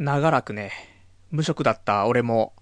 [0.00, 0.72] 長らくね、
[1.30, 2.54] 無職だった俺も、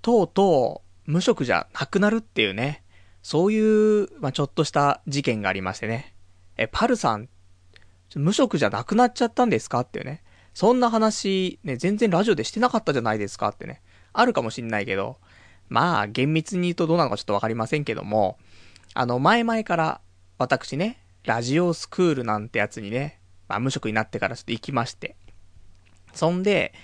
[0.00, 2.82] とうとう無職じゃなくなるっていうね、
[3.22, 6.14] そういう、まあ、ちょっとした事件がありましてね。
[6.56, 7.28] え、パルさん、
[8.14, 10.22] 無職じゃなくなっちゃったんですかっていうね。
[10.54, 13.82] そんな話、ね、全然ラジオでしてなかったじゃないですかってね。
[14.14, 15.18] あるかもしんないけど、
[15.68, 18.38] まあ、厳密に言うとどうなのかちょっとわかりませんけども、
[18.94, 20.00] あの、前々から、
[20.38, 25.16] 私ね、ラジオスクールなんてやつにね、まあ、無職になってからちょっと行きまして。
[26.14, 26.74] そんで、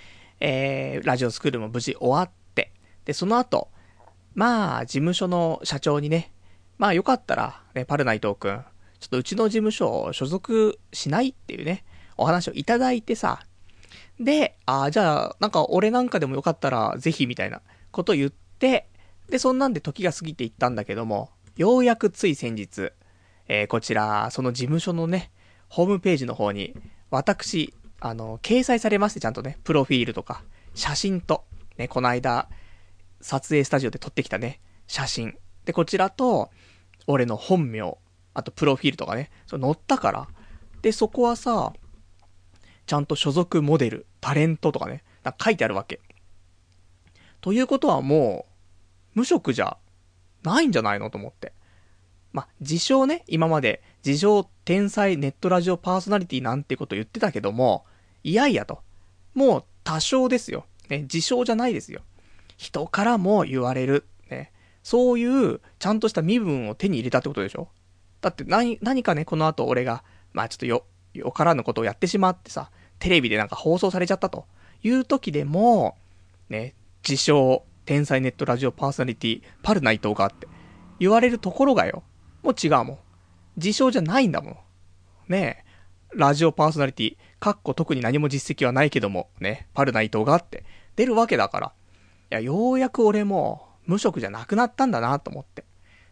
[0.41, 2.73] えー、ラジオスクールも無事終わって、
[3.05, 3.69] で、その後、
[4.35, 6.33] まあ、事務所の社長にね、
[6.79, 8.65] まあよかったら、ね、パルナイトーくん、
[8.99, 11.85] ちょっとうちの事務所を所属しないっていうね、
[12.17, 13.47] お話をいただいてさ、
[14.19, 18.89] で、ああ、じゃあ、なんか俺なんかでもよかったら、ぜひみたいなことを言って、
[19.29, 22.93] で、そんなんで時が過ぎていったんだけども、ようやくつい先日、
[23.49, 25.31] えー、こちら、その事務所のね、
[25.69, 26.75] ホームページの方に、
[27.11, 27.75] 私、
[28.07, 30.45] あの、掲載されまして、ちゃんとね、プロフィールとか、
[30.75, 31.47] 写真と、
[31.79, 32.51] ね、この間、
[33.23, 35.39] 撮影スタジオで撮ってきたね、写真。
[35.65, 36.51] で、こちらと、
[37.07, 37.97] 俺の本名、
[38.35, 40.29] あとプロフィールとかね、そ載ったから。
[40.83, 41.73] で、そこはさ、
[42.85, 46.03] ちゃんと所属モデル、タレントとかね、なんか書いてあるわけ。
[47.41, 48.45] ということはも
[49.15, 49.79] う、無職じゃ
[50.43, 51.55] ないんじゃないのと思って。
[52.35, 57.87] まあ、自称ね、今まで、自称天才ネットラジオパーソナリティなんてこと言ってたけども、
[58.25, 58.81] いやいやと。
[59.35, 60.67] もう多少ですよ。
[60.89, 62.01] ね、自称じゃないですよ。
[62.57, 64.07] 人からも言われる。
[64.31, 64.53] ね。
[64.83, 67.69] そういう、ちゃんとした身分を手に入れたってことでしょ
[68.21, 74.47] だって何、何かね、この後俺が、まあちょっとよ、よからぬことをやってしまってさ、テレビでなんか放送されちゃったと
[74.83, 75.97] いう時でも、
[76.49, 76.75] ね、
[77.07, 80.49] 自称、天才ネットラジオパーソナリティ、パルナイトがって
[80.99, 82.03] 言われるところがよ、
[82.43, 82.99] もう違うもん。
[83.57, 84.57] 自称じゃないんだもん。
[85.29, 85.64] ねえ、
[86.17, 90.65] ラジオパーソナリティ、かっこ特に何も実績はないけども、ね、パルナイトがあって
[90.97, 91.73] 出るわけだから。
[92.31, 95.65] いや、ようやく俺も無職じゃなくなったんだなと思って。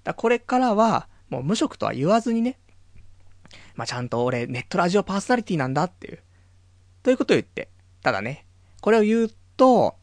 [0.05, 2.59] だこれからは、もう無職とは言わずにね、
[3.75, 6.19] まあ、ちゃんと俺ネットラジオパーソナリティなんだっていう。
[7.03, 7.69] ということを言って。
[8.03, 8.47] ただね、
[8.81, 9.97] これを言うと、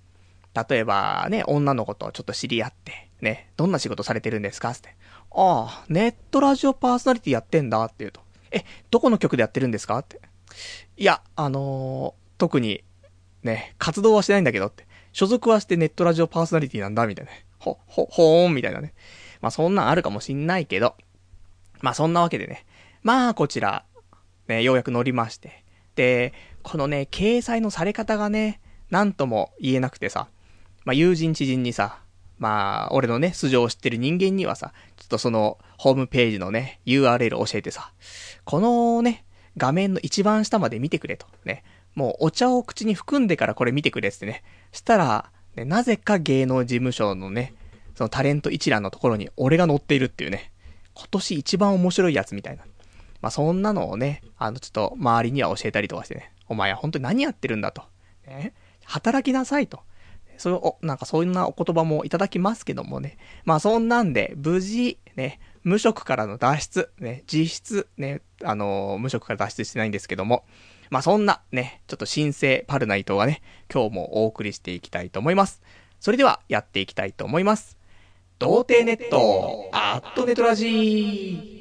[0.69, 4.95] 例えばね、女の子とちょっと知り合って、ね、どんな仕事されてるんですかって。
[5.31, 8.21] ああ、ネットラジオパーソナリティやってんだって言うと。
[8.51, 9.97] え、どこの曲でやってるんですか？
[9.99, 10.21] って。
[10.97, 12.83] いや、あのー、特に、
[13.43, 14.87] ね、活動はしてないんだけどって。
[15.11, 17.31] 所属はしてネットラジオパーソナリティなんだ、みたいな。
[17.57, 18.93] ほ、ほ、ほーん、みたいなね。
[19.41, 20.95] まあそんなんあるかもしんないけど。
[21.81, 22.65] まあそんなわけでね。
[23.03, 23.85] まあこちら、
[24.47, 25.63] ね、ようやく乗りまして。
[25.95, 26.33] で、
[26.63, 28.59] このね、掲載のされ方がね、
[28.89, 30.27] なんとも言えなくてさ。
[30.85, 31.99] まあ友人知人にさ、
[32.39, 37.91] まあ、俺のね、素性を知ってる人間にはさ、ちょっとその、ホームページのね、URL を教えてさ、
[38.45, 39.25] このね、
[39.57, 41.27] 画面の一番下まで見てくれと。
[41.45, 41.63] ね。
[41.95, 44.43] もうお茶を口に含んでからこれ見てくれってね。
[44.71, 47.53] したら、ね、なぜか芸能事務所のね、
[47.95, 50.51] そのタレント一覧のところに俺が載っているっていうね。
[50.93, 52.63] 今年一番面白いやつみたいな。
[53.21, 56.31] まあ、そんなのをね、あの、ちょっと周りには教えたりとかしてね。
[56.47, 57.83] お前は本当に何やってるんだと。
[58.25, 58.53] ね。
[58.85, 59.81] 働きなさいと。
[60.39, 63.17] そう、なんかそんなお言葉もいただきますけどもね。
[63.43, 70.45] まあそんなんで、無事、ね、無職からの脱出、ね、実質、ね、あのー、無職から脱出してないんですけども、
[70.89, 73.41] まあそんな、ね、ちょっと新生パルナイトがね、
[73.71, 75.61] 今日もお送りしていきたいと思います。
[75.99, 77.77] それでは、やっていきたいと思います。
[78.39, 81.58] 童貞ネット、アットネトラジー。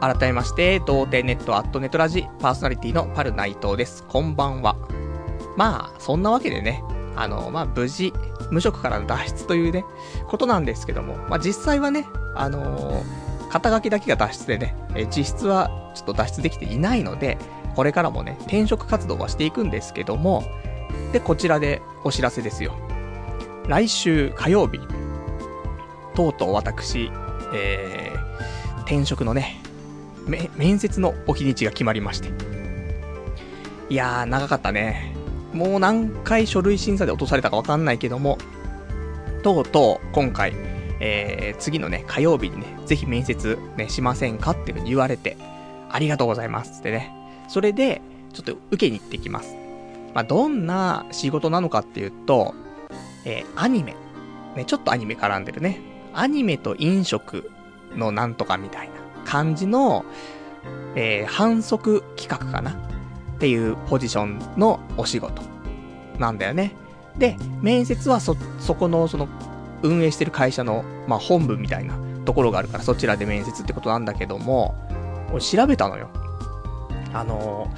[0.00, 4.04] 改めまして、童貞ネットアットネットラジパーソナリティのパル内藤です。
[4.04, 4.76] こんばんは。
[5.56, 6.84] まあ、そんなわけでね、
[7.16, 8.12] あの、まあ、無事、
[8.52, 9.84] 無職からの脱出というね、
[10.28, 12.06] ことなんですけども、まあ、実際はね、
[12.36, 17.36] あのー、肩書きだけが脱出でね、え実質はちょっと脱出できていないので、
[17.74, 20.44] これからもね、転職活動はしていくんですけども、
[21.12, 22.76] で、こちらでお知らせですよ。
[23.66, 24.78] 来週火曜日、
[26.14, 27.10] とうとう私、
[27.52, 29.60] えー、転職のね、
[30.28, 32.30] 面接のお日にちが決まりまして。
[33.88, 35.14] いやー、長かったね。
[35.52, 38.38] もう何回書類審査で落とされたかわかんないけども、
[39.42, 40.52] とうとう今回、
[41.00, 45.36] えー、次のね、火曜日にね、ぜひ面接ね、しませんかっていう風に言われて、
[45.90, 47.12] ありがとうございますってね。
[47.48, 48.02] それで、
[48.34, 49.56] ちょっと受けに行ってきます。
[50.14, 52.54] まあ、どんな仕事なのかっていうと、
[53.24, 53.96] えー、アニメ。
[54.56, 55.80] ね、ちょっとアニメ絡んでるね。
[56.12, 57.50] アニメと飲食
[57.96, 58.97] のなんとかみたいな
[59.28, 60.06] 感じの、
[60.96, 62.74] えー、反則企画かなっ
[63.38, 65.42] ていうポジションのお仕事
[66.18, 66.74] なんだよね。
[67.18, 69.28] で、面接はそ、そこの、その、
[69.82, 71.94] 運営してる会社の、まあ、本部みたいな
[72.24, 74.74] ところがあるから、そちらで面接ってことなんだけども、
[75.30, 76.08] 俺調べたのよ。
[77.12, 77.70] あの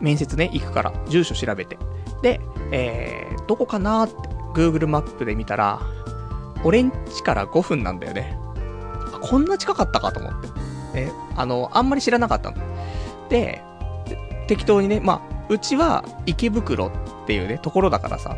[0.00, 1.76] ー、面接ね、行くから、住所調べて。
[2.22, 4.14] で、えー、どこかなって、
[4.54, 5.80] Google マップで見たら、
[6.62, 8.38] 俺ん家から5分なんだよね。
[9.12, 10.63] あ、こんな近かったかと思って。
[10.94, 12.56] え、あの、あんまり知らなかったの。
[13.28, 13.62] で、
[14.46, 18.36] 適当にね、まあ、うちは池袋っていうね、ところだからさ。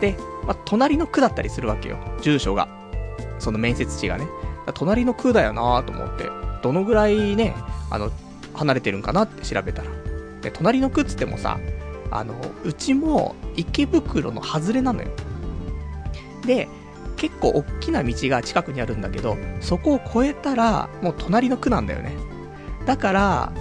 [0.00, 0.16] で、
[0.46, 1.98] まあ、隣の区だったりするわけよ。
[2.22, 2.68] 住所が。
[3.38, 4.26] その面接地がね。
[4.74, 6.28] 隣の区だよなと思って、
[6.62, 7.54] どのぐらいね、
[7.90, 8.10] あの、
[8.54, 9.90] 離れてるんかなって調べたら。
[10.40, 11.58] で、隣の区っつってもさ、
[12.10, 15.08] あの、うちも池袋の外れなのよ。
[16.44, 16.68] で、
[17.16, 22.12] 結構大きな道が近くにあるんだけど、そこを越えたら、もう隣の区なんだよね。
[22.86, 23.52] だから、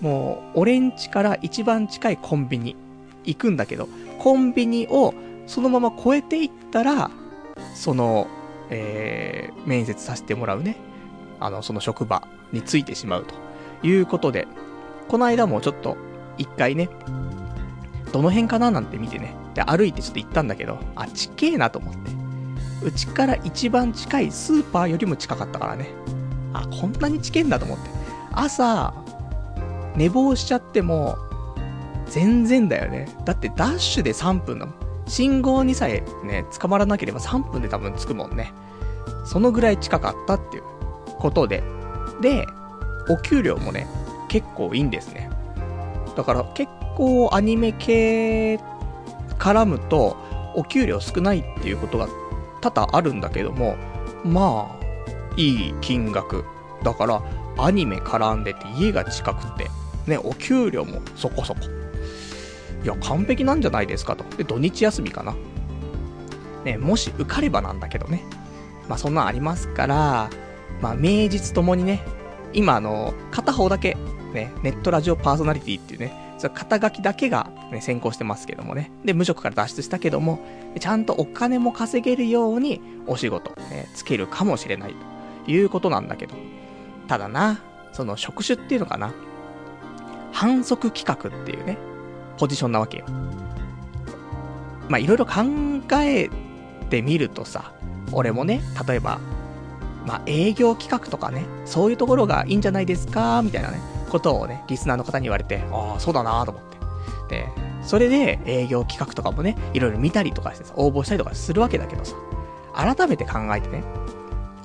[0.00, 2.76] もう、俺ん家から一番近いコンビニ
[3.24, 5.14] 行くんだけど、コンビニを
[5.46, 7.10] そのまま越えていったら、
[7.74, 8.26] その、
[8.70, 10.76] えー、面接させてもらうね、
[11.40, 13.34] あの、その職場についてしまうと
[13.86, 14.46] いうことで、
[15.08, 15.96] この間もちょっと、
[16.38, 16.88] 一回ね、
[18.12, 22.23] どの辺かななんて見てね、で、歩いてちょっと行ったんだけど、あ、ちっけえなと思って。
[22.84, 25.88] うちから一番近いスーパーよりも近かったからね。
[26.52, 27.88] あ、こんなに近いんだと思って。
[28.32, 28.92] 朝、
[29.96, 31.16] 寝坊しちゃっても、
[32.06, 33.08] 全然だよね。
[33.24, 34.74] だってダッシュで3分だもん。
[35.06, 38.52] 信号にさえね、捕まらなければ3分で多分着くもんね。
[39.24, 40.62] そのぐらい近かったっていう
[41.18, 41.62] ことで。
[42.20, 42.46] で、
[43.08, 43.86] お給料もね、
[44.28, 45.30] 結構いいんですね。
[46.16, 48.60] だから結構アニメ系
[49.38, 50.16] 絡むと、
[50.56, 52.06] お給料少ないっていうことが
[52.70, 53.76] 多々あるんだけども、
[54.24, 54.84] まあ、
[55.36, 56.44] いい金額。
[56.82, 57.22] だから、
[57.58, 59.70] アニメ絡んでて家が近くて、
[60.06, 61.60] ね、お給料もそこそこ。
[62.82, 64.24] いや、完璧なんじゃないですかと。
[64.36, 65.34] で、土日休みかな。
[66.64, 68.22] ね、もし受かればなんだけどね。
[68.88, 70.30] まあ、そんなんありますから、
[70.80, 72.02] まあ、名実ともにね、
[72.54, 73.96] 今、あの、片方だけ、
[74.32, 78.90] ね、ネットラジオパーソナリティっていうね、そ肩書きだけが、ね、先行してますけどもね。
[79.04, 80.40] で、無職から脱出したけども、
[80.78, 84.94] ちゃんとお金も稼げるようにお仕事、ね、つけるかもしれない
[85.44, 86.34] ということなんだけど。
[87.08, 87.60] ただな、
[87.92, 89.12] その職種っていうのかな。
[90.32, 91.78] 反則企画っていうね、
[92.38, 93.06] ポジションなわけよ。
[94.88, 95.42] まあ、いろいろ考
[96.02, 96.28] え
[96.90, 97.72] てみるとさ、
[98.12, 99.18] 俺もね、例えば、
[100.06, 103.80] まあ、営業企画とかね、そういうところがいいんじゃないですかみたいなね、
[104.14, 106.62] ことをね、リスナーの方に言われて、ああ、そうだなと思っ
[107.28, 107.36] て。
[107.36, 107.48] で、
[107.82, 112.14] それで営業企画とかもね、いろいろ見たりとかしてさ、応募したりとかするわけだけどさ、
[112.72, 113.82] 改めて考えてね、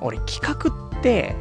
[0.02, 0.70] 俺企画
[1.00, 1.36] って、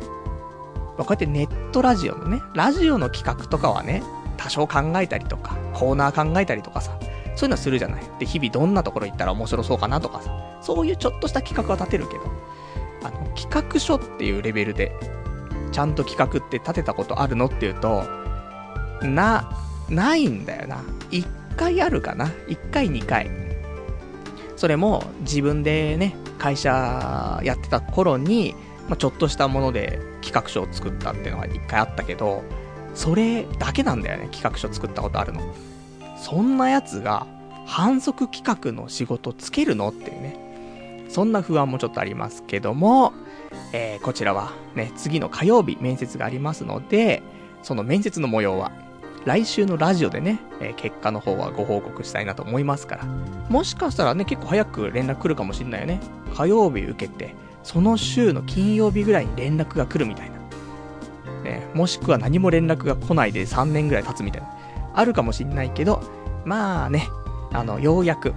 [0.96, 4.02] まこうやってネットラジオのね、ラジオの企画とかはね、
[4.38, 6.98] 多少考えたりとか、コーナー考えたりとかさ、
[7.36, 8.02] そういうのはするじゃない。
[8.18, 10.30] で、日々どんなところ行ったら面白そうかなとかさ、
[10.62, 12.22] そういうちょっとした企画は立てるけど、
[13.04, 14.92] あの、企画書っていうレベルで、
[15.70, 18.04] ちゃんと企画って立てたことあるのっていうと、
[19.02, 19.50] な、
[19.88, 20.82] ないんだよな。
[21.10, 21.26] 一
[21.56, 22.30] 回あるかな。
[22.48, 23.30] 一回二回。
[24.56, 28.54] それも自分でね、会社やってた頃に、
[28.88, 32.42] まあ、ちょっとしたもので企画書を作ったっていうのが一回あったけど、
[32.94, 35.40] それだけなんだよね、企画書作ったことあるの。
[36.16, 37.26] そんなやつが、
[37.66, 41.04] 反則企画の仕事つけるのっていうね。
[41.08, 43.12] そんな不安もちょっとありますけども、
[43.72, 47.22] えー、こちらはね、次の火曜日面接がありますので、
[47.62, 48.72] その面接の模様は、
[49.24, 53.04] 来週のラジオでね、えー、結果の方はご報告したいなと思いますから。
[53.48, 56.00] もしかしたらね、結構早く連絡来るかもしんないよね。
[56.34, 60.38] 火曜日受けて、その週の金曜日ぐらいに連絡が来るみたいな。
[61.42, 64.48] ね、もしくは何も連絡が来ないで3年ぐらい経つみたいな。
[64.94, 66.02] あるかもしんないけど、
[66.44, 67.08] まあね、
[67.52, 68.32] あの、ようやく、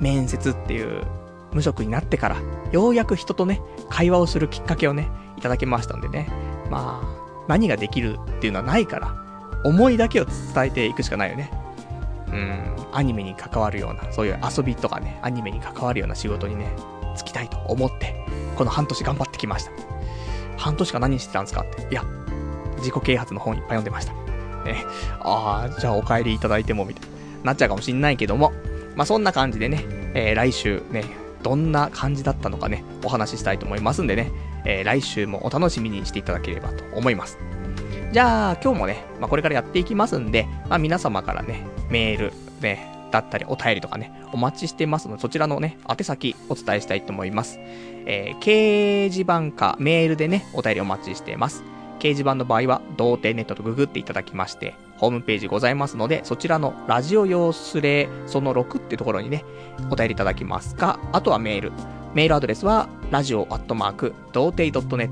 [0.00, 1.02] 面接っていう
[1.54, 2.36] 無職になってから、
[2.72, 6.28] ようやく人とね、会話をするきっかけをね、いただきましたんでね。
[6.70, 9.14] まあ、何ができるっていうのはないから、
[9.64, 10.34] 思いだけを伝
[10.66, 11.50] えていくしかないよね。
[12.28, 16.74] うん、アニメに関わるような、そういう遊びとかね、アニメに関わるような仕事にね、
[17.16, 19.70] 就きたいと思って、この半年頑張ってきました。
[20.56, 21.86] 半年間何してたんですかって。
[21.90, 22.04] いや、
[22.78, 24.12] 自己啓発の本いっぱい読んでました。
[24.64, 24.84] ね、
[25.20, 28.52] ああ、じゃあお帰りいただいても、みたいな、なっちゃうかもしんないけども、
[28.96, 29.84] まあそんな感じでね、
[30.14, 31.04] えー、来週ね、
[31.44, 34.32] どんな感じだったのかね、お話ししたいと思いますんでね、
[34.64, 37.38] えー、来週もお楽しみにしていただければと思います。
[38.12, 47.58] じゃあ、今日もね、まあ、これからやっていきますんで、まあ、皆様からね、メール、ね、だったりお便りとかね、お待ちしてますので、そちらのね、宛先お伝えしたいと思います。
[48.06, 51.62] えー、掲示板かメールでね、お便りお待ちしてます。
[51.98, 54.74] 掲示板の場合は、童貞ネットとググっていただきまして、
[55.04, 59.44] ホームページございますので、そちらのラジオ用スレその6ってところにね、
[59.90, 61.72] お便りいただきますか、あとはメール。
[62.14, 65.10] メールアドレスは、ラジオアットマーク、童貞 .net、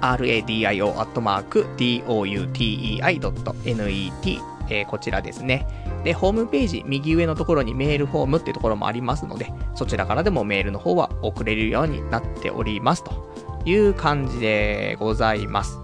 [0.00, 4.38] radio アットマーク、doutei.net、
[4.70, 5.66] えー、こちらですね。
[6.04, 15.80] で、ホームページ、右上のところにメールフォームっていうところもありますので、そちらからでもメールの方は送れるようになっておりますという感じでございます。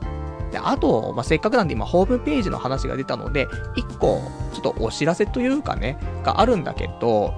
[0.50, 4.21] で、あと、まあ、せっかくなんで今ホームページの話が出たので、一個、
[4.52, 7.35] ちょっとお知らせというかね、があるんだけど、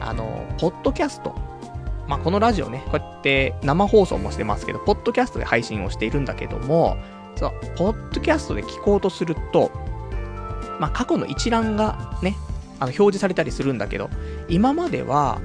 [0.00, 1.34] あの、ポッドキャスト。
[2.06, 6.96] まあ、このラジオね、こうやって生放送もしてますけど、ポッドキャストで配信をしているんだけども、
[7.36, 9.70] その、ポッドキャストで聞こうとすると、
[10.80, 12.36] まあ、過去の一覧がね、
[12.80, 14.08] あの、表示されたりするんだけど、
[14.48, 15.40] 今までは、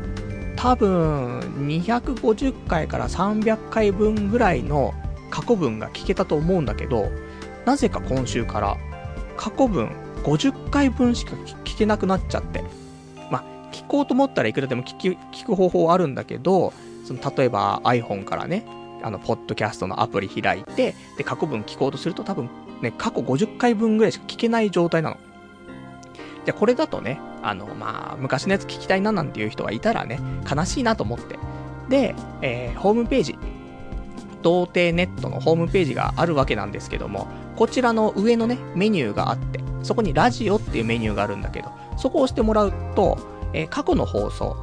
[0.55, 4.93] 多分、250回から300回分ぐらいの
[5.33, 7.09] 過去文が聞けたと思うんだけど、
[7.65, 8.77] なぜか今週から
[9.35, 9.89] 過去文
[10.23, 12.63] 50回分しか聞けなくなっちゃって。
[13.31, 16.71] まあ、聞こうと思ったらいくらでも聞き聞く方法あるんだけど、
[17.03, 18.63] その例えば iPhone からね、
[19.01, 22.47] あの、ポッドキャストのアプリ開いて、で、過去文聞こうとすると多分
[22.83, 25.17] ね、過去50回分ぐらいしか聞けない状態なの。
[26.45, 31.39] じゃ、これだとね、あの、まあ、昔のやつ聞きたいななんていう人がいたらね、悲しいなと思って。
[31.89, 32.13] で、
[32.43, 33.35] えー、ホームページ、
[34.43, 43.17] 童貞ネットのホームページがあるわけなんですけども、こちらの上のね、メニューがあって、そこにラジオっていうメニューがあるんだけど、そこを押してもらうと、
[43.53, 44.55] えー、過去の放送、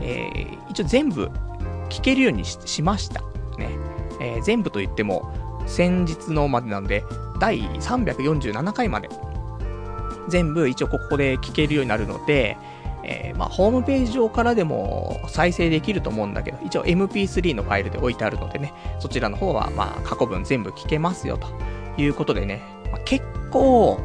[0.00, 1.30] えー、一応全部
[1.88, 3.20] 聞けるようにしました。
[3.58, 3.70] ね。
[4.20, 5.32] えー、全部と言っても、
[5.66, 7.04] 先日のまでなんで、
[7.38, 9.08] 第347回まで、
[10.28, 12.56] 全部一応ここで聞けるようになるので、
[13.08, 21.48] えー、まあ、ホームページ上からでも再生できると思うんだけど、一応 MP3 のファイルで置いてあるのでね、そちらの方は、まあ、過去文全部聞けますよ、と
[21.96, 24.00] いうことでね、まあ、結構、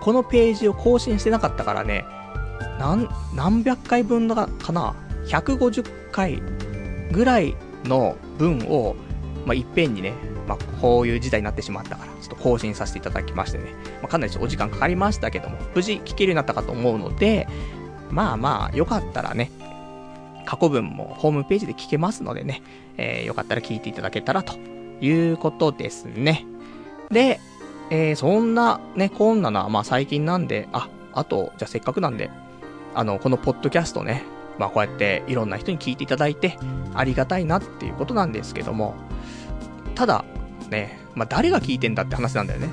[0.00, 2.06] このページを更新してなかったからね、
[2.78, 4.94] 何、何百回分だかな
[5.26, 6.40] ?150 回
[7.12, 8.96] ぐらいの分を、
[9.44, 10.14] まあ、いっぺんにね、
[10.48, 13.64] まあ、こういう事態になってしまったから、ちょっと更新させていただきましてね、
[14.00, 17.48] まあ、かなりお時間かかりましたけども、無事聞けるようになったかと思うので、
[18.10, 19.50] まあまあ、よかったらね、
[20.44, 22.62] 過去文もホームページで聞けますのでね、
[22.96, 24.54] えー、よかったら聞いていただけたらと
[25.00, 26.46] いうことですね。
[27.10, 27.40] で、
[27.90, 32.30] えー、そんなね、こんなのはまあ最近なんで、あ、あと、じゃあせっかくなんで、
[32.94, 34.24] あの、このポッドキャストね、
[34.58, 36.56] まあこうやっていろんな人に聞いていただいて、
[36.94, 38.94] ありがたいなっていうことなんですけども、
[39.94, 40.24] ただ、
[40.70, 42.68] ね、まあ誰が聞いてんだって話なんだよね。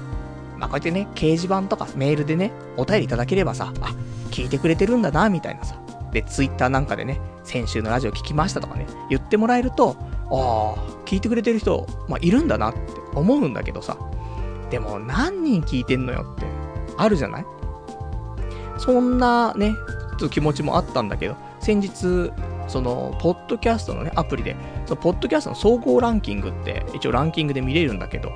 [0.63, 3.93] まあこうやってね、掲示板とかメールでね、お便りいただければさ、あ、
[4.31, 5.75] 聞いてくれてるんだな、みたいなさ。
[6.13, 9.97] で、ツイッターなんかでね、先週のラジオ聞きましたとかね、言ってもらえると、
[10.31, 12.79] ああ、聞いてくれてる人、まあ、いるんだなって
[13.13, 13.97] 思うんだけどさ。
[14.69, 16.45] でも、何人聞いてんのよって、
[16.97, 17.45] あるじゃない？
[18.77, 22.31] そんなね、ちょっと気持ちもあったんだけど、先日、
[22.67, 24.55] その、ポッドキャストのね、アプリで、
[24.85, 28.31] その、ポッドキャストの総合ランキングって、一応ランキングで見れるんだけど、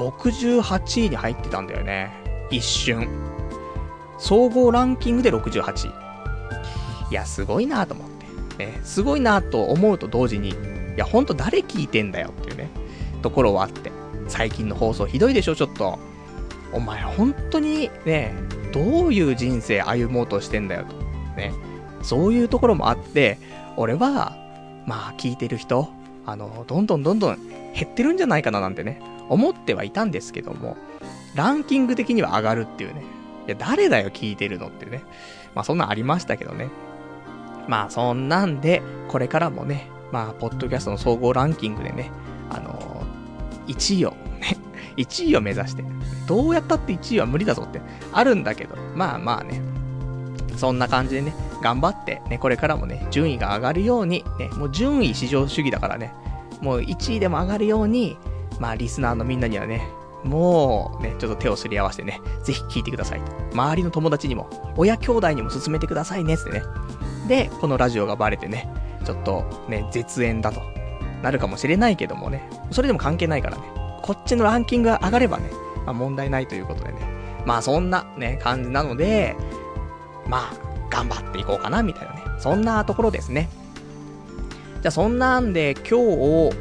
[0.00, 2.10] 68位に入ってたんだよね。
[2.50, 3.08] 一瞬。
[4.18, 5.92] 総合ランキングで68位。
[7.10, 8.66] いや、すごいなと思って。
[8.66, 10.54] ね、すごいなと思うと同時に、い
[10.96, 12.70] や、ほんと誰聞いてんだよっていうね、
[13.22, 13.92] ところはあって。
[14.28, 15.98] 最近の放送ひどいでしょ、ちょっと。
[16.72, 18.34] お前、本当にね、
[18.72, 20.96] どういう人生歩もうとしてんだよと。
[21.36, 21.52] ね。
[22.02, 23.38] そういうところもあって、
[23.76, 24.36] 俺は、
[24.86, 25.88] まあ、聞いてる人、
[26.24, 27.38] あの、どんどんどんどん
[27.74, 30.76] 減ってるんじゃないかななんてね、思ってはいたんですけども、
[31.34, 33.02] ランキング的には上がるっていうね、
[33.46, 35.04] いや、誰だよ、聞いてるのっていうね。
[35.54, 36.68] まあ、そんなんありましたけどね。
[37.68, 42.10] まあ、そんなんで、これからもね、まあ、ポッドキャストの総合ランキングでね、
[42.50, 44.56] あのー、1位を、ね、
[44.96, 45.84] 1位を目指して、
[46.26, 47.80] どうやったって1位は無理だぞって、
[48.12, 49.60] あるんだけど、まあまあね、
[50.56, 56.12] そんな感じでね、頑張って、ね、これからもね、順位が上がるように、ね、もう順位至上主義だからね、
[56.60, 58.16] もう1位でも上がるように、
[58.60, 59.88] まあ、リスナーのみんなにはね、
[60.24, 63.32] もうね、ちょっと手をすり合わせてね、ぜひ聞いてくださいと。
[63.52, 66.62] 周りの友達にも、親兄弟にも勧めてくださいね、ってね。
[67.28, 68.68] で、このラジオがバレてね、
[69.04, 70.60] ちょっとね、絶縁だと
[71.22, 73.62] なるかもしれないけどもね、それでも関係ないからね、
[74.02, 75.50] こっちのランキングが上がればね、
[75.84, 76.98] まあ問題ないということでね、
[77.44, 79.36] まあそんなね、感じなので、
[80.28, 80.54] まあ、
[80.90, 83.48] 頑張っていこうかな、みたいなね、そんなところですね。
[84.82, 85.94] じゃあそんなんで今日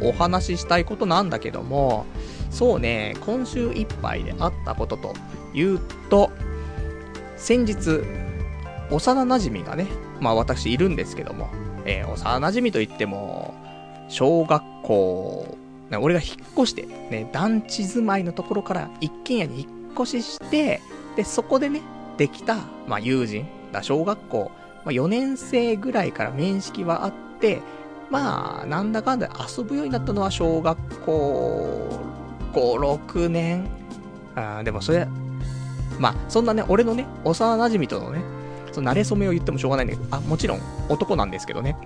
[0.01, 2.05] お話ししたいことなんだけども、
[2.49, 5.13] そうね、今週いっぱいであったことと
[5.53, 5.79] いう
[6.09, 6.31] と、
[7.35, 8.01] 先日、
[8.89, 9.87] 幼馴染がね、
[10.19, 11.49] まあ私いるんですけども、
[11.85, 13.53] えー、幼馴染といっても、
[14.07, 15.57] 小学校、
[15.99, 20.81] 俺が引っ越して、ね、団地住まいのところから一軒家に引っ越しして、
[21.15, 21.81] で、そこでね、
[22.17, 22.57] できた、
[22.87, 24.51] まあ友人、だ小学校、
[24.85, 27.61] まあ4年生ぐらいから面識はあって、
[28.09, 31.99] まあ、なんだかんだ遊ぶようになったのは小学校
[32.53, 33.67] 5、6年。
[34.35, 35.07] あでもそれ、
[35.99, 38.21] まあ、そんなね、俺のね、幼馴染とのね、
[38.71, 41.77] その慣れ初めを言ってもしょうがないんだけど、あ、もちろん男なんですけどね。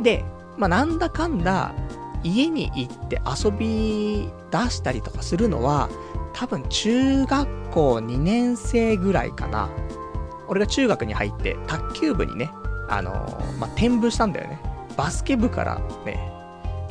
[0.00, 0.24] で、
[0.56, 1.74] まあ、なんだかんだ、
[2.22, 5.88] 家に行って遊び出したりとかするのは、
[6.32, 9.68] 多分中学校2年生ぐらいかな。
[10.48, 12.50] 俺が中学に入って、卓球部にね、
[12.88, 14.60] あのー、まあ、転部したんだよね。
[14.96, 16.18] バスケ部からね、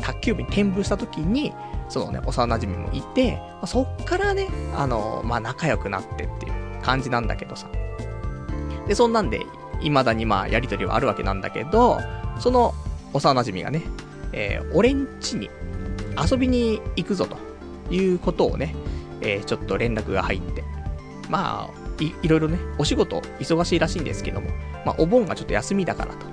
[0.02, 1.54] 卓球部に転部した時に、
[1.90, 7.68] そのね、幼馴染もいて、まあ、そっからね、あの、まあ、仲良くなってっていう感じなんだけどさ。
[8.88, 9.46] で、そんなんで、
[9.82, 12.00] 未だにまあ、やりとりはあるわけなんだけど、
[12.40, 12.74] その
[13.14, 13.84] 幼馴染がね、
[14.32, 15.50] えー、俺ん家に
[16.32, 17.38] 遊びに行くぞと
[17.94, 18.76] いうことをね、
[19.22, 20.64] えー、ちょっと連絡が入って、
[21.30, 24.50] まあ、い、いろいろね、お仕事忙しいらしいんですけども、
[24.86, 26.26] まあ、お盆がちょっと休みだからと。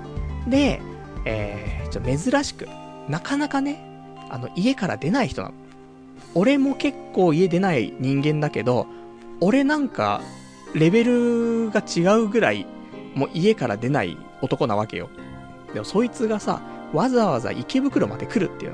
[0.49, 0.81] で、
[1.25, 2.67] えー、ちょ珍しく、
[3.09, 3.83] なかなかね、
[4.29, 5.53] あの、家から出ない人なの。
[6.33, 8.87] 俺も結構家出ない人間だけど、
[9.39, 10.21] 俺なんか、
[10.73, 12.65] レベルが違うぐらい、
[13.15, 15.09] もう家から出ない男なわけよ。
[15.73, 16.61] でもそいつがさ、
[16.93, 18.73] わざわざ池袋まで来るっていう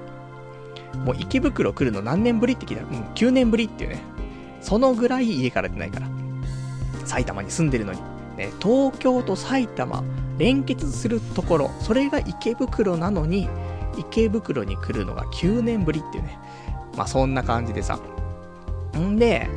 [0.98, 1.06] の。
[1.06, 4.02] もう池袋来るの何年ぶりって聞いたら、うん、9年ぶりっていうね。
[4.62, 6.08] そのぐらい家から出ないから。
[7.06, 8.00] 埼玉に住んでるのに。
[8.38, 10.04] ね、東京と埼玉、
[10.38, 13.50] 連結するところ、それが池袋なのに、
[13.98, 16.40] 池袋に来るのが9年ぶりっていうね。
[16.96, 18.00] まあそんな感じでさ。
[18.98, 19.48] んで、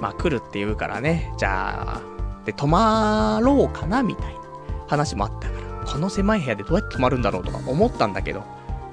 [0.00, 2.02] まあ来るって言うからね、じゃあ、
[2.44, 4.40] で、泊まろうかなみたいな
[4.86, 5.54] 話もあったか
[5.84, 8.44] ら、この狭い部屋でどうやって泊まるんだろうとか思ったんだけど、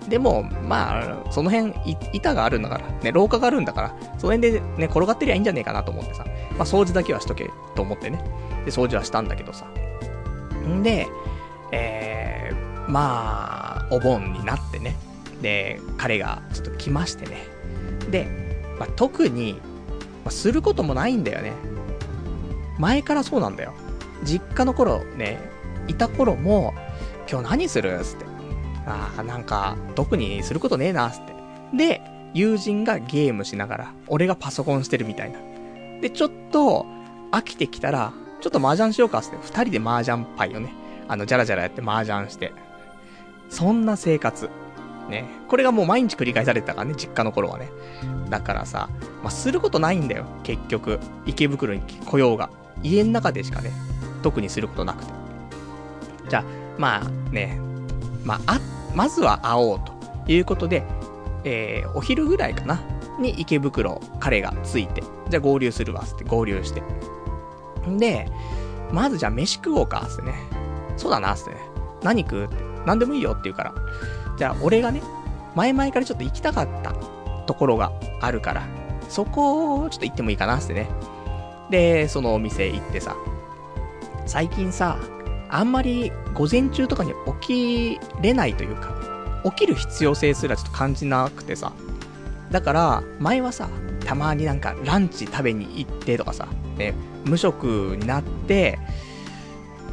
[0.10, 1.74] でも、まあ、その辺、
[2.14, 6.26] 板があるんだから、ね、廊下があるんだから、その辺でね、転がってりゃいいんじゃねえかなと思ってさ、
[6.58, 8.24] まあ掃除だけはしとけと思ってね。
[8.66, 9.66] で、掃除はしたんだけどさ。
[10.68, 11.08] んで、
[11.72, 14.96] えー、まあ、お盆になってね。
[15.42, 17.48] で、彼がちょっと来ましてね。
[18.10, 18.28] で、
[18.80, 19.60] まあ、特に、
[20.24, 21.54] まあ、することもないんだよね。
[22.78, 23.74] 前からそうなんだよ。
[24.24, 25.40] 実家の頃ね、
[25.88, 26.74] いた頃も、
[27.30, 28.00] 今日何する？
[28.04, 28.26] つって。
[28.86, 31.34] ああ、なんか、特にすることねえな、つって。
[31.76, 32.02] で、
[32.34, 35.40] 友人がゲームしながら、俺がパソコンしてるみたいな。
[36.02, 36.86] で、ちょっと、
[37.32, 39.38] 飽きてきたら、ちょっと麻雀しようか、つって。
[39.42, 40.74] 二人で麻雀パイをね、
[41.08, 42.54] あの、じゃらじゃらやって麻雀して。
[43.50, 44.50] そんな生活。
[45.10, 45.26] ね。
[45.48, 47.70] これがもう毎日繰り返されてたからね、実家の頃はね。
[48.30, 48.90] だからさ、
[49.22, 51.00] まあ、することないんだよ、結局。
[51.26, 52.50] 池袋に来ようが。
[52.84, 53.72] 家の中でしかね、
[54.22, 55.14] 特にすることなくて。
[56.30, 56.44] じゃあ、
[56.78, 57.60] まあね、
[58.24, 58.60] まあ、あ、
[58.96, 60.84] まずは会おうということで、
[61.44, 62.82] えー、お昼ぐらいかな、
[63.20, 66.82] に池袋、彼がついて、じゃあ合流するわ、つって合流して。
[67.88, 68.30] んで、
[68.92, 70.34] まずじゃあ飯食おうか、つってね。
[70.98, 71.58] そうだな、つってね。
[72.04, 72.46] 何食う？
[72.46, 72.56] って。
[72.86, 73.74] 何でもいいよって言うから。
[74.38, 75.02] じゃあ、俺がね、
[75.56, 76.94] 前々からちょっと行きたかった
[77.46, 78.64] ところがあるから、
[79.10, 80.90] そこをちょっと行ってもいいかな、つってね。
[81.70, 83.16] で、そのお店行ってさ、
[84.26, 84.98] 最近さ、
[85.50, 88.94] あんまり午前中とかに起きれないというか、
[89.46, 91.72] 起きる必要性すらちょっと感じなくてさ。
[92.52, 93.70] だから、前はさ、
[94.06, 96.94] たまになんかランチ食べに行ってとかさ、ね、
[97.26, 98.78] 無職になって、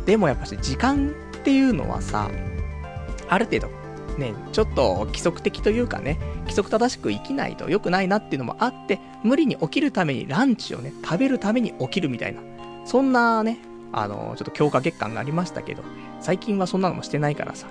[0.07, 2.31] でもやっぱし時間っていうのはさ、
[3.29, 3.69] ある程度、
[4.19, 12.41] ね、ちょっと規則的というかね、規則正しく生きないと良くないなっていうのもあって、無理に起きるためにランチをね、食べるために起きるみたいな、
[12.85, 13.59] そんなね、
[13.93, 15.83] あの、ちょっと強化月間がありましたけど、
[16.21, 17.67] 最近はそんなのもしてないからさ、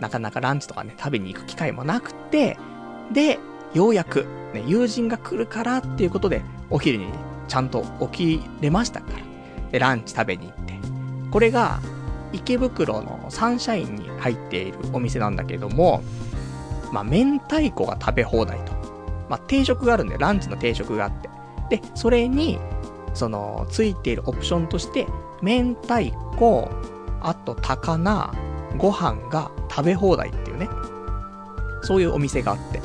[0.00, 2.56] なかなかランチとかね、食べに行く機会もなくて、
[3.12, 3.38] で、
[3.74, 7.06] ようやく、ね、友人が来るからっていうことで、お昼に、
[7.48, 9.70] ちゃんと起きれましたから。
[9.70, 10.75] で、ランチ食べに行って。
[11.36, 11.80] これが、
[12.32, 16.02] 池袋のサンシャインに入っているお店なんだけども、
[16.90, 18.72] まあ、明太子が食べ放題と。
[19.28, 21.28] まあ、定食があるんで、ランチの定食があって。
[21.76, 22.58] で、それに、
[23.12, 25.06] その、ついているオプションとして、
[25.42, 26.70] 明太子、
[27.20, 28.32] あと高菜、
[28.78, 30.70] ご飯が食べ放題っていうね。
[31.82, 32.80] そういうお店があって。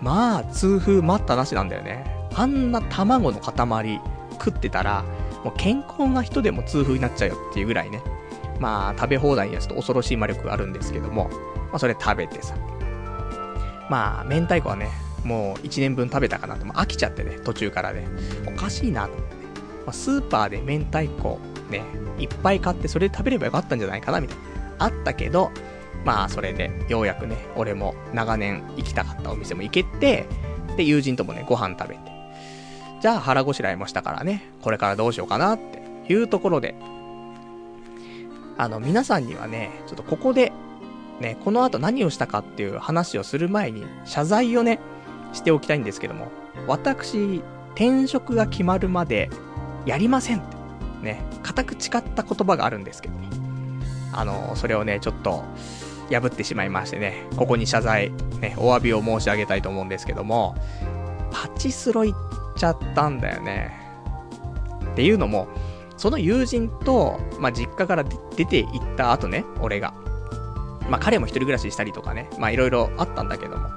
[0.00, 2.30] まあ、痛風待ったなしなんだよね。
[2.34, 4.00] あんな卵の塊
[4.38, 5.04] 食ってたら、
[5.44, 8.02] もう健康な人でも痛風になっちゃうよっていうぐらいね。
[8.60, 11.28] まあ、食べ放題にはちょっと恐ろしい魔力があるんですけども、
[11.70, 12.56] まあ、それ食べてさ。
[13.90, 14.90] まあ、明太子はね、
[15.24, 18.06] もう1年分食べたかなと、も飽きちゃってね、途中からね、
[18.46, 19.40] おかしいなと思ってね。
[19.86, 21.38] まあ、スーパーで明太子
[21.70, 21.82] ね、
[22.18, 24.44] いっぱい買ってそれで食べればよかったんじゃないかな、みたいな。
[24.78, 25.50] あったけど、
[26.04, 30.26] まあそれで、ようやくね、俺も長年行きたかったお店も行けて、
[30.76, 32.13] で、友人ともね、ご飯食べて。
[33.04, 36.74] じゃあ腹ごしらえもしたからね、これからどうしようかなっていうところで、
[38.56, 40.54] あの、皆さんにはね、ちょっとここで、
[41.20, 44.80] ね、この後何をしたかっていう話をする前に、謝罪をね、
[45.34, 46.28] しておきたいんですけども、
[46.66, 47.42] 私、
[47.74, 49.28] 転職が決まるまで、
[49.84, 50.56] やりませんって、
[51.02, 53.28] ね、固く誓った言葉があるんですけども、
[54.14, 55.44] あの、それをね、ちょっと、
[56.10, 60.54] 破ってしまいましてね、ここに謝罪、ね、お詫びを申し上げたいと思うんですけども、
[61.30, 63.72] パチスロ行っちゃったんだよね。
[64.92, 65.48] っていうのも、
[65.96, 68.04] その友人と、まあ、実家から
[68.36, 69.94] 出て行った後ね、俺が。
[70.88, 73.68] まあ、彼も一人暮らししたりとかね、まあ、いろいろあったんだけども、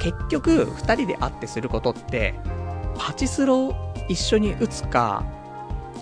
[0.00, 2.34] 結局、二人で会ってすることって、
[2.96, 3.74] パチスロ
[4.08, 5.24] 一緒に打つか、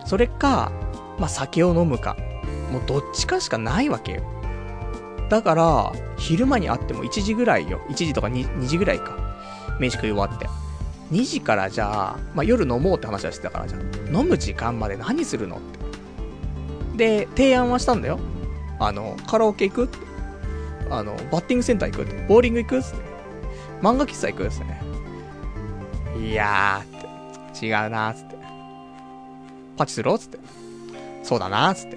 [0.05, 0.71] それか、
[1.19, 2.17] まあ、酒を飲むか、
[2.71, 4.23] もうどっちかしかないわけよ。
[5.29, 7.81] だから、昼間に会っても1時ぐらいよ。
[7.89, 9.17] 1時とか 2, 2時ぐらいか。
[9.81, 10.47] 飯食い終わって。
[11.13, 13.81] 2時からじゃあ、まあ、夜飲もうって話はしてたからじゃあ、
[14.19, 15.61] 飲む時間まで何するのっ
[16.97, 17.27] て。
[17.27, 18.19] で、提案はしたんだよ。
[18.79, 19.99] あの、カラオケ行くって。
[20.91, 22.27] あの、バッティングセンター行くって。
[22.27, 22.89] ボーリング行くって。
[23.83, 24.81] 漫画喫茶行くってね。
[26.19, 27.67] いやーって。
[27.67, 28.37] 違うなーっつって。
[29.77, 30.39] パチスロっつって。
[31.23, 31.97] そうだなーっつって。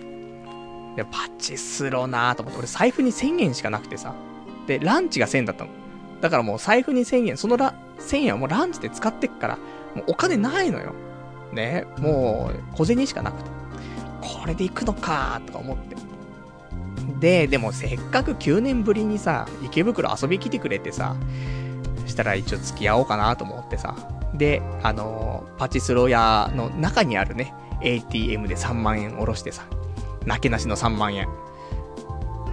[0.96, 2.60] で、パチスローなーと思って。
[2.60, 4.14] 俺財布に1000円しかなくてさ。
[4.68, 5.72] で、ランチが1000円だったの。
[6.22, 9.58] だからもう財布に1000円、そのラ、1000円はもうランチで使ってっから、
[9.96, 10.94] もうお金ないのよ。
[11.54, 13.50] ね、もう小銭しかなくて。
[14.22, 15.96] これで行くのかとか思って。
[17.20, 21.16] で、でもせっかく9年ぶりにさ、池袋遊び来てくれてさ、
[22.06, 23.96] したら一応付き合おうかなと思ってさ。
[24.34, 29.66] で、あのー、パチスロ屋の中にあるね、ATM で3万円下ろしてさ、
[30.26, 31.28] なけなしの3万円。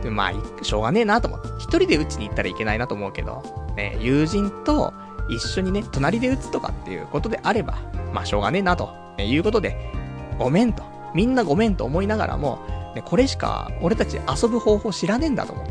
[0.03, 1.49] で、まあ、しょうがねえなと思って。
[1.59, 3.43] 一人で打ちに行ったらいけないなと思うけど、
[3.77, 4.93] ね、友人と
[5.29, 7.79] 一緒にね、隣で打つとかっていうことであれば、
[8.13, 9.93] まあしょうがねえなと、ね、いうことで、
[10.39, 10.83] ごめんと。
[11.15, 15.67] みんなごめんと思いながらも、ね、これしか俺たち遊ぶ方法知らねえんだと思っ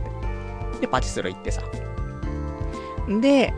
[0.74, 0.82] て。
[0.82, 1.62] で、パチスロ行ってさ。
[3.22, 3.54] で、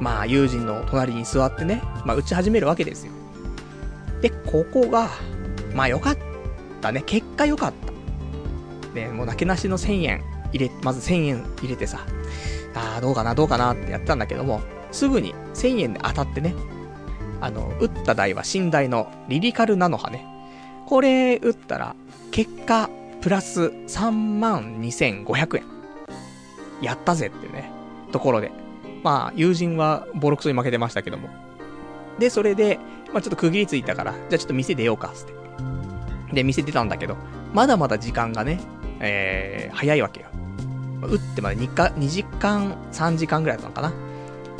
[0.00, 3.12] まあ友人の隣に座ってね、まあ打ち始めるわけですよ。
[4.20, 5.10] で、ここが、
[5.74, 6.18] まあよかっ
[6.80, 7.02] たね。
[7.06, 8.94] 結果よかった。
[8.94, 12.00] で、もうなけなしの1000円入れ、まず1000円入れてさ、
[12.74, 14.60] ああ、どうかな、どうかなってやったんだけども、
[14.92, 16.54] すぐに1000円で当たってね、
[17.40, 20.26] あの、打った台は寝台のリリカルナノハね。
[20.86, 21.94] これ打ったら、
[22.30, 25.64] 結果、プラス32,500円。
[26.82, 27.70] やったぜってね、
[28.12, 28.50] ところで。
[29.02, 31.28] まあ、友人はボロクソに負けてましたけども。
[32.18, 32.78] で、それで、
[33.12, 35.32] まあちょっと区切りついたから、じゃあちょっと店出ようか、つって。
[36.34, 37.16] で、店出たんだけど、
[37.54, 38.60] まだまだ時間がね、
[39.00, 40.26] えー、早いわけよ。
[41.02, 44.09] 打ってまで2か、2時間、3時間ぐらいだったのかな。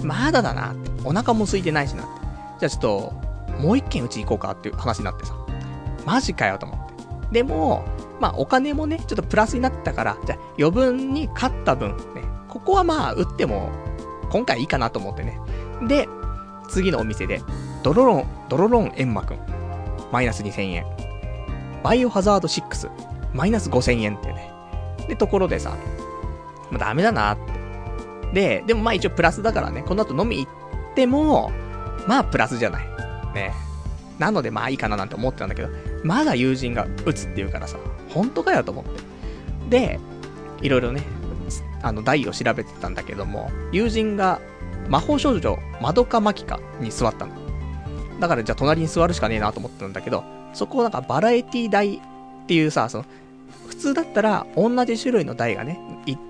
[0.06, 0.90] まだだなって。
[1.04, 2.10] お腹も空いてないしなって。
[2.60, 3.12] じゃあちょっと、
[3.60, 5.34] もう一軒うち行こうかっていう話になってさ。
[6.06, 7.32] マジかよと思って。
[7.32, 7.84] でも、
[8.20, 13.70] まあお金もね、ちょっとプラスになったから、じゃあ余分に勝った分、ね、ここはまあ打っても、
[14.30, 15.40] 今回いいかなと思ってね。
[15.86, 16.08] で、
[16.68, 17.42] 次のお店で、
[17.82, 19.38] ドロロン、ドロロンエンマくん。
[20.12, 20.86] マイナス2000円。
[21.82, 22.90] バイオハザード6。
[23.32, 24.52] マイナス5000円ってね。
[25.08, 25.70] で、ところでさ、
[26.70, 27.59] もうダメだなって。
[28.32, 31.50] で、でもまあ一応プラスだからね、この後飲み行っても、
[32.06, 32.86] まあプラスじゃない。
[33.34, 33.52] ね。
[34.18, 35.68] なのでまあいいかななんて思ってたんだけど、
[36.04, 37.78] まだ友人が打つって言うからさ、
[38.10, 39.00] 本当かよと思って。
[39.70, 40.00] で、
[40.60, 41.02] いろいろね、
[41.82, 44.40] あの、台を調べてたんだけども、友人が
[44.88, 47.32] 魔法少女、マドカマキカに座ったの。
[48.20, 52.00] だからじゃあ隣に座るしかねえなと思ってたんだけど、そこをなんかバラエティ台っ
[52.46, 53.04] ていうさ、その、
[53.70, 55.78] 普通だったら同じ種類の台がね、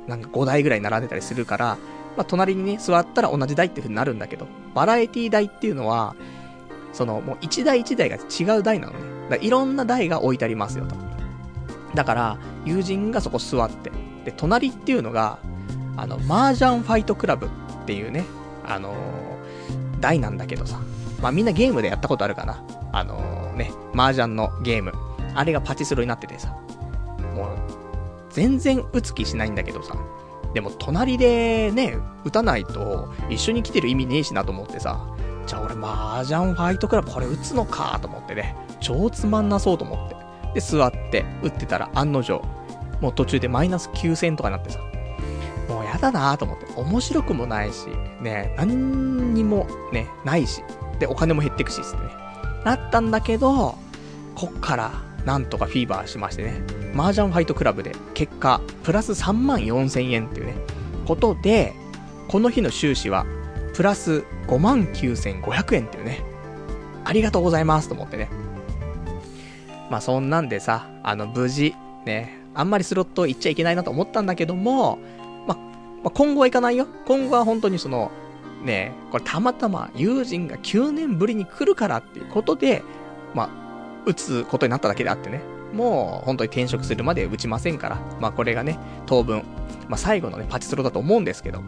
[0.07, 1.79] なんか5台ぐらい並んでたりするから、
[2.17, 6.15] まあ、隣にね、座ったら同じ台っていう風になるんだけど、バラエティ台っていうのは、
[6.93, 8.99] その、もう一台一台が違う台なのね。
[9.31, 10.95] だいろんな台が置いてありますよと。
[11.95, 13.91] だから、友人がそこ座って、
[14.27, 15.39] で、隣っていうのが、
[15.97, 17.49] あの、麻雀ファイトクラブっ
[17.87, 18.27] ていうね、
[18.67, 20.79] あのー、台なんだけどさ。
[21.23, 22.63] まあ、みんなゲームでやったことあるかな。
[22.93, 24.93] あのー、ね、麻雀のゲーム。
[25.35, 26.55] あれがパチスロになっててさ。
[27.35, 27.49] もう、
[28.31, 29.95] 全然打つ気しないんだけどさ。
[30.55, 35.01] でも隣でね、打たないと一緒に来てる意味ねえしなと思ってさ。
[35.47, 38.57] じゃあ俺麻雀ファイトクラブこれ打つのかと思ってね。
[38.81, 40.17] 超つまんなそうと思って。
[40.55, 42.43] で、座って打ってたら案の定、
[43.01, 44.81] もう途中でマイナス9000とかなってさ。
[45.69, 46.67] もうやだなと思って。
[46.77, 47.87] 面白くもないし、
[48.21, 50.63] ね、何にもね、ないし。
[50.99, 52.03] で、お金も減ってくし、つってね。
[52.65, 53.77] なったんだけど、
[54.35, 54.91] こっから
[55.25, 56.63] なんとかフィーバーしましてね、
[56.95, 60.55] 麻雀ファイトクラブで結果、プラス3万4千円っていうね、
[61.07, 61.75] ことで、
[62.29, 63.27] この日の収支は、
[63.75, 66.23] プラス5万9500円っていうね、
[67.05, 68.29] ありがとうございますと思ってね。
[69.91, 71.75] まあそんなんでさ、あの無事、
[72.07, 74.99] ね、あんまりスロット行っちゃいけないなと思ったんだけども、
[75.47, 75.63] ま、ま
[76.07, 76.87] あ、今後は行かないよ。
[77.07, 78.11] 今後は本当にその、
[78.65, 82.83] ね、これたまたま友人が9年ぶりに来るからっていうことで、
[83.35, 83.60] まあ、
[84.07, 85.43] 打つことになっただけであってね。
[85.73, 87.99] もう本当に転職するまで打ちませんから。
[88.21, 89.45] まあこれがね、当分、
[89.89, 91.61] まあ最後のね、パチスロだと思うんですけど。
[91.61, 91.67] ま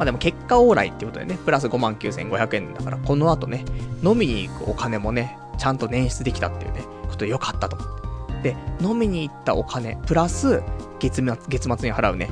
[0.00, 3.64] あでも結果オーライっていうことでね、プラス59,500円だから、この後ね、
[4.02, 8.54] 飲みに行くお金もね、ちゃんと捻出できたっていうね、ことでよかったと思って。
[8.54, 10.62] で、飲みに行ったお金、プラス、
[10.98, 12.30] 月末、月末に払うね、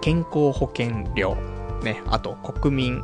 [0.00, 1.36] 健康保険料、
[1.82, 3.02] ね、あと国民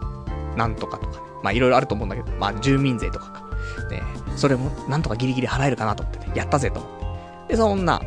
[0.56, 3.48] なんとかとかね、まあいろいろあると思うんだけど、まあ住民税とかか。
[3.90, 4.02] ね、
[4.36, 7.54] それもなんとかギリギリ払えるかなと思ってね、やったぜと思って。
[7.54, 8.00] で、そんな。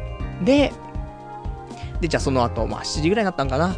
[0.43, 0.71] で、
[2.01, 3.75] で、じゃあその後、まあ7時ぐらいになったんかな。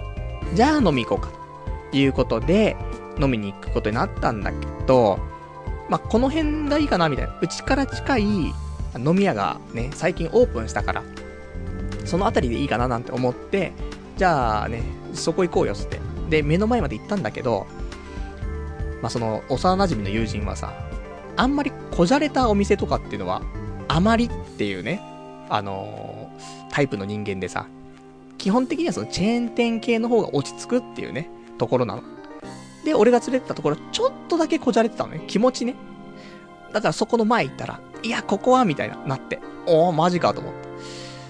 [0.53, 1.43] じゃあ飲み行こうか。
[1.91, 2.75] ということで、
[3.19, 5.19] 飲みに行くことになったんだけど、
[5.89, 7.37] まあこの辺がいいかな、みたいな。
[7.41, 11.03] うちから近い飲み屋がね、最近オープンしたから、
[12.05, 13.73] その辺りでいいかななんて思って、
[14.17, 15.99] じゃあね、そこ行こうよ、つって。
[16.29, 17.67] で、目の前まで行ったんだけど、
[19.01, 20.73] まあその、幼馴染の友人はさ、
[21.35, 23.41] あんまりこじゃれたお店とかっていうのは、
[23.87, 25.01] あまりっていうね、
[25.49, 27.67] あのー、タイプの人間でさ、
[28.37, 32.03] 基本的にはそのチェーン店系の方が落ち着くっていうね、ところなの。
[32.83, 35.23] で、俺が連れてたところ、ちょっとだけこじゃれてたのね。
[35.27, 35.75] 気持ちね。
[36.73, 39.39] だからそこの前行ったら、いや、ここは、みたいな、なって。
[39.65, 40.59] おー、マジかと思って。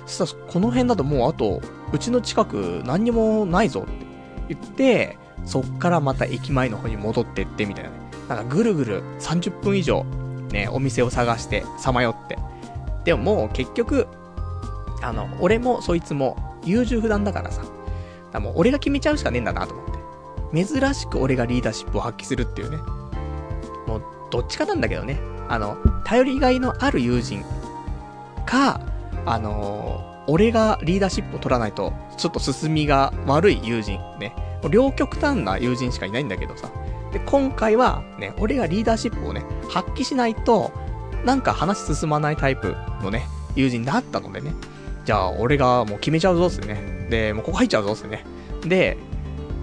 [0.08, 1.62] そしたら、この辺だともうあと、
[1.92, 3.92] うちの近く何にもないぞって
[4.50, 8.03] 言って、そっからまた駅前の方に戻ってって、みたいなね。
[8.30, 10.04] なんかぐるぐる30分以上、
[10.52, 12.38] ね、お店を探してさまよって。
[13.04, 14.08] でももう結局、
[15.02, 17.64] あの、俺もそいつも優柔不断だからさ。
[18.32, 19.86] だもう俺が決めちゃうしかねえんだなと思っ
[20.52, 20.66] て。
[20.66, 22.78] 珍しく俺がリーダーシップを発揮するっていうね。
[23.88, 25.20] もう、どっちかなんだけどね。
[25.50, 27.44] あの、頼りがいのある友人
[28.46, 28.80] か、
[29.26, 34.00] あのー、俺がリーダーシップを取らないと、ちょっと進みが悪い友人。
[34.20, 34.36] ね。
[34.70, 36.70] 両極端な友人しかいないんだけどさ。
[37.14, 40.72] で、今回はね、俺がリーダーシップをね、発揮しないと、
[41.24, 44.54] なんか話進まないタイプのね、友人だったのでね。
[45.06, 47.08] じゃあ、俺がもう決めちゃうぞっすね。
[47.10, 48.26] で、もうここ入っちゃうぞっすね。
[48.66, 48.98] で、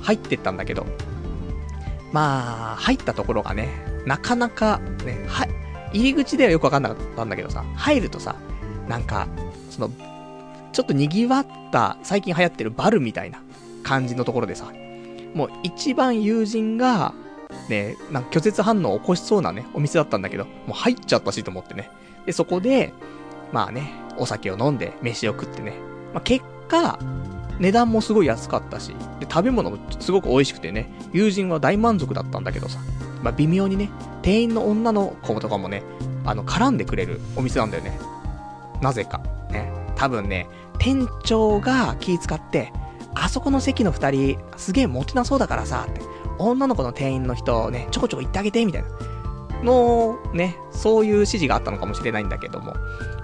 [0.00, 0.86] 入ってったんだけど、
[2.12, 3.68] まあ、入ったところがね、
[4.06, 5.46] なかなか、ね、は、
[5.92, 8.36] 入り口ではよくわかんなかったんだけどさ、入るとさ、
[8.88, 9.26] なんか、
[9.70, 9.90] その、
[10.72, 13.40] ちょっと賑わった、最近流行ってるバルみたいな
[13.82, 14.72] 感じのところでさ、
[15.34, 17.14] もう一番友人が、
[17.70, 21.90] ね、なんか拒絶反応を起こしそうなね、お店だったんだけど、もう入っちゃったしと思ってね。
[22.26, 22.92] で、そこで、
[23.52, 25.74] まあね、お酒を飲んで、飯を食ってね。
[26.12, 26.98] まあ結果、
[27.58, 28.88] 値段もすごい安かったし、
[29.20, 32.78] で、食べ物もすごく美味しくてね、友人は大満足だったんだけどさ、
[33.22, 33.90] まあ微妙にね、
[34.22, 35.82] 店員の女の子とかもね、
[36.24, 37.98] あの、絡んでくれるお店なんだよね。
[38.82, 39.22] なぜか。
[39.50, 39.72] ね。
[39.96, 42.72] 多分ね、店長が気使って、
[43.14, 46.00] あそこの席の二人、すげえモテなそうだからさ、って。
[46.40, 48.88] 女の子の店員の人ね、ちょこちょこ行ってあげて、みたいな。
[49.62, 52.74] の、ね、そういう指示があったのかもしれないんだけども。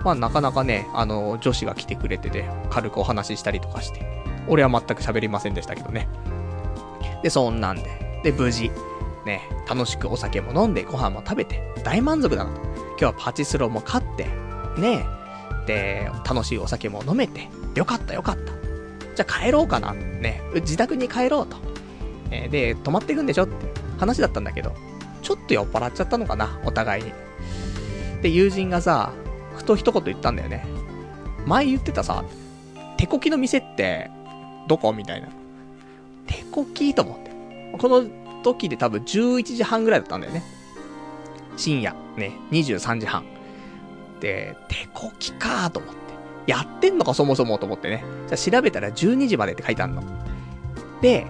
[0.04, 4.24] まあなかなかね、あの、女子が来てくれてて、軽くお話ししたりとかして。
[4.48, 6.08] 俺は全く喋りませんでしたけどね。
[7.22, 8.20] で、そんなんで。
[8.22, 8.70] で、無事、
[9.24, 12.60] ね、楽しくお酒も飲んで、ご飯も食べて、大満足だなと。
[12.60, 14.26] 今日はパチスロも勝って、
[14.78, 15.06] ね、
[15.66, 18.52] で、楽しいお酒も飲めて、よかったよかった。
[19.14, 19.92] じゃあ帰ろうかな。
[19.92, 21.56] ね、自宅に帰ろうと。
[22.30, 23.54] え、で、泊まっていくんでしょって
[23.98, 24.74] 話だったんだけど、
[25.22, 27.12] ちょっと酔っ払っちゃったのかな、お互いに。
[28.22, 29.12] で、友人がさ、
[29.56, 30.66] ふと一言言ったんだよね。
[31.46, 32.24] 前言ってたさ、
[32.96, 34.10] 手こきの店って、
[34.68, 34.92] どこ？
[34.92, 35.28] みたいな。
[36.26, 36.92] 手こき？
[36.94, 37.30] と思って。
[37.78, 38.04] この
[38.42, 40.42] 時で多分11時半ぐらいだったんだよね。
[41.56, 43.24] 深夜、ね、23時半。
[44.20, 46.50] で、手こきかーと思って。
[46.50, 47.14] やってんのか？
[47.14, 48.04] そもそもと思ってね。
[48.28, 50.02] じゃ調べたら12時までって書いてあるの。
[51.00, 51.26] で、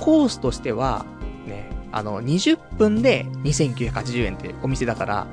[0.00, 1.06] コースとしては、
[1.46, 5.26] ね、あの、20分で2980円ってお店だから、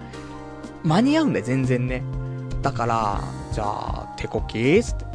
[0.84, 2.04] 間に合うんだよ、全然ね。
[2.62, 3.22] だから、
[3.52, 5.06] じゃあ、手こきーつって。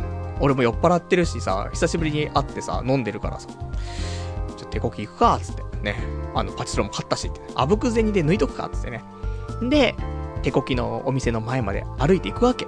[0.40, 3.48] 俺も酔っ払ってるしさ、久しぶりに会ってさ、飲んでるからさ、
[4.56, 5.62] ちょ、手こき行くか、つって。
[5.82, 5.96] ね。
[6.34, 9.02] あの、パチスロも買ったしって、あぶく銭で抜いとくか、つってね。
[9.62, 9.94] で、
[10.42, 12.66] 手こきのお店の前まで歩いていくわけ。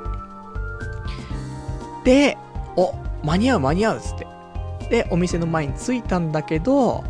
[2.05, 2.37] で、
[2.77, 4.27] お、間に合う間に合う、つって。
[4.91, 7.05] で、お店の前に着いたんだけど、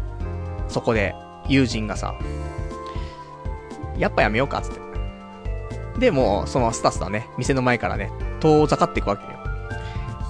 [0.68, 1.14] そこで
[1.48, 2.14] 友人がさ、
[3.98, 4.80] やっぱやめようか、つって。
[5.98, 9.30] で、もう、そのスタスタね、店の前からね、遠ざかっていくわけよ。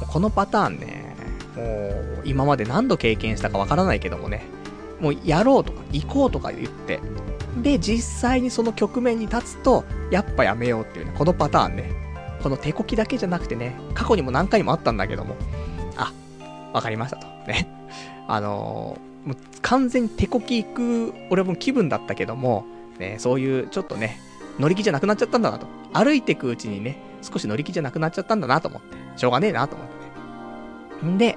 [0.08, 1.14] このパターンね、
[1.56, 4.44] もう、今まで何度経験したかわからないけどもね、
[5.00, 7.00] もうやろうとか、行こうとか言って、
[7.62, 11.92] で、実際にその局面に立つと、やっぱやめようっていうね、このパターンね。
[12.42, 15.36] この手こきだけじゃなくてね、過去にも何回もあったんだけども、
[16.72, 17.26] わかりましたと。
[17.46, 17.68] ね。
[18.28, 22.64] あのー、もう完全に手こき行く、俺も気分だったけども、
[22.98, 24.20] ね、そういうちょっとね、
[24.59, 25.66] 乗り気じゃなくなっちゃったんだなと。
[25.92, 28.96] 歩いてくうちにね、少し乗り気じゃなくなっちゃったんだなと思って。
[29.16, 29.88] しょうがねえなと思っ
[31.00, 31.12] てね。
[31.12, 31.37] んで、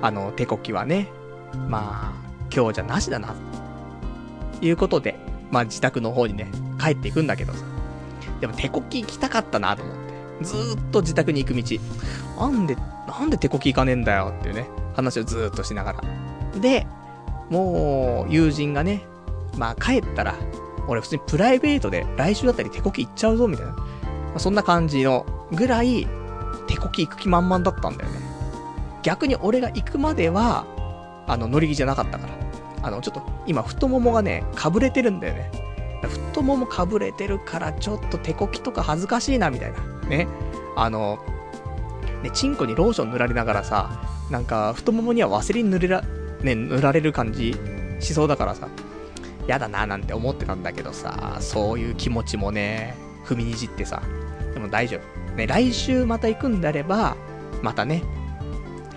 [0.00, 1.08] あの、手こきはね、
[1.68, 3.34] まあ、今日じゃなしだな、
[4.58, 5.16] ということで、
[5.50, 7.64] まあ自宅の方にね、帰っていくんだけどさ。
[8.40, 10.01] でも手こき行きたかったなと思って。
[10.42, 11.78] ずっと自宅に行く道。
[12.38, 12.76] なんで、
[13.06, 16.02] なんで手こき行かねえんだよっていうね、話をずっとしながら。
[16.60, 16.86] で、
[17.50, 19.02] もう、友人がね、
[19.56, 20.34] まあ帰ったら、
[20.88, 23.72] 俺普通にプライベートで来週だったり手こき行っちゃうぞ、みたいな。
[23.72, 23.84] ま
[24.36, 26.06] あ、そんな感じのぐらい、
[26.66, 28.18] 手こき行く気満々だったんだよね。
[29.02, 30.64] 逆に俺が行くまでは、
[31.26, 32.32] あの、乗り気じゃなかったから。
[32.84, 35.50] あの、ちょっと、今、太ももがね、かぶれてるんだよね。
[36.08, 40.08] 太ももかぶれてるから、ちょっと手こきとか恥ずかしいな、みたいな。
[40.08, 40.26] ね。
[40.76, 41.18] あの、
[42.22, 46.02] ね、チンコにローション塗られながらさ、なんか、太ももにはワセリン塗れら、
[46.42, 47.54] ね、塗られる感じ
[48.00, 48.68] しそうだからさ、
[49.46, 54.02] やだななんて思ってたんだけどさ、そういう気持ちもね、踏みにじってさ、
[54.54, 55.36] でも大丈夫。
[55.36, 57.16] ね、来週また行くんであれば、
[57.62, 58.02] またね、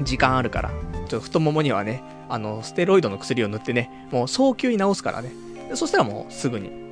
[0.01, 5.31] 時間あるから、ちょっと太ももにはね、あの、ステロイドの薬を塗ってね、もう早急に治すからね。
[5.73, 6.84] そしたらもうすぐに、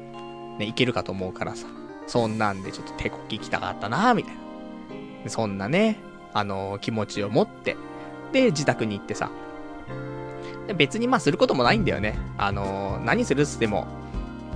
[0.60, 1.68] ね、いけるかと思うからさ。
[2.08, 4.36] そんなんでちょっと手こき行きたかったなみたい
[5.24, 5.30] な。
[5.30, 5.98] そんなね、
[6.34, 7.78] あのー、気持ちを持って、
[8.32, 9.30] で、自宅に行ってさ。
[10.76, 12.18] 別にまあすることもないんだよね。
[12.38, 13.88] あのー、何するっつっても、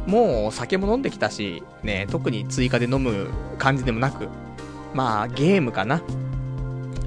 [0.06, 4.30] もう酒も飲んできたし、ね、特に追加で飲む感じでもなく、
[4.94, 6.02] まあゲームかな。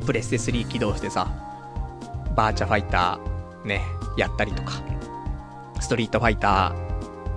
[0.07, 1.29] プレステ3起動してさ、
[2.37, 3.83] バーチャファイター、ね、
[4.17, 4.73] やったりとか、
[5.81, 6.75] ストリートファイタ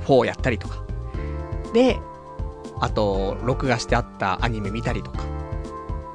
[0.01, 0.82] ー4やったりとか。
[1.73, 1.99] で、
[2.79, 5.19] あと、録画してあったアニメ見たりとか、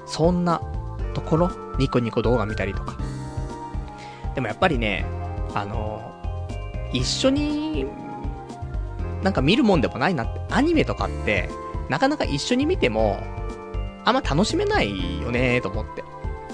[0.07, 0.61] そんな
[1.15, 2.97] ところ、ニコニコ動画見たりとか。
[4.35, 5.05] でもやっぱりね、
[5.55, 6.13] あの、
[6.93, 7.87] 一緒に、
[9.23, 11.49] なんか見るもんでもないなって、アニメとかって、
[11.89, 13.19] なかなか一緒に見ても、
[14.05, 16.05] あんま楽しめないよねと思って。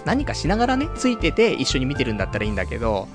[0.05, 3.09] 何かしながらね、ついてて一緒に見てるんだったらいいんだけど、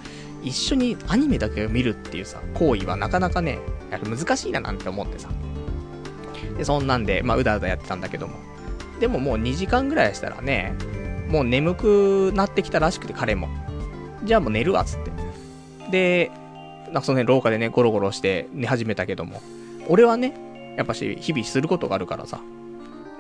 [0.44, 3.60] 一緒にアニメだけを見るっていうさ、行為はなかなかね、
[3.92, 5.30] や難しいななんて思ってさ。
[6.60, 8.36] で、そんなんで、まあ、うだうだやってたんだけども。
[9.00, 10.76] でももう2時間ぐらいしたらね、
[11.30, 13.48] もう眠くなってきたらしくて、彼も。
[14.26, 15.12] じゃあもう寝るわ、つって。
[15.90, 16.32] で、
[16.88, 19.42] なんかその辺廊下でね、ゴロゴロして寝始めたけども。
[19.88, 22.42] 俺はね、やっぱし、日々することがあるからさ。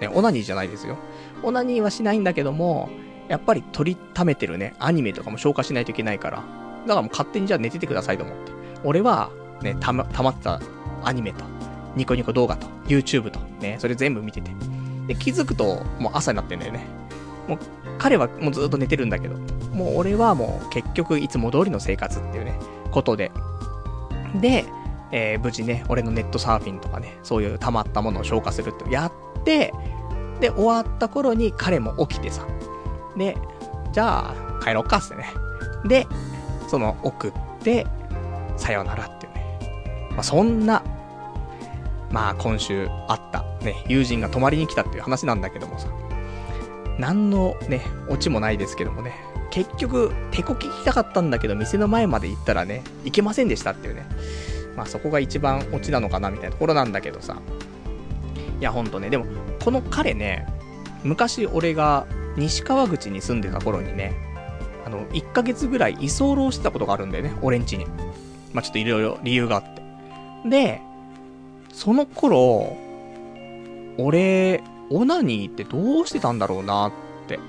[0.02, 0.98] ね、オナニーじゃないですよ。
[1.42, 2.90] オナニーはしないんだけども、
[3.30, 6.38] やっぱり取りためてるね、アニメとかも消化しないといけないから。
[6.38, 8.52] だからもう勝手にじゃあ寝ててくださいと思って。
[8.84, 9.30] 俺は、
[9.62, 10.60] ね、たま、溜まった
[11.04, 11.46] アニメと、
[12.00, 14.52] ニコニコ動画と、YouTube と、ね、それ全部見てて。
[15.08, 16.86] で、気づくと、もう朝になってんだよね。
[17.48, 17.60] もう、
[17.98, 19.36] 彼はもうずっと寝てるんだけど、
[19.74, 22.58] もう俺はもう結局いつも通りの生活っていうね、
[22.92, 23.32] ことで。
[24.40, 24.66] で、
[25.12, 29.74] えー、無事ね、俺のネットサーフィンとかね、そういう溜まったものを消化するってやって、
[30.40, 32.48] で、終わった頃に彼も起きてさ。
[33.18, 33.38] で、
[33.92, 35.26] じゃあ、帰ろっかっつってね。
[35.86, 36.08] で、
[36.70, 37.86] その、送って、
[38.56, 40.10] さよならっていうね。
[40.12, 40.84] まあ、そんな
[42.12, 45.90] まあ今週あったね、友人が泊まりに来たっていう話なんだけどもさ、
[46.98, 49.14] 何のね、オチもないですけどもね、
[49.52, 54.06] 結局、手こき聞きたかったんだけど、店の前まで行ったらね、行けませんでしたっていうね。
[54.76, 57.38] まあそこが一番オチなのかなみたいなところなんだけどさ。
[58.60, 59.26] いやほんとね、でも、
[59.64, 60.46] この彼ね、
[61.04, 64.14] 昔俺が西川口に住んでた頃にね、
[64.86, 67.86] あの、1ヶ月ぐらい居候してたことがあるんだよね、俺ん家に。
[68.54, 70.50] まあちょっといろいろ理由があって。
[70.50, 70.82] で、
[71.80, 72.76] その頃、
[73.98, 76.92] 俺、オナニーってどうしてたんだろうなっ
[77.26, 77.40] て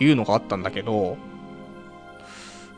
[0.00, 1.16] いうのがあったんだけど、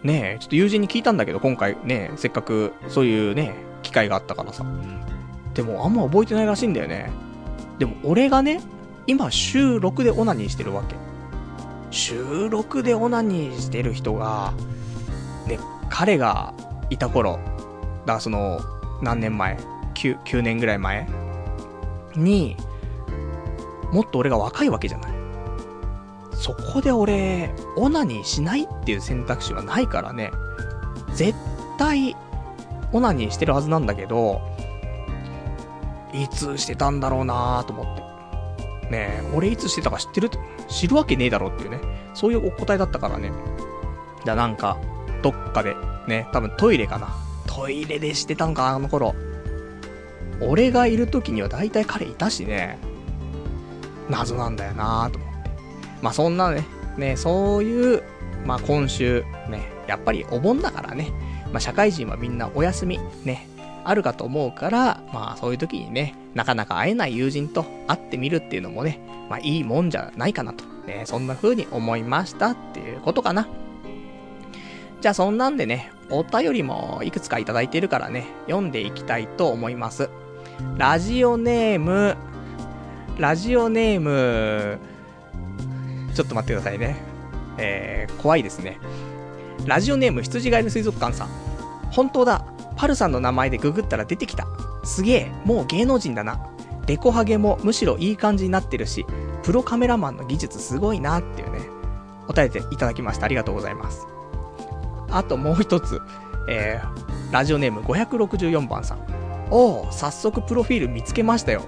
[0.02, 4.66] ねえ、ちょっと友人に聞いたんだけど、今回ね、せっかくそういうね、機会があったからさ。
[5.54, 7.10] でもあんま覚えてないらしいんだよね。
[7.78, 8.60] でも俺がね、
[9.06, 10.94] 今週6でオナニーしてるわけ。
[11.90, 14.52] 週6でオナニーしてる人が、
[15.48, 15.58] ね、
[15.88, 16.52] 彼が
[16.90, 18.60] いた頃、だからその、
[19.00, 19.56] 何年前
[19.96, 21.08] 9, 9年ぐらい前
[22.14, 22.56] に、
[23.92, 25.12] もっと俺が若いわけじゃない。
[26.32, 30.30] そこで俺、オナニーしないっていう選択肢はないからね。
[31.14, 31.34] 絶
[31.78, 32.14] 対、
[32.92, 34.40] オナニーしてるはずなんだけど、
[36.12, 38.02] いつしてたんだろうなと思って。
[38.90, 40.30] ねえ俺いつしてたか知ってる？
[40.68, 41.80] 知るわけねえだろっていうね、
[42.14, 43.32] そういうお答えだったからね。
[44.24, 44.78] じゃあなんか、
[45.22, 45.74] どっかで、
[46.06, 47.08] ね、多分トイレかな。
[47.46, 49.14] トイレでしてたんか、あの頃。
[50.40, 52.78] 俺がいる時には大体彼いたしね、
[54.10, 55.50] 謎なんだよなぁと思って。
[56.02, 56.64] まあそんなね、
[56.96, 58.02] ね、そういう、
[58.44, 61.12] まあ今週、ね、やっぱりお盆だからね、
[61.52, 63.48] まあ社会人はみんなお休み、ね、
[63.84, 73.48] あるかと思うから、まあそういう時にね、なかなか会えない友人と会ってみるっていうのもね、まあいいもんじゃないかなと、ね、そんな風に思いましたっていうことかな。
[75.00, 80.08] じゃあそんなんでね、お便りもいくつかいただいているからね、読んでいきたいと思います。
[80.76, 82.16] ラジオネーム、
[83.18, 84.78] ラジオネーム、
[86.14, 86.96] ちょっと待ってくださいね。
[87.58, 88.78] えー、怖いですね。
[89.66, 91.28] ラジオネーム羊飼いの水族館さん。
[91.90, 92.44] 本当だ。
[92.76, 94.46] パルさんの名前でググったら出てきた。
[94.84, 96.46] すげえ、もう芸能人だな。
[96.86, 99.04] デコハゲもむしろいい感じになってるし、
[99.42, 101.60] プロカメラマンの技術すごいなっていうね、
[102.28, 103.26] お便りいただきました。
[103.26, 104.06] ありがとうございます。
[105.10, 106.00] あともう一つ、
[106.48, 109.25] えー、ラジオネーム564番さん。
[109.50, 111.62] おお、早速プロフィール見つけましたよ。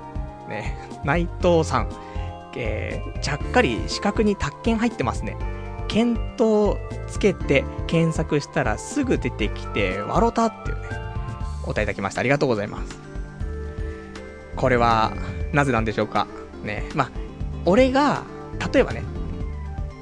[0.48, 1.88] ね、内藤さん。
[2.56, 5.36] えー、ちゃっかり四角に宅建入ってますね。
[5.86, 6.76] 検討
[7.06, 10.82] つけて検索したらすぐ出てきて、わろたっていうね、
[11.62, 12.20] お答えいただきました。
[12.20, 12.98] ありがとうございます。
[14.56, 15.12] これは、
[15.52, 16.26] なぜなんでしょうか？
[16.64, 17.10] ね、まあ、
[17.64, 18.24] 俺が、
[18.72, 19.04] 例えばね、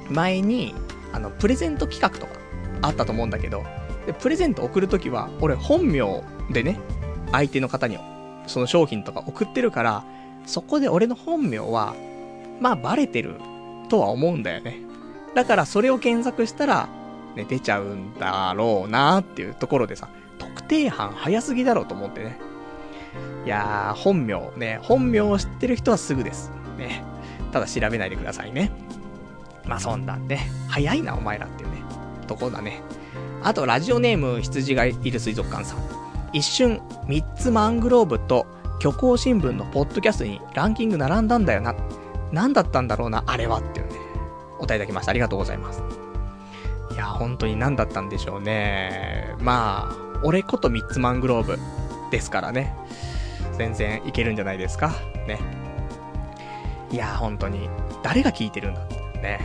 [0.09, 0.73] 前に、
[1.13, 2.33] あの、プレゼント企画とか
[2.81, 3.63] あったと思うんだけど、
[4.07, 6.79] でプレゼント送るときは、俺本名でね、
[7.31, 7.97] 相手の方に
[8.47, 10.03] その商品とか送ってるから、
[10.45, 11.93] そこで俺の本名は、
[12.59, 13.35] まあバレてる
[13.89, 14.79] とは思うんだよね。
[15.35, 16.89] だからそれを検索したら、
[17.35, 20.09] ね、出ちゃうんだろうなっていうところでさ、
[20.39, 22.39] 特定班早すぎだろうと思ってね。
[23.45, 26.51] いやー、本名ね、本名を知ってる人はすぐです。
[26.77, 27.03] ね。
[27.51, 28.71] ただ調べないでくださいね。
[29.65, 31.83] まあそんなんで、早いなお前らっていうね、
[32.27, 32.81] とこだね。
[33.43, 36.06] あと、ラジオネーム、羊がいる水族館さん。
[36.33, 38.45] 一瞬、三つマングローブと
[38.81, 41.75] 虚構新聞のポッドキャストにランキング並んだんだよな。
[42.31, 43.95] 何だったんだろうな、あれはっていうね。
[44.59, 45.11] お答えいただきました。
[45.11, 45.81] ありがとうございます。
[46.91, 49.35] いや、本当に何だったんでしょうね。
[49.39, 51.59] まあ、俺ことミッツマングローブ
[52.11, 52.75] ですからね。
[53.57, 54.91] 全然いけるんじゃないですか。
[55.27, 55.39] ね。
[56.91, 57.69] いや、本当に、
[58.03, 59.39] 誰が聞いてるんだってね。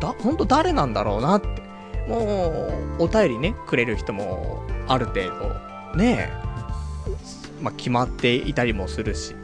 [0.00, 1.48] だ、本当誰なんだろうなって。
[2.08, 2.18] も
[2.98, 5.22] う、お便りね、くれる人も、ある程
[5.92, 6.32] 度、ね
[7.60, 9.34] まあ、決まっていたりもするし。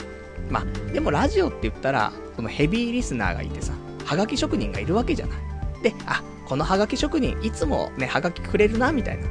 [0.51, 3.72] まあ、でもラジオって言ったら、このヘビーリスナーがいてさ、
[4.05, 5.38] はがき職人がいるわけじゃない。
[5.82, 9.28] で、あ、このはがき職人、いつもね、はがきくれるな、みたいな。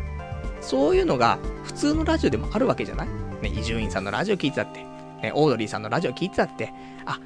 [0.62, 3.07] そういうのが、普通のラジオでもあるわけじゃない？
[3.41, 4.80] ね、伊集院さんのラジオ聞いてたって、
[5.22, 6.74] ね、オードリーさんのラジオ聞いてたって、
[7.05, 7.20] あ、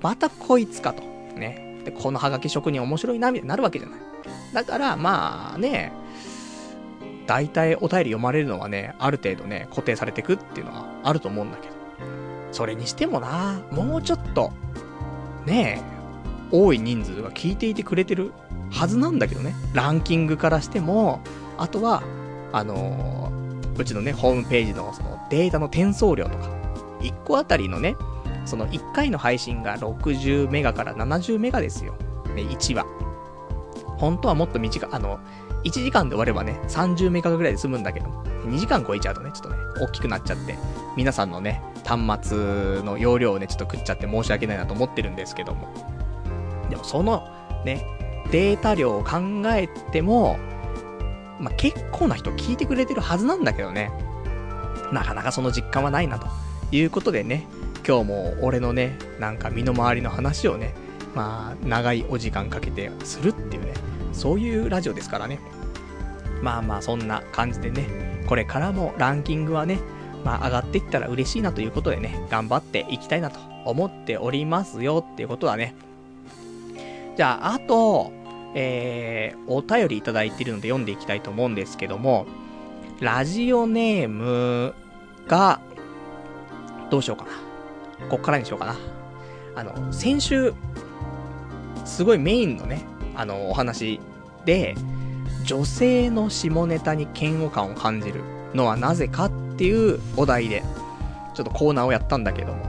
[0.00, 1.02] またこいつかと。
[1.02, 1.82] ね。
[1.84, 4.00] で、このはがき職人面白いな、みたいになるわけじゃない。
[4.54, 5.92] だから、まあね、
[7.26, 11.74] 大体お便り読まれるのはね、ある程度ね、固定されてくっていうのはあると思うんだけど。
[12.52, 14.52] それにしてもな、もうちょっと、
[15.46, 15.82] ね
[16.52, 18.32] え、多い人数が聞いていてくれてる
[18.70, 19.54] はずなんだけどね。
[19.72, 21.20] ランキングからしても、
[21.58, 22.02] あとは、
[22.52, 26.50] あのー、うちのね、ホームページのそのデータの転送量とか、
[27.00, 27.96] 1個あたりのね、
[28.44, 31.94] その1回の配信が60メガから70メガですよ。
[32.34, 32.86] ね、1話。
[33.96, 35.20] 本当はもっと短い、あの、
[35.64, 38.06] 1時間で終わればね、30メガぐらいで済むんだけど、
[38.46, 40.56] 2時間超えちゃうとね、ちょっとね、大きくなっちゃって、
[40.96, 45.68] 皆さんのね、端末の容量をね、ちょっと食っちゃって申し訳ないなと思ってるんですけども。
[46.68, 47.28] でもその、
[47.64, 47.86] ね、
[48.30, 49.18] データ量を考
[49.54, 50.38] えても、
[51.38, 53.90] まあ、結構な人聞いてくれてるはずなんだけどね。
[54.92, 56.26] なかなかその実感はないなと
[56.70, 57.46] いうことでね、
[57.86, 60.74] 今日も俺のね、なんか身の回りの話をね、
[61.14, 63.74] まあ、長いお時間かけてするっていうね、
[64.12, 65.38] そういうラジオですからね。
[66.42, 67.86] まあまあ、そんな感じでね、
[68.26, 69.78] これからもランキングはね、
[70.24, 75.74] まあ上がっていったら嬉しいなということでね、頑張っていきたいなと思っておりますよっていうことはね。
[77.16, 78.12] じゃあ、あと、
[78.54, 82.26] えー、お便りいただいているので読んでいきたいと思うんですけども、
[83.00, 84.74] ラジオネーム
[85.26, 85.60] が、
[86.90, 88.08] どうしようかな。
[88.08, 88.76] こっからにしようかな。
[89.54, 90.54] あの、先週、
[91.84, 92.84] すごいメインのね、
[93.14, 94.00] あの、お話
[94.44, 94.74] で、
[95.44, 98.20] 女性の下ネタに嫌悪感を感じる
[98.54, 100.62] のはなぜかっていうお題で、
[101.34, 102.64] ちょっとコーナーをやったんだけども、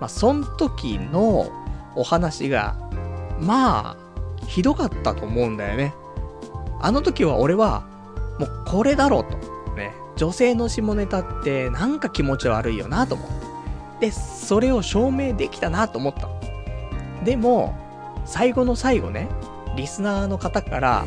[0.00, 1.50] まあ、その時の
[1.96, 2.76] お話が、
[3.40, 3.96] まあ、
[4.46, 5.94] ひどかったと思うんだよね。
[6.80, 7.86] あの時は俺は、
[8.38, 9.74] もうこれだろうと。
[9.74, 9.92] ね。
[10.16, 13.28] 女性の下ネタってなんか気持ち悪いよなと思っ
[14.00, 14.06] て。
[14.06, 16.28] で、それを証明できたなと思った。
[17.24, 17.76] でも、
[18.24, 19.28] 最後の最後ね、
[19.78, 21.04] リスナーの方から、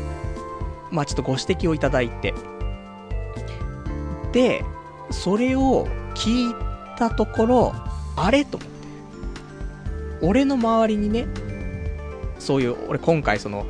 [0.90, 2.34] まあちょっとご指摘をいただいて、
[4.32, 4.64] で、
[5.10, 6.54] それを聞い
[6.98, 7.72] たところ、
[8.16, 8.72] あれと思って。
[10.22, 11.26] 俺の周りにね、
[12.38, 13.66] そういう、俺今回その、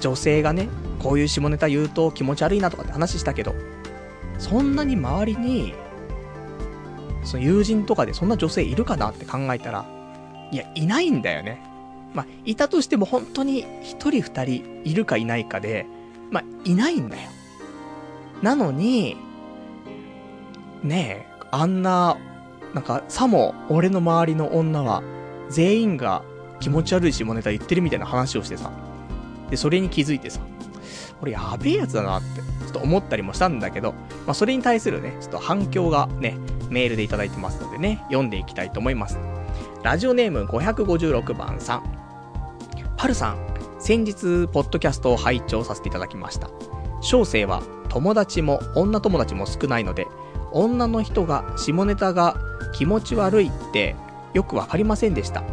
[0.00, 0.68] 女性がね、
[0.98, 3.54] こういう下ネタ言うと気持ち悪いなとかって話したけど、
[4.38, 5.74] そんなに周りに、
[7.24, 9.86] その友人とかでそんな女性いるかなって考えたら、
[10.52, 11.62] いや、いないんだよね。
[12.16, 15.84] まあ、いたとしても本当に一人二人いるかいないかで、
[16.30, 17.28] まあ、いないんだよ。
[18.40, 19.18] なのに、
[20.82, 22.16] ねえ、あんな、
[22.72, 25.02] なんか、さも俺の周りの女は、
[25.50, 26.22] 全員が
[26.58, 28.72] 気持ち悪い下ネタ言ってるみたいな話をしてさ。
[29.50, 30.40] で、それに気づいてさ、
[31.20, 36.38] 俺やべえやつだなって、ちょっと思ったりもしたんだけど、まあ、それに対するね、ちょっと反響がね、
[36.70, 39.18] メールでいただいてますのでね、読んでいきたいと思います。
[39.82, 42.05] ラジオネーム556番さん。
[42.96, 43.38] パルさん、
[43.78, 46.48] 先日、ポッドキャストを拝聴させていただきました。
[47.02, 50.06] 小生は友達も女友達も少ないので、
[50.52, 52.40] 女の人が下ネタが
[52.72, 53.94] 気持ち悪いって
[54.32, 55.44] よくわかりませんでした。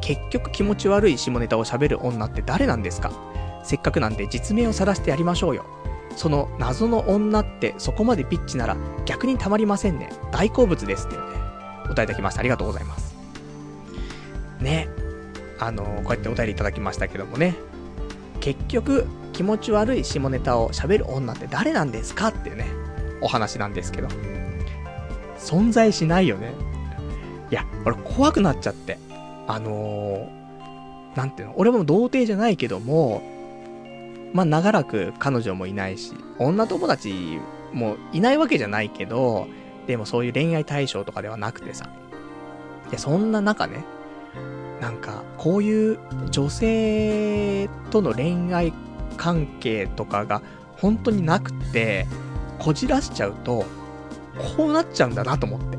[0.00, 3.10] 結局気持ち悪い下ネタを喋る女って誰なんですか？
[3.64, 5.64] せっかくなんで実名を晒してやりましょうよ。
[6.16, 10.10] その謎の女ってそこまでピッチなら逆にたまりませんね。
[10.30, 11.22] 大好物ですってね、
[11.86, 12.40] お答えいただきました。
[12.40, 13.16] ありがとうございます。
[14.60, 14.88] ね。
[15.58, 17.54] あの、こうやってお便りいただきましたけどもね。
[18.40, 22.66] 結局、気持ち悪い下ネタを喋る女って誰なんですかっていうね、
[23.20, 24.08] お話なんですけど。
[25.38, 26.52] 存在しないよね。
[27.50, 28.98] いや、俺怖くなっちゃって。
[29.46, 33.22] あのー、ていうの、俺も童貞じゃないけども、
[34.32, 37.38] まあ長らく彼女もいないし、女友達
[37.72, 39.46] もいないわけじゃないけど、
[39.86, 41.88] でもそういう恋愛対象とかではなくてさ。
[42.90, 43.84] で、そんな中ね、
[44.80, 45.98] なんか、こういう
[46.30, 48.72] 女性との恋愛
[49.16, 50.42] 関係とかが
[50.76, 52.06] 本当になくて、
[52.58, 53.64] こじらしちゃうと、
[54.56, 55.78] こうなっちゃうんだなと思って。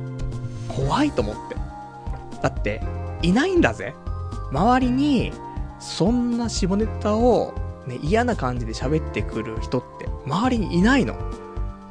[0.68, 1.56] 怖いと思って。
[2.42, 2.82] だって、
[3.22, 3.94] いないんだぜ。
[4.52, 5.32] 周りに、
[5.80, 7.54] そんな下ネタを、
[7.86, 11.16] ね、嫌な感じで喋ってくる人って、周りにいないの。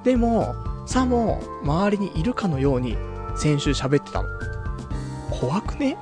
[0.04, 0.54] でも、
[0.86, 2.96] さも、周りにいるかのように、
[3.36, 4.28] 先週喋ってたの。
[5.30, 5.96] 怖くね？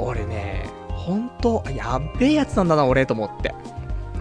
[0.00, 3.54] 俺ね、ほんと、やっべえやつなんだな、俺、と思って。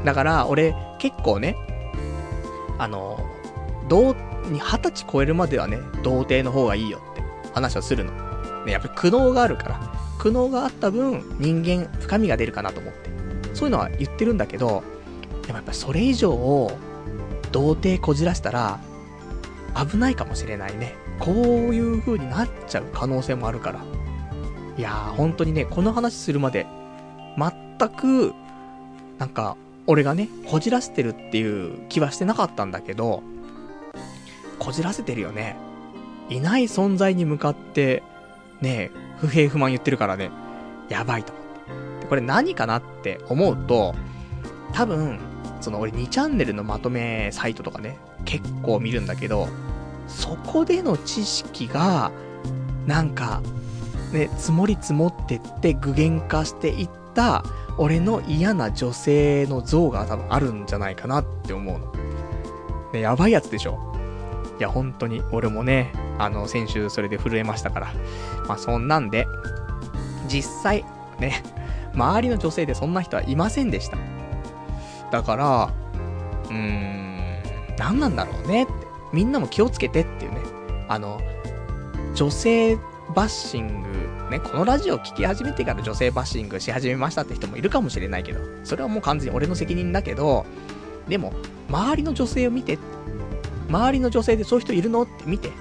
[0.05, 1.55] だから、俺、結構ね、
[2.77, 3.19] あの、
[3.87, 4.15] どう、
[4.49, 7.23] 二十歳超えるまではね、童貞の方がいいよって
[7.53, 8.11] 話をするの。
[8.65, 9.79] ね、やっぱり苦悩があるから。
[10.17, 13.09] 苦悩があった分、人間、深みが出るかなと思って。
[13.53, 14.83] そういうのは言ってるんだけど、
[15.43, 16.71] でもやっぱそれ以上を、
[17.51, 18.79] 童貞こじらしたら、
[19.75, 20.95] 危ないかもしれないね。
[21.19, 21.35] こう
[21.75, 23.79] いう風になっちゃう可能性もあるから。
[24.79, 26.65] いやー、本当にね、この話するまで、
[27.37, 28.33] 全く、
[29.17, 29.57] なんか、
[29.87, 33.21] 俺がね、こじらせてるっていう気はしてなかったんだけど、
[34.57, 35.57] こじらせてるよね。
[36.29, 38.03] いない存在に向かって、
[38.61, 40.31] ね不平不満言ってるからね、
[40.87, 41.45] やばいと思っ
[41.99, 42.07] て。
[42.07, 43.95] これ何かなって思うと、
[44.71, 45.19] 多分、
[45.59, 49.49] その俺2チャンネルのまとめサイトとかね、結構見るんだけど、
[50.07, 52.13] そこでの知識が、
[52.87, 53.41] なんか、
[54.11, 57.43] ね、積もり積もってって具現化していった、
[57.77, 61.93] 俺の嫌な女性の像が多分あるんじゃないかなって思うの。
[62.91, 63.79] ね、やばいやつでしょ。
[64.59, 67.93] いや、本当に、俺もね、あの、先週それで震えましたから。
[68.47, 69.27] まあ、そんなんで、
[70.27, 70.83] 実際、
[71.19, 71.43] ね、
[71.93, 73.97] 周りの女性でそんな人はいませんでした。
[75.11, 75.69] だから、
[76.49, 77.33] うーん、
[77.77, 78.73] 何なんだろうねって。
[79.11, 80.41] みんなも気をつけてっていうね。
[80.87, 81.19] あの、
[82.13, 82.77] 女性
[83.15, 83.89] バッシング、
[84.29, 90.45] ね、このラジオ聴き始めてから女性バッシングし始めましたって人もいるかもしれないけど、それはもう完全に俺の責任だけど、
[91.07, 91.33] でも、
[91.69, 92.77] 周りの女性を見て、
[93.67, 95.51] 周りの女性でそういう人いるのって見て、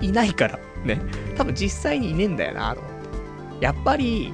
[0.00, 1.00] いないから、ね。
[1.36, 2.92] 多分実際にいねえんだよな、と思っ
[3.58, 3.64] て。
[3.64, 4.32] やっぱり、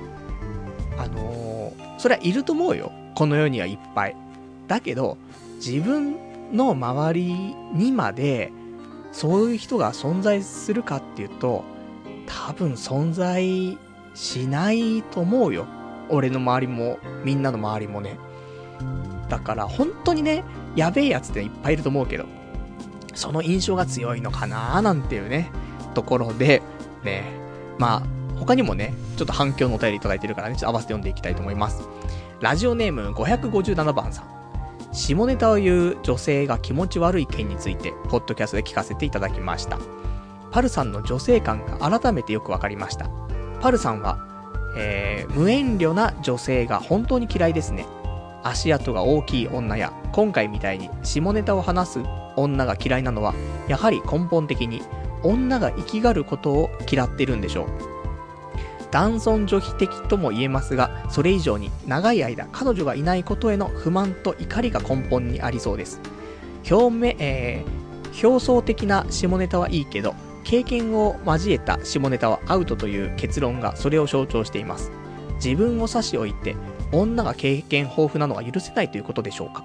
[0.99, 2.93] あのー、それはいると思うよ。
[3.15, 4.17] この世にはいっぱい。
[4.69, 5.17] だけど、
[5.57, 6.17] 自分
[6.53, 8.53] の周りにまで、
[9.13, 11.65] そういう人が存在するかっていうと、
[12.27, 13.79] 多分存在
[14.15, 15.67] しないと思うよ。
[16.09, 18.19] 俺の周りも、みんなの周りもね。
[19.29, 20.45] だから本当にね、
[20.77, 22.27] やべえやつっていっぱいいると思うけど、
[23.15, 25.51] その印象が強いのかなーなんていうね、
[25.95, 26.63] ところで、
[27.03, 27.25] ね、
[27.79, 28.03] まあ、
[28.39, 31.83] 他にもね、ちょっと反響のお便りいただいてるからね、ちょっと合わせて読んでいきたいと思います。
[32.41, 34.35] ラジオネーム557番さん。
[34.93, 39.79] 下ネタを言う女性が気持ち悪い件について、ポッドキャストで聞かせていただきました。
[40.55, 43.11] パルさんの女性感が改めてよくわかりました。
[43.61, 44.25] パルさんは、
[44.77, 47.89] えー、無遠慮な女性が本当に嫌いですね。
[48.45, 52.01] 足跡が大きい女や、今回みたいに下ネタを話す
[52.37, 53.35] 女が嫌いなのは、
[53.67, 54.83] やはり根本的に
[55.25, 57.67] 女が生きがることを嫌ってるんでしょう。
[58.93, 66.01] 男尊女卑的とも言えますが、それ以上に長い間彼女がいないことへの不満と怒りが根本にありそうです。
[66.71, 70.15] 表面、えー、表層的な下ネタはいいけど、
[70.45, 74.93] 経験を交えた下ネタはアウトという結論がそれを象徴しています。
[75.37, 76.55] 自分を差し置いて、
[76.93, 79.65] 女が経験豊富なのは許せないということでしょうか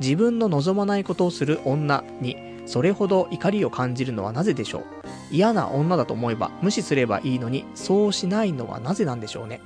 [0.00, 4.84] 自分の望まないことをする女に、それほど怒りを感じるのはなぜでしょう
[5.30, 9.60] 嫌な女だと思えば無視すればいいのに、そうしないのはなぜなんでしょうね。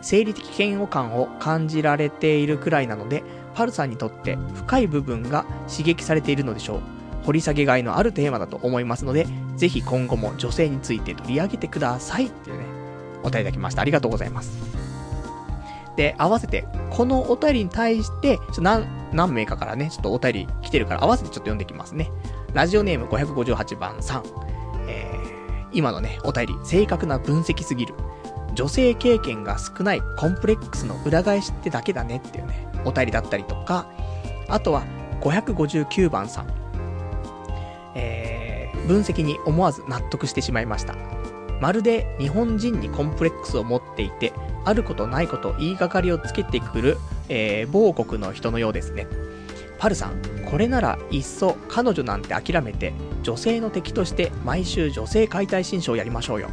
[0.00, 3.22] 生理的嫌悪感を感じられているくらいなので、
[3.54, 6.97] パルさんにとって深い部分が刺激されているのでしょう。
[7.28, 9.26] 掘り下げがいのあるテーマだと思いますので、
[9.56, 12.64] ぜひ今後も女性について取り上げてくださいっていうね、
[13.22, 13.82] お便りいただきました。
[13.82, 14.58] ありがとうございます。
[15.94, 22.10] で、合わせて、このお便りに対して、ちょ何、何名かからね、ちょっとお便り来てるから、合わせてちょっと読んできますね。
[22.54, 24.22] ラジオネーム558番さん。
[24.88, 25.04] え、
[25.74, 27.92] 今のね、お便り、正確な分析すぎる。
[28.54, 33.86] 女性経験が少ないコンプレックスの裏返しってだけだねっていうね、お便りだったりとか、
[34.48, 34.84] あとは、
[35.20, 36.67] 559番さん。
[37.94, 40.94] えー、分析に思わず納得してしまいました。
[41.60, 44.32] まるで日本人にコンプレックスを持っていて、
[44.64, 49.06] あることないこと言いがかりをつけてくる、えー、某国の人のようですね。
[49.78, 50.12] パルさん、
[50.50, 56.48] これならいっそ彼女なんて諦めて、女性の敵として毎週女性解体新書をやりましょうよ。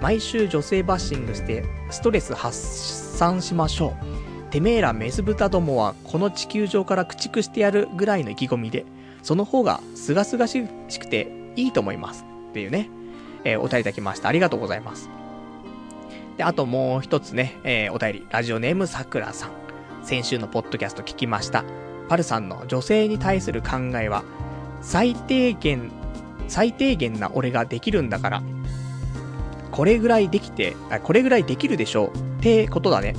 [0.00, 3.94] 毎週女性バッシングしてストレス発散しましょ
[4.48, 4.50] う。
[4.50, 8.86] てめえらメス豚どもはこの地球上から駆逐してやるぐらいの意気込みで、
[9.22, 12.24] その方が清々しくていいと思います。
[12.50, 12.88] っていうね、
[13.44, 14.28] えー、お便りいただきました。
[14.28, 15.10] ありがとうございます。
[16.36, 19.50] で、あともう一つね、えー、お便り、ラジオネームさくらさん。
[20.02, 21.64] 先週のポッドキャスト聞きました。
[22.08, 24.24] パルさんの女性に対する考えは、
[24.80, 25.90] 最低限、
[26.46, 28.42] 最低限な俺ができるんだから、
[29.70, 33.14] これぐらいできて、あこれぐらいできるでしょうってことだね。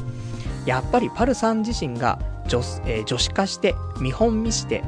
[0.66, 4.84] やっぱりパルさん自身が女,、えー、女子化して見本見して、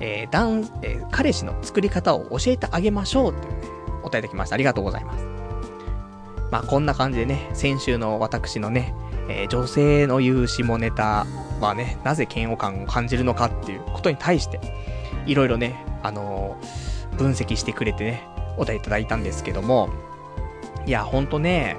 [0.00, 3.68] えー、男、えー、彼氏の作り方を教えてあげましょうっていうね、
[4.02, 4.54] お答えできました。
[4.54, 5.26] ありがとうございます。
[6.50, 8.94] まあ、こんな感じでね、先週の私のね、
[9.28, 11.26] えー、女性の言う下ネタ
[11.60, 14.60] はね、なぜ嫌悪感を感じるのかっていうことに対して、
[15.26, 18.22] いろいろね、あのー、分析してくれてね、
[18.56, 19.88] お答えいただいたんですけども、
[20.86, 21.76] いや、ほんとね、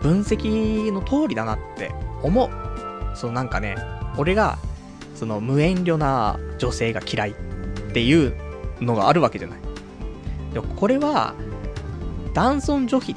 [0.00, 1.92] 分析の通りだなって
[2.22, 2.50] 思う。
[3.14, 3.76] そのなんかね、
[4.16, 4.58] 俺が、
[5.20, 7.34] その無遠慮な女性が嫌いっ
[7.92, 8.34] ていう
[8.80, 9.58] のがあるわけじゃない。
[10.54, 11.34] でもこれは、
[12.32, 13.16] 男尊女卑っ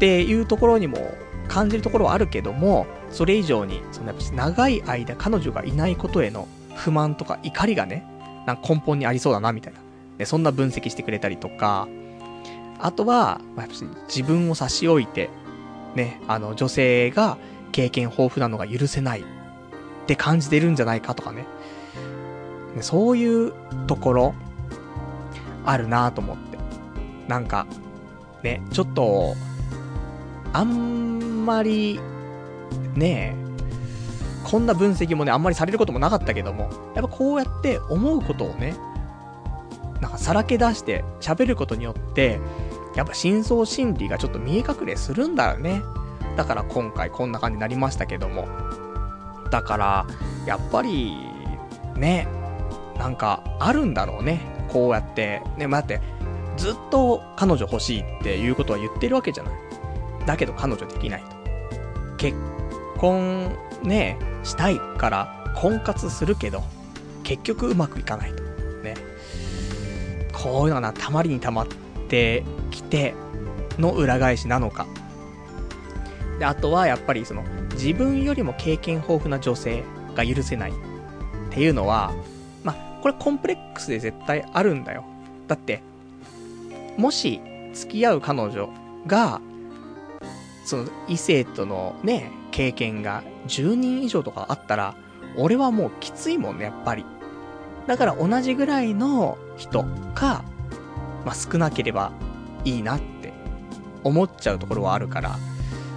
[0.00, 1.14] ていうところにも
[1.46, 8.04] 感じるところはあるけども、それ以上に、そのやっぱ長い間彼女がいないことへの不満とか怒りがね、
[8.44, 9.78] なんか根本にありそうだな、みたいな。
[10.18, 11.86] で、そんな分析してくれたりとか、
[12.80, 13.66] あとは、まあ、
[14.08, 15.30] 自分を差し置いて、
[15.94, 17.38] ね、あの、女性が
[17.70, 19.24] 経験豊富なのが許せない
[20.04, 21.46] って感じてるんじゃないかとかね。
[22.80, 23.52] そういう
[23.86, 24.34] ところ、
[25.64, 26.58] あるなと思って。
[27.26, 27.66] なんか、
[28.42, 29.34] ね、ちょっと、
[30.52, 31.98] あんまり、
[32.94, 33.34] ね、
[34.44, 38.76] こんな分析もね、あんまりされることもなかったけども、やっぱこうやって思うことをね、
[40.00, 42.40] なんかさらけ出して喋ることによって、
[42.94, 45.82] やっぱ深層心理がちょっと見え隠れするんだよね。
[46.36, 48.46] だから今回こんな感じになりましたけども。
[49.50, 50.06] だから、
[50.46, 51.16] やっぱり、
[51.96, 52.26] ね、
[52.98, 54.40] なんかあるんだろうね。
[54.68, 55.42] こうやって。
[55.56, 56.00] ね、待って、
[56.56, 59.54] ずっと彼女欲しいっていうことは言ってるわけじゃない。
[60.26, 61.28] だけど彼女できないと。
[62.16, 62.36] 結
[62.98, 66.62] 婚ね、したいから婚活するけど、
[67.22, 68.42] 結局うまくいかないと。
[68.82, 68.94] ね。
[70.32, 71.66] こういうのがな、たまりにたまっ
[72.08, 73.14] てきて
[73.78, 74.86] の裏返しなのか。
[76.38, 77.44] で、あとはやっぱりその、
[77.74, 80.74] 自分よりも経験豊富な女性が許せないっ
[81.50, 82.12] ていうのは、
[82.62, 85.04] まあ、これコンプレックスで絶対あるんだよ。
[85.46, 85.82] だって、
[86.96, 87.40] もし
[87.74, 88.70] 付き合う彼女
[89.06, 89.40] が
[90.64, 94.96] その異性とのね、経験が10人以上とかあったら、
[95.36, 97.04] 俺はもうきついもんね、やっぱり。
[97.86, 100.42] だから同じぐらいの人か、
[101.26, 102.12] まあ、少なければ
[102.64, 103.32] いいなって
[104.02, 105.30] 思っちゃうところはあるから、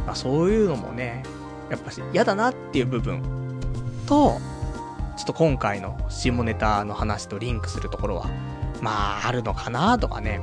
[0.06, 1.24] まあ、そういうのもね、
[1.70, 3.22] やっぱし嫌だなっていう部分
[4.06, 4.40] と、
[5.18, 8.30] ちょっと今回の下ネタの話とリンクするところは、
[8.82, 10.40] まあ、あるのかなとかね。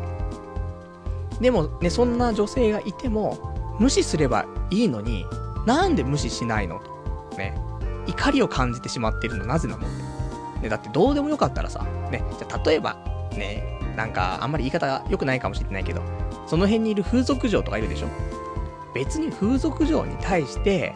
[1.41, 5.27] でもね、そんな女性がいても、無視すればいいのに、
[5.67, 6.81] なんで無視しないの？
[7.31, 7.37] と。
[7.37, 7.57] ね。
[8.07, 9.87] 怒りを感じてしまってるのなぜなの？
[9.87, 9.91] っ
[10.57, 10.61] て。
[10.63, 12.97] ね、だってどうでもよかったらさ、ね、じゃ例えば、
[13.33, 16.03] ね、なんかあんまり言い方が良くないかもしれないけど、
[16.47, 18.09] その辺にいる風俗嬢とかいるでしょ？
[18.95, 20.95] 別に風俗嬢に対して、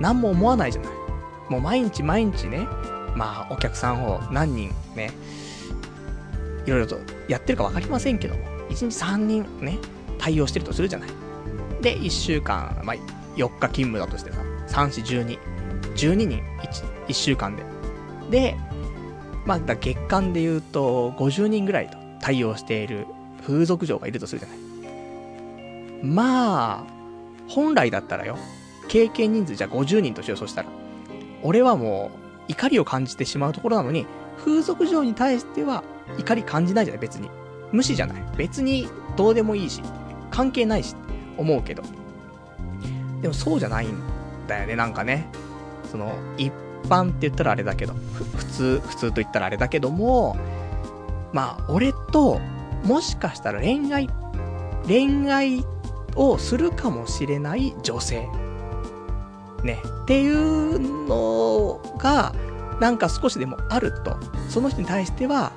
[0.00, 0.92] 何も思わないじゃない。
[1.48, 2.66] もう毎日毎日ね、
[3.14, 5.10] まあお客さんを何人ね、
[6.66, 9.78] いろいろとやってるか分かりませんけども、1日3人ね、
[10.18, 11.10] 対応してるとするじゃない。
[11.80, 12.96] で、1週間、まあ、
[13.36, 14.40] 4日勤務だとしてさ、
[14.82, 15.38] 3、4、12。
[15.94, 17.62] 12人1、1週間で。
[18.30, 18.56] で、
[19.44, 23.06] まあ、だ月間で言うと、50人ぐらいと対応している
[23.46, 24.58] 風俗嬢がいるとするじゃない。
[26.02, 26.84] まあ、
[27.48, 28.36] 本来だったらよ、
[28.88, 30.68] 経験人数じゃあ50人としよう、そしたら。
[31.42, 32.10] 俺はも
[32.48, 34.06] う、怒りを感じてしまうところなのに、
[34.38, 35.82] 風俗嬢に対しては
[36.18, 37.30] 怒り感じないじゃない、別に。
[37.72, 38.24] 無視じゃない。
[38.36, 39.82] 別にどうでもいいし、
[40.30, 40.94] 関係ないし、
[41.36, 41.82] 思うけど。
[43.22, 43.94] でもそうじゃないん
[44.46, 45.28] だよね、なんかね。
[45.90, 46.52] その、一
[46.88, 47.94] 般って言ったらあれだけど、
[48.36, 50.36] 普通、普通と言ったらあれだけども、
[51.32, 52.40] まあ、俺と、
[52.84, 54.08] もしかしたら恋愛、
[54.86, 55.64] 恋愛
[56.14, 58.28] をするかもしれない女性。
[59.62, 59.82] ね。
[60.02, 62.34] っていうのが、
[62.80, 64.16] なんか少しでもあると、
[64.48, 65.52] その人に対しては、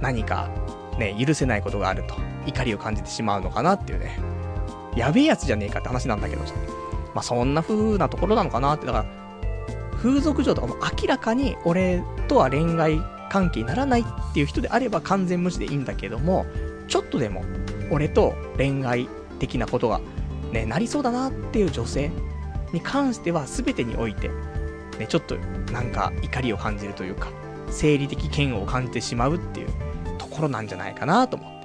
[0.00, 0.48] 何か、
[0.98, 2.14] ね、許せないことがあると、
[2.46, 4.18] 怒りを感じてしまうのかなっていうね。
[4.96, 6.54] やべえやつじゃねえかって話なんだけどさ。
[7.14, 9.04] まあ、そんな風なところなのかなって、だから、
[9.96, 16.46] 風俗嬢とかも明らかに俺とは恋愛関係にならないっていう人であれば完全無視でいいんだけども、
[16.88, 17.44] ちょっとでも
[17.90, 20.00] 俺と恋愛的なことが
[20.52, 22.10] ね、なりそうだなっていう女性
[22.72, 24.30] に関しては全てにおいて、
[24.98, 25.36] ね、ちょっと
[25.72, 27.28] なんか怒りを感じるというか、
[27.70, 29.68] 生理的嫌悪を感じてしまうっていう
[30.18, 31.60] ところなんじゃないかなと思って。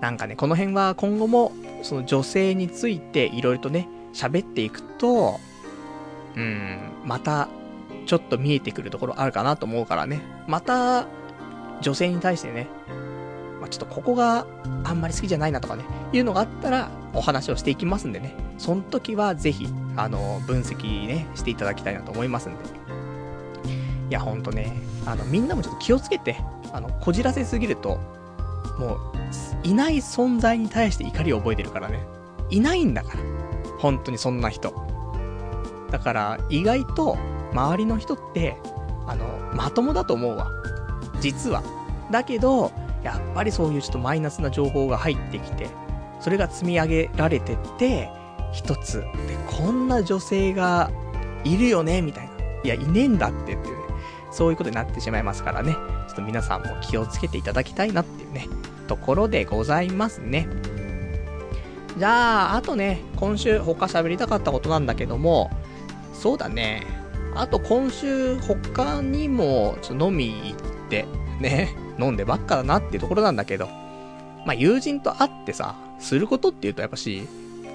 [0.00, 1.52] なんかね、この辺は今後も、
[1.82, 5.40] その女性についていろいろとね、喋っていくと、
[6.36, 7.48] うん、また、
[8.06, 10.20] ちょっと見えてくるところあるかなと思うからね。
[10.46, 11.06] また、
[11.80, 12.68] 女性に対してね、
[13.60, 14.46] まあ、ちょっとここが
[14.84, 18.34] あんまり好きじゃないなとかね、いうのがあったら、お話をしていきますんでね。
[18.58, 22.58] その時はぜひ、あの、分析ね、していただきたいなと思いますんで。
[24.08, 26.36] いや、ほんとね、あの、みんなもちょっと気をつけて、
[26.72, 27.98] あの、こじらせすぎると、
[28.78, 28.98] もう、
[29.62, 32.06] いない存在に対して怒りを覚えてるからね。
[32.50, 33.20] いないんだから。
[33.78, 34.72] 本当にそんな人。
[35.90, 37.18] だから、意外と、
[37.52, 38.56] 周りの人って、
[39.06, 40.50] あの、まともだと思うわ。
[41.20, 41.62] 実は。
[42.10, 45.68] だけど、やっぱりそういうちょっとマイナスな情報が入ってきて、
[46.20, 48.10] それが積み上げられてって、
[48.52, 49.00] 一つ。
[49.00, 49.06] で、
[49.46, 50.90] こんな女性が
[51.44, 52.32] いるよね、みたいな。
[52.64, 53.86] いや、いねえんだってっていうね。
[54.30, 55.72] そういうことになってしまいますからね。
[55.72, 58.48] ちょっと皆さんも気をつけていただきたいなっていうね、
[58.86, 60.48] ところでございますね。
[61.96, 65.50] じゃあ、あとね、今週他喋りたかったことなんだけども、
[66.12, 66.82] そうだね。
[67.34, 71.06] あと今週他にもちょっと飲み行って、
[71.40, 73.66] ね、飲んでばっかだなっていうところなんだけど、
[74.44, 77.26] まあ友人と会ってさ、することって言うとやっぱし、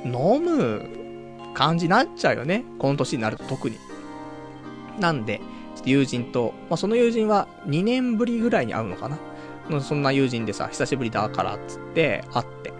[0.05, 0.89] 飲む
[1.53, 2.63] 感じになっちゃうよね。
[2.79, 3.77] この年になると特に。
[4.99, 5.41] なんで、
[5.85, 9.17] 友人と、まあその友人は2年ぶりぐらいに会うのかな。
[9.81, 12.73] そんな友人でさ、久しぶりだからっつって会って。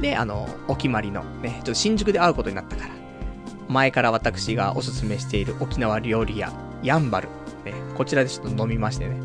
[0.00, 2.90] で、あの、お決まりのね、ちょっと新宿で会うことになったから。
[3.68, 6.52] 前から私がおすすめしている沖縄料理屋、
[6.82, 7.28] やんばる。
[7.64, 9.16] ね、こちらでちょっと飲みましてね。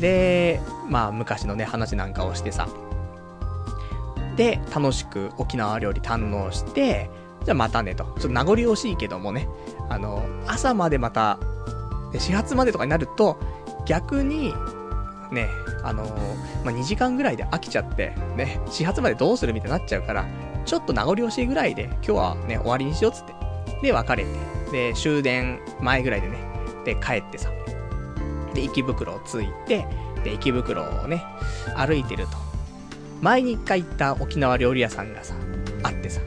[0.00, 2.68] で、まあ昔のね、話なんかをしてさ。
[4.38, 7.10] で、楽しく沖縄料理堪能して、
[7.44, 8.04] じゃあまたねと。
[8.04, 9.48] ちょっと名残惜しいけどもね。
[9.88, 11.40] あの、朝までまた、
[12.16, 13.36] 始発までとかになると、
[13.84, 14.54] 逆に、
[15.32, 15.48] ね、
[15.82, 20.24] あのー、まあ、2時間ぐらいで飽きちゃって、ね、始発までどうするみたいになっちゃうから、
[20.64, 23.34] ちょっと名残惜しいぐらいで、今日はね、終わりにしようっつって。
[23.82, 24.30] で、別れて。
[24.70, 26.38] で、終電前ぐらいでね、
[26.84, 27.50] で、帰ってさ。
[28.54, 29.84] で、池袋を着いて、
[30.22, 31.24] で、池袋をね、
[31.74, 32.47] 歩いてると。
[33.20, 35.34] 前に一回行った沖縄料理屋さんがさ、
[35.82, 36.20] あってさ。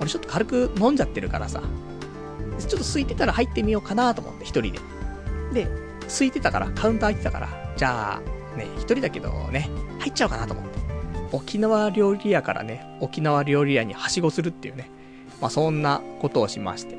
[0.00, 1.62] 俺ちょっと軽く飲んじゃってるからさ、
[2.58, 4.80] ちょっと空いてたら入ってみようかなと思って、一人で。
[5.52, 5.68] で、
[6.06, 10.78] 空いてたから、カウンター空いてたから、じゃあ、ね、一人だけどね、入っちゃおうかなと思って。
[11.32, 14.90] 沖縄料理屋からね、沖縄料理屋にはしごするっていうね。
[15.40, 16.98] まあ、そんなことをしまして。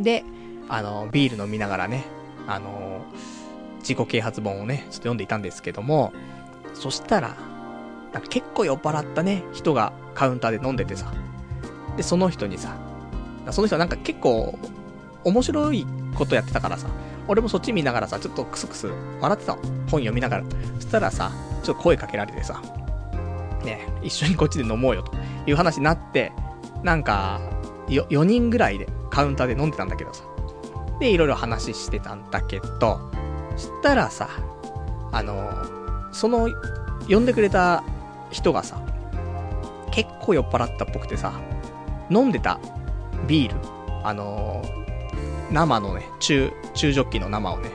[0.00, 0.24] で、
[0.68, 2.04] あの、ビール飲みながらね、
[2.46, 3.04] あの、
[3.80, 6.12] 自己啓発本をね、ちょっと読んでいたんですけども、
[6.74, 7.36] そしたら、
[8.14, 11.12] なんか結構酔っ払ったね、人がカウンターで飲んでてさ。
[11.96, 12.76] で、その人にさ、
[13.50, 14.56] その人はなんか結構、
[15.24, 15.84] 面白い
[16.14, 16.86] ことやってたからさ、
[17.26, 18.88] 俺もそっち見ながらさ、ちょっとクスクス
[19.20, 19.54] 笑ってた。
[19.54, 20.44] 本読みながら。
[20.76, 21.32] そしたらさ、
[21.64, 22.62] ちょっと声かけられてさ、
[23.64, 25.12] ね、一緒にこっちで飲もうよと
[25.46, 26.32] いう話になって、
[26.84, 27.40] なんか、
[27.88, 30.22] 4人ぐらいでカウンターで飲んでたんだけどさ。
[31.00, 33.10] で、いろいろ話してたんだけど、
[33.56, 34.28] したらさ、
[35.10, 35.50] あの、
[36.12, 36.48] その、
[37.08, 37.82] 呼んでくれた
[38.34, 38.82] 人がさ、
[39.92, 41.40] 結構酔っ払ったっぽくてさ、
[42.10, 42.58] 飲んでた
[43.28, 43.56] ビール、
[44.02, 44.62] あの
[45.52, 47.70] 生のね、中、中ジョッキの生をね、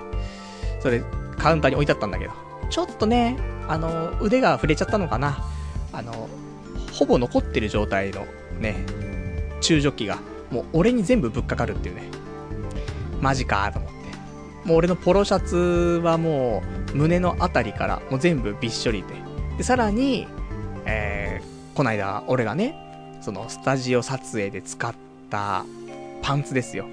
[0.81, 1.01] それ、
[1.37, 2.33] カウンターに置いてあったんだけど、
[2.69, 3.37] ちょっとね、
[3.69, 5.45] あの腕が触れちゃったのかな。
[5.93, 6.29] あの
[6.91, 8.27] ほぼ残ってる状態の
[8.59, 8.85] ね、
[9.61, 10.19] 中ジョッキが、
[10.51, 12.03] もう俺に全部ぶっかかるっていうね。
[13.21, 14.67] マジかと思って。
[14.67, 16.61] もう俺のポロシャツはも
[16.93, 19.07] う胸のあたりからもう全部びっしょりで。
[19.57, 20.27] で、さらに、
[20.89, 22.75] えー、こないだ俺がね、
[23.21, 24.93] そのスタジオ撮影で使っ
[25.29, 25.65] た
[26.21, 26.85] パンツですよ。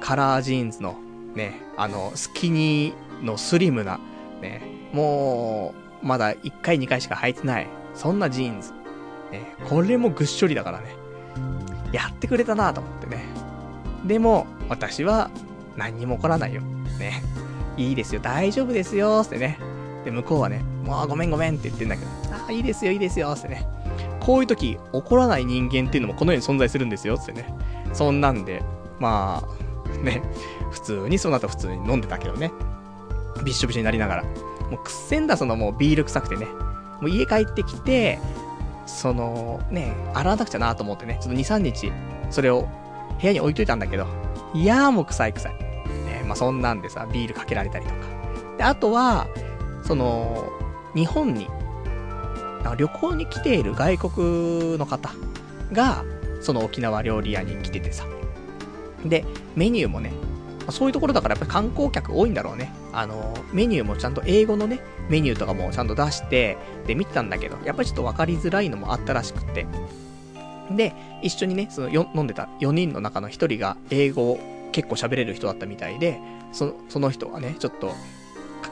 [0.00, 0.96] カラージーンズの
[1.34, 4.00] ね、あの、スキニーのスリムな、
[4.40, 4.62] ね、
[4.92, 7.66] もう、まだ1回2回しか履いてない。
[7.94, 8.72] そんなジーンズ。
[9.30, 10.94] ね、これもぐっしょりだからね。
[11.92, 13.24] やってくれたなと思ってね。
[14.06, 15.30] でも、私は
[15.76, 16.62] 何にも起こらないよ。
[16.98, 17.22] ね。
[17.76, 19.58] いいですよ、大丈夫ですよ、ってね。
[20.06, 23.66] で、向こうはね、もうごめんごめんって言ってんだけど、ああ、いいですよ、いいですよ、ってね。
[24.20, 27.52] こういう時、怒らない人間っていうのもこの世に存在するんですよ、ってね。
[27.92, 28.62] そんなんで、
[29.00, 30.22] まあ、ね、
[30.70, 32.52] 普通にその後普通に飲んでたけどね。
[33.44, 34.22] びしょびしょになりながら。
[34.22, 34.28] も
[34.74, 36.46] うくっせんだ、そのもうビール臭くてね。
[37.00, 38.20] もう家帰ってきて、
[38.86, 41.92] その、ね、洗わなくちゃなと思ってね、ちょっと2、3日、
[42.30, 42.68] それを
[43.20, 44.06] 部屋に置いといたんだけど、
[44.54, 45.52] いやーもう臭い臭い。
[45.52, 47.96] ね、まあそんなんでさ、ビールかけられたりとか。
[48.58, 49.26] で、あとは、
[49.86, 50.50] その、
[50.94, 51.48] 日本に、
[52.76, 55.10] 旅行に来ている外国の方
[55.72, 56.04] が、
[56.40, 58.06] その沖縄料理屋に来ててさ。
[59.04, 59.24] で、
[59.54, 60.12] メニューもね、
[60.70, 62.72] そういうところだからやっぱり観光客多いんだろうね。
[62.92, 66.56] あの、メニューもちゃんと英語のね、メニューとかもちゃんと出して、
[66.86, 69.66] で、見てたんだけど、やっぱりちょっと分かりづらいのもあったらしくて。
[70.74, 74.38] で、一緒にね、そのよ飲んでた4人の中の1人が英語を
[74.72, 76.18] 結構喋れる人だったみたいで、
[76.52, 77.92] そ、その人はね、ちょっと、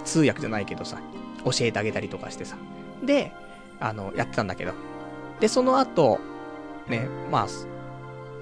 [0.05, 0.98] 通訳じゃないけどさ、
[1.44, 2.57] 教えてあげたりとかしてさ。
[3.02, 3.32] で、
[3.80, 4.72] あの、やってたんだけど。
[5.40, 6.18] で、その後、
[6.88, 7.46] ね、まあ、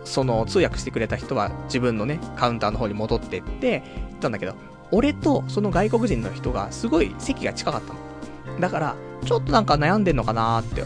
[0.04, 4.54] その通訳してくれた人は自分のね、カウンターの方に戻ってって、言ったんだけど、
[4.90, 8.60] 俺とその外国人の人がすごい席が近かったの。
[8.60, 10.84] だから、ちょっとなんか悩んでんのかなーって、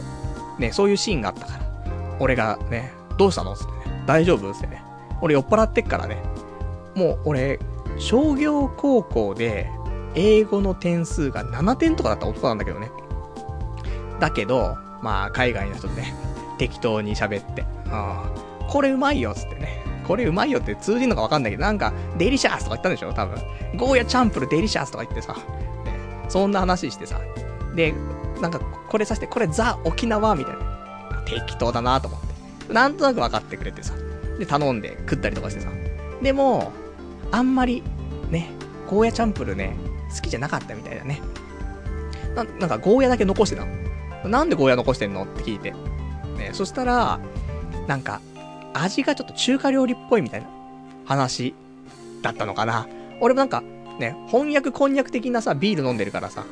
[0.58, 1.66] ね、そういうシーンがあったから。
[2.20, 3.56] 俺がね、どうしたの？
[3.56, 4.52] つってね、大丈夫？
[4.52, 4.82] つってね。
[5.22, 6.22] 俺酔っ払ってっからね。
[6.94, 7.58] もう俺、
[7.98, 9.70] 商業高校で、
[10.16, 12.90] 英語の点数が7点とかだった男なんだけどね。
[14.18, 16.14] だけど、まあ、海外の人でね、
[16.58, 19.84] 適当に喋って、ああこれうまいよ、つってね。
[20.06, 23.38] これうまいよって通じるのかわかんないけど、なんか、デリシャスとか言ったんでしょ多分。
[23.76, 25.40] ゴーヤチャンプルデリシャスとか言ってさ、ね、
[26.28, 27.20] そんな話してさ。
[27.74, 27.92] で、
[28.40, 31.22] なんか、これさして、これザ・沖縄みたいな。
[31.26, 32.20] 適当だなと思っ
[32.66, 32.72] て。
[32.72, 33.94] なんとなく分かってくれてさ。
[34.38, 35.70] で、頼んで食ったりとかしてさ。
[36.22, 36.72] でも、
[37.32, 37.82] あんまり、
[38.30, 38.50] ね、
[38.88, 39.76] ゴーヤチャンプルね、
[40.14, 41.20] 好きじゃなかったみたいだね。
[42.34, 44.28] な、なんかゴーヤだけ残してたの？
[44.28, 45.24] なんでゴーヤ残してんの？
[45.24, 45.72] って聞いて。
[46.36, 47.18] ね、そしたら、
[47.86, 48.20] なんか、
[48.74, 50.48] 味がちょっと中華料理っぽいみたいな
[51.06, 51.54] 話
[52.22, 52.86] だったのかな。
[53.20, 53.62] 俺もなんか、
[53.98, 56.44] ね、翻訳こんにゃく的なさ、ビール飲んでるからさ、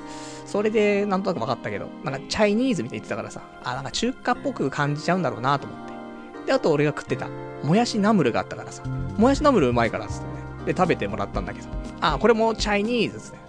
[0.46, 6.46] それでなんとなく分かったけど、なんかチャイニーズみたいに言ってたからさ、あ、なんか中華っぽく感じちゃうんだろうなと思って。
[6.46, 7.28] で、あと俺が食ってた、
[7.62, 8.82] もやしナムルがあったからさ、
[9.18, 10.32] もやしナムルうまいからっつってね。
[10.72, 11.68] で、食べてもらったんだけど、
[12.00, 13.43] あ、これもチャイニーズっつって。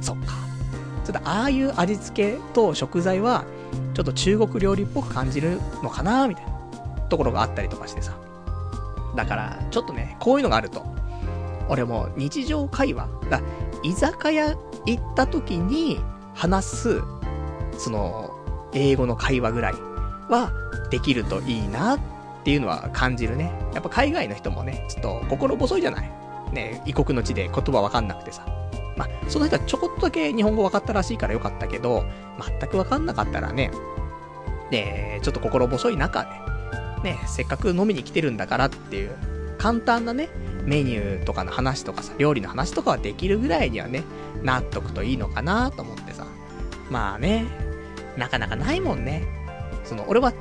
[0.00, 0.34] そっか。
[1.04, 3.44] ちょっとああいう味付けと食材は、
[3.94, 6.52] ちょっと中国料理っぽく感じるのかなみたいな
[7.08, 8.12] ところがあったりとかしてさ。
[9.16, 10.84] だから、ちょっとね、こういうのがあると、
[11.68, 13.40] 俺も日常会話、だ
[13.82, 16.00] 居酒屋行った時に
[16.34, 17.02] 話す、
[17.78, 18.30] その、
[18.72, 19.74] 英語の会話ぐらい
[20.30, 20.52] は
[20.90, 22.00] できるといいなっ
[22.42, 23.52] ていうのは感じるね。
[23.74, 26.10] やっぱ海外の人もね、ちょっと心細いじゃない？
[26.52, 28.46] ね、異国の地で言葉わかんなくてさ。
[29.02, 32.04] まあ、その人はちょこっとだけ日本語分かったらしいからよかったけど、
[32.40, 33.72] 全く分かんなかったらね、
[34.70, 36.24] で、ちょっと心細い中
[37.02, 39.16] で、ね、せっかく飲みに来てるんだからっていう、
[39.58, 40.28] 簡単なね、
[40.64, 44.04] メニューとかの話とかさ、料理の話とかはできるぐらいにはね、
[44.42, 46.26] なっといいのかなと思ってさ。
[46.88, 47.46] まあね、
[48.16, 49.24] なかなかないもんね。
[49.84, 50.32] その、俺は、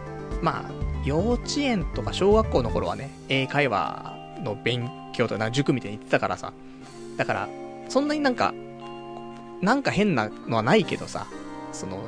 [0.41, 0.71] まあ、
[1.03, 6.53] 幼稚園とか小学校の頃はね、英会話の勉強とか、塾みたいに言ってたからさ。
[7.17, 7.49] だから、
[7.91, 8.53] そんなになんか、
[9.59, 11.27] なんか変なのはないけどさ、
[11.73, 11.99] その、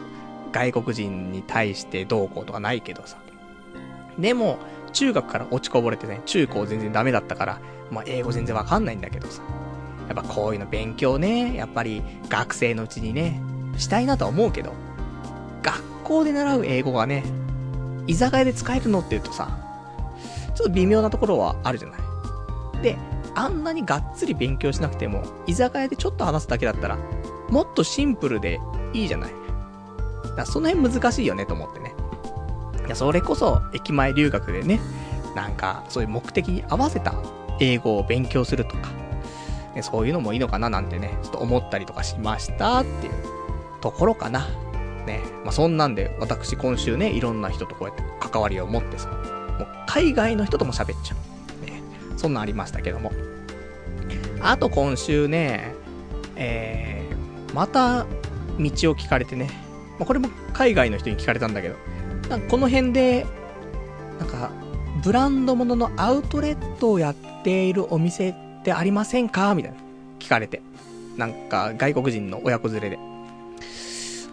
[0.53, 3.17] 外国人に対してどうこうとかないけどさ。
[4.17, 4.59] でも、
[4.93, 7.59] 中学から落ちこぼれてね、中高全然ダメだったから、
[7.91, 9.41] まあ、英語全然わかんないんだけどさ。
[10.07, 13.41] やっぱこういうの勉強ね、やっぱり学生のうちにね、
[13.75, 14.71] したいなとは思うけど、
[15.63, 17.25] 学校で習う英語がね、
[18.07, 19.49] 居酒屋で使えるのって言うとさ、
[20.55, 22.01] ちょっと微妙なところはあるじゃない。
[22.81, 22.97] で、
[23.35, 26.97] あんなにがっつり勉強しなくても、居酒屋でちょっと話すだけだったら、
[27.49, 28.59] もっとシンプルで
[28.93, 29.31] いいじゃない。
[30.35, 31.93] だその辺難しいよねと思ってね。
[32.85, 34.79] いや、それこそ駅前留学でね、
[35.35, 37.13] なんかそういう目的に合わせた
[37.59, 38.89] 英語を勉強するとか、
[39.75, 43.13] ね、そういうのもいいのかななんてね、ちょっと思ったりとかしましたっていう
[43.81, 44.47] ところかな。
[45.05, 45.21] ね。
[45.43, 51.65] まあ、そんなんで、私今週ね、いろんな人とこうやって関わりを持ってさ、もう海外の人とも喋っちゃう。
[51.65, 51.81] ね。
[52.17, 53.11] そんなんありましたけども。
[54.43, 55.73] あと今週ね、
[56.35, 58.07] えー、また道を
[58.95, 59.49] 聞かれてね、
[59.97, 61.75] まあ、これも海外の人に聞かれたんだけど、
[62.29, 63.25] なんかこの辺で、
[64.19, 64.51] なんか、
[65.03, 69.55] ブランド物のアウトレットをやっているお店ってありませんか？
[69.55, 69.77] みたいな。
[70.19, 70.61] 聞かれて。
[71.17, 72.99] なんか、外国人の親子連れで。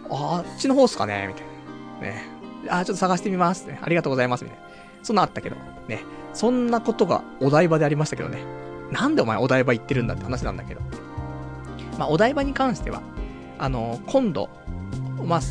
[0.09, 1.27] あっちの方っすかね？
[1.27, 1.43] みたい
[2.01, 2.15] な。
[2.15, 2.23] ね。
[2.69, 3.79] あ、ちょっと探してみますね。
[3.81, 4.43] ありがとうございます。
[4.43, 4.65] みたいな。
[5.03, 5.55] そんなあったけど。
[5.87, 6.03] ね。
[6.33, 8.39] そんなことがお台場でありましたけどね。
[8.91, 10.81] なんでお前お台場行ってるんだって話なんだけど。
[11.97, 13.01] まあ、お台場に関しては、
[13.57, 14.49] あの、今度、
[15.25, 15.41] まあ、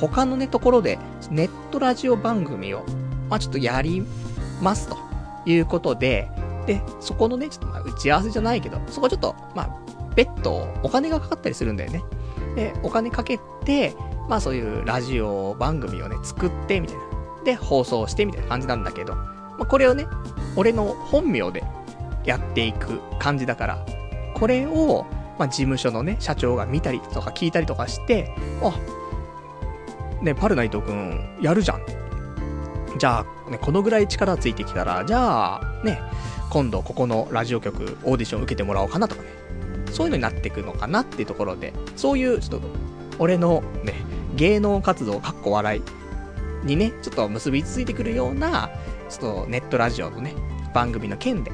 [0.00, 0.98] 他のね、ところで、
[1.30, 2.84] ネットラジオ番組を、
[3.30, 4.04] まあ、ちょっとやり
[4.60, 4.96] ますと
[5.46, 6.28] いうことで、
[6.66, 12.02] で、そこのね、ちょっとま打ち合わせじゃないけど、そこちょっと、まあ、別途お金がかかったりするんだよね。
[12.56, 13.94] で、お金かけて、
[14.28, 17.02] まあそういうラジオ番組をね、作って、みたいな。
[17.44, 20.06] で、放送してみたいな感じなんだけど、まあこれをね、
[20.56, 21.62] 俺の本名で
[22.26, 23.86] やっていく感じだから、
[24.34, 25.06] これを、
[25.38, 28.74] まあ事務所のね、社長が見たりとか聞いたりとかして、あ、
[30.22, 31.82] ね、パルナイトくん、やるじゃん。
[32.98, 36.00] じゃあ、ね、このぐらい力ついてきたら、じゃあ、ね、
[36.50, 39.28] 今度ここのラジオ局オーディション受けてもらおうかなとかね。
[39.92, 42.68] そういうのになっていくのかなっていうところで、そういう、ちょっと、
[43.18, 43.94] 俺のね、
[44.34, 48.70] 芸能活動、かっこ笑いにね、ちょっと結びついてくるような、
[49.08, 50.34] ちょっとネットラジオのね、
[50.74, 51.52] 番組の件で、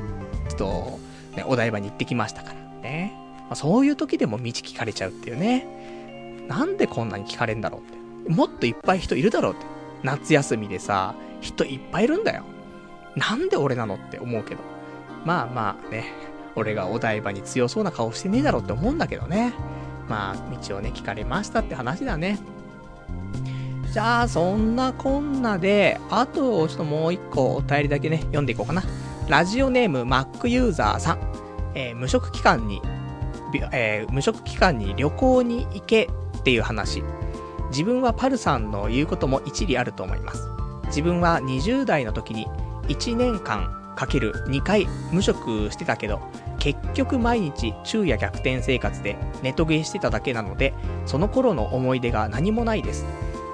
[0.62, 1.00] と、
[1.36, 3.12] ね、お台場に行ってきましたからね。
[3.40, 6.46] まあ、そういう時でも道聞かれちゃうっていうね。
[6.48, 8.32] なんでこんなに聞かれんだろうって。
[8.32, 9.66] もっといっぱい人いるだろうって。
[10.04, 12.44] 夏休みでさ、人いっぱいいるんだよ。
[13.16, 14.60] なんで俺なのって思うけど。
[15.24, 16.04] まあまあね、
[16.54, 19.52] 俺がお台場に強そうな顔してねえだろって思うんだけどね。
[20.08, 22.38] まあ、道をね、聞かれましたって話だね。
[23.92, 28.82] じゃあ、そんなこんなで、あと、ちょっともう一個お便りだけね、読んでいこうかな。
[29.28, 31.18] ラジオネーム Mac ユーザーさん。
[31.74, 32.82] えー、無職期間に、
[33.72, 37.02] えー、無職期間に旅行に行けっていう話。
[37.70, 40.48] 自分はパルさんの言うことも一理あると思います。
[40.86, 42.46] 自分は20代の時に
[42.88, 46.20] 1年間かける2回無職してたけど、
[46.58, 50.74] 結局毎日昼夜逆転生活でネトゲーしてただけなので、
[51.06, 53.06] その頃の思い出が何もないです。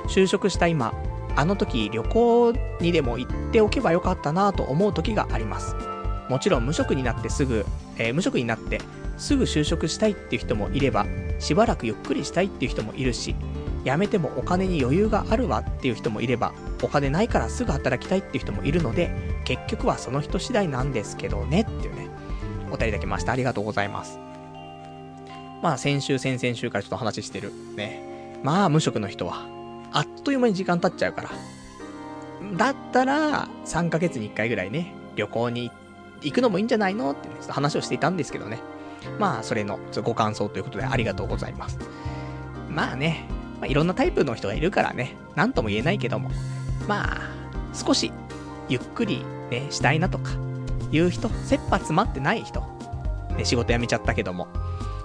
[0.09, 0.95] 就職した今、
[1.39, 5.77] あの時旅行にでも行っておけばよかったなと思う時があります。
[6.29, 7.65] もちろん無職になってすぐ、
[7.97, 8.81] えー、無職になって
[9.17, 11.07] すぐ就職したいっていう人もいれば、
[11.39, 13.37] しばらくゆっくりしたいっていう人もいるし、
[13.85, 19.15] 辞めてもお金に余裕があるわっていう人もいれば、お金ないからすぐ働きたいっていう人もいるので、
[19.45, 22.09] 結局はその人次第なんですけどねっていうね、
[22.73, 23.31] お便りだきました。
[23.31, 24.19] ありがとうございます。
[25.63, 27.53] まあ先週、先々週からちょっと話してる。
[27.77, 28.41] ね。
[28.43, 29.58] まあ無職の人は、
[29.93, 31.31] あっという間に時間経っちゃうから。
[32.57, 35.71] だったら、3ヶ月に1回ぐらいね、旅行に
[36.23, 38.61] 行くのもいいんじゃないのってね、ちょっと話をしていたんですけどね。
[39.19, 41.79] まあ、それのご感想ということでありがとうございます。
[42.69, 43.27] まあね、
[43.61, 46.31] まあ、いろんなタイプの人がいるからね、なんとも言えないけども、
[46.87, 47.21] まあ、
[47.75, 48.13] 少し、
[48.69, 50.31] ゆっくりね、したいなとか、
[50.91, 52.61] いう人、切羽詰まってない人、
[53.37, 54.49] ね、仕事辞めちゃったけども、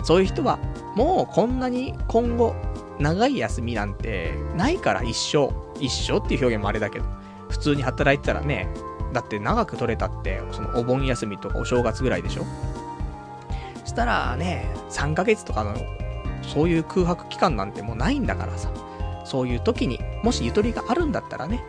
[0.03, 0.59] そういう人は、
[0.95, 2.55] もうこんなに今後、
[2.99, 5.53] 長い休みなんてないから一生。
[5.79, 7.05] 一生っていう表現もあれだけど、
[7.49, 8.67] 普通に働いてたらね、
[9.13, 12.45] だって長く取れたって、そのお盆休みとかお正月ぐらいでしょ？
[13.81, 15.75] そしたらね、3ヶ月とかの
[16.41, 18.71] そういう空白期間なんてもうないんだからさ、
[19.25, 21.63] そういう時に、もしゆとりがあるんだったらね、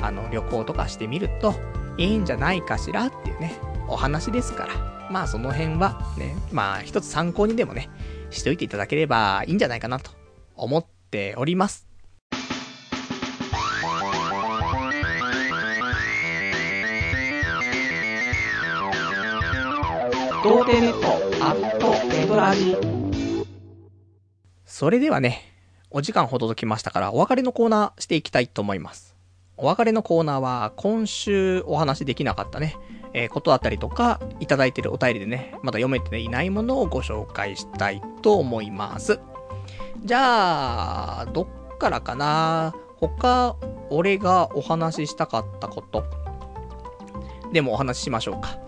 [0.00, 1.54] あの、旅行とかしてみると
[1.96, 3.58] いいんじゃないかしらっていうね、
[3.88, 7.88] お話ですから、まあその辺はね、まあ一つ参考にでもね、
[8.30, 10.10] しておいていただければいいんじゃないかなと
[10.58, 11.88] 思っております。
[20.44, 22.76] 童貞ネットアットネトラジ
[24.64, 25.42] それではね、
[25.90, 29.16] お時間ほどときましたから、お別れのコーナーしていきたいと思います。
[29.56, 32.76] お別れのコーナーは、今週お話できなかったね、
[33.12, 39.18] えー、ことあったりとか、いただいてるお便りでね、まだ読めていないものをご紹介したいと思います。
[40.04, 42.74] じゃあ、どっからかな？
[42.96, 43.56] 他、
[43.90, 46.04] 俺がお話ししたかったこと。
[47.52, 48.58] でもお話ししましょうか。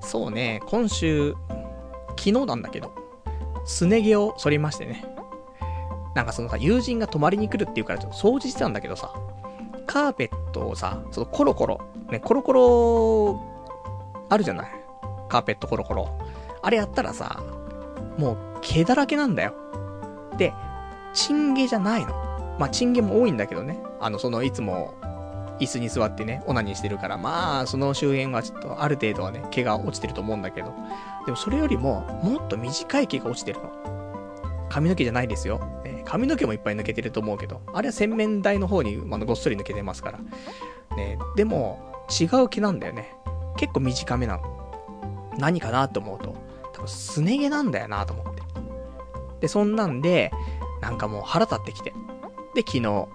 [0.00, 1.34] そうね、今週、
[2.10, 2.92] 昨日なんだけど、
[3.64, 5.04] すね毛を剃りましてね。
[6.14, 9.14] なんかそのさ、友人が泊まりに来るっていうからちょっと掃除してたんだけどさ、
[9.86, 13.40] カーペットをさ、そのコロコロ、ね、コロコロ、
[14.28, 14.70] あるじゃない？
[15.28, 16.10] カーペットコロコロ。
[16.62, 17.42] あれやったらさ、
[18.18, 19.54] もう毛だらけなんだよ。
[20.36, 20.52] で、
[21.12, 22.56] チン毛じゃないの？
[22.58, 23.78] まあ、チン毛も多いんだけどね。
[24.00, 24.94] あの、その、いつも、
[25.60, 30.72] 椅子に座ってね、オナニーしてるから、まあ、その周辺はちょっと、ある程度はね、毛が落ちてると思うんだけど。
[31.26, 33.70] でも、それよりも、もっと短い毛が落ちてるの。
[34.68, 35.58] 髪の毛じゃないですよ。
[35.84, 40.18] ね、髪の毛もいっぱい抜けてると思うけど、あれは洗面台の方に、あの、ごっそり抜けてますから。
[40.96, 43.14] ね、でも、違う毛なんだよね。
[43.56, 44.42] 結構短めなの。
[45.38, 46.34] 何かなと思うと、
[46.72, 48.42] 多分すね毛なんだよなと思って。
[49.40, 50.32] で、そんなんで、
[50.80, 51.92] なんかもう腹立ってきて。
[52.54, 53.08] で、昨日、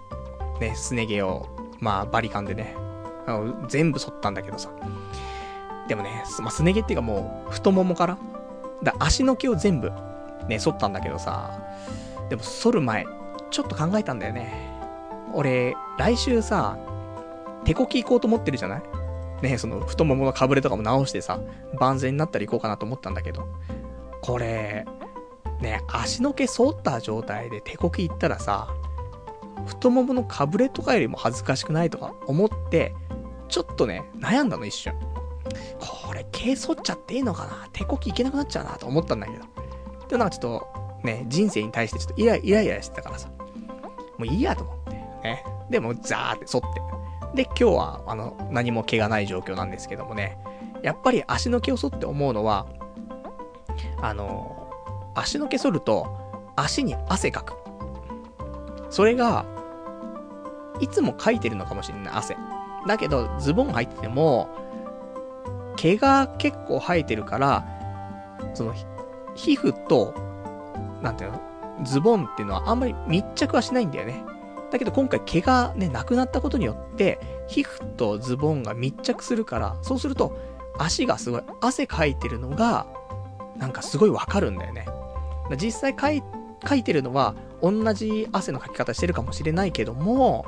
[0.59, 1.47] ね、すね毛を、
[1.79, 2.75] まあ、バリカンでね、
[3.67, 4.69] 全部剃ったんだけどさ。
[5.87, 8.17] でもね、まあ、すね毛っていうかもう、太ももから
[8.83, 9.91] だ足の毛を全部、
[10.47, 11.59] ね、剃ったんだけどさ。
[12.29, 13.05] でも、剃る前、
[13.51, 14.71] ちょっと考えたんだよね。
[15.33, 16.77] 俺、来週さ、
[17.65, 18.83] 手こき行こうと思ってるじゃない？
[19.41, 21.39] ね、その太もものかぶれとかも直してさ、
[21.79, 23.47] 万全になったら行こうかなと思ったんだけど、
[24.21, 24.85] これ、
[25.61, 28.67] ね、足の毛剃った状態で手こき行ったらさ、
[29.65, 32.93] 太もものかぶれとかよりも恥ずかしくないとか思って、
[33.47, 34.93] ちょっとね、悩んだの一瞬。
[35.79, 37.69] これ、毛剃っちゃっていいのかな？
[37.71, 39.45] 手こきいけなくなっちゃうなと思ったんだけど。
[40.09, 40.67] で、なんかちょっと、
[41.03, 43.29] ね、人生に対してちょっとイライライラしてたからさ。
[44.17, 44.91] もういいやと思って。
[44.91, 45.43] ね。
[45.69, 46.61] でも、ザーって剃っ
[47.33, 47.43] て。
[47.43, 50.37] で、今日は、あの、何も毛がない状況なんですけどもね。
[50.83, 52.67] やっぱり足の毛を剃って思うのは、
[54.01, 54.64] あの、
[55.15, 56.07] 足の毛剃ると、
[56.55, 57.53] 足に汗かく。
[58.89, 59.45] それが、
[60.79, 62.37] いつもかいてるのかもしれない、汗。
[62.85, 64.49] だけど、ズボン入ってても、
[65.75, 67.65] 毛が結構生えてるから、
[68.53, 68.73] その、
[69.33, 70.13] 皮膚と、
[71.01, 71.41] なんていうの？
[71.83, 74.23] ズボンっていうのはあんまり密着はしないんだよね。
[74.71, 80.37] だけど今回毛がね、なくなったことによって、皮膚とズボンが密着するから、そうすると、
[80.77, 82.87] 足がすごい汗かいてるのが、
[83.57, 84.87] なんかすごいわかるんだよね。
[85.57, 86.23] 実際かい、
[86.63, 90.45] かいてるのは、同じ汗のかき方してるかもしれないけども、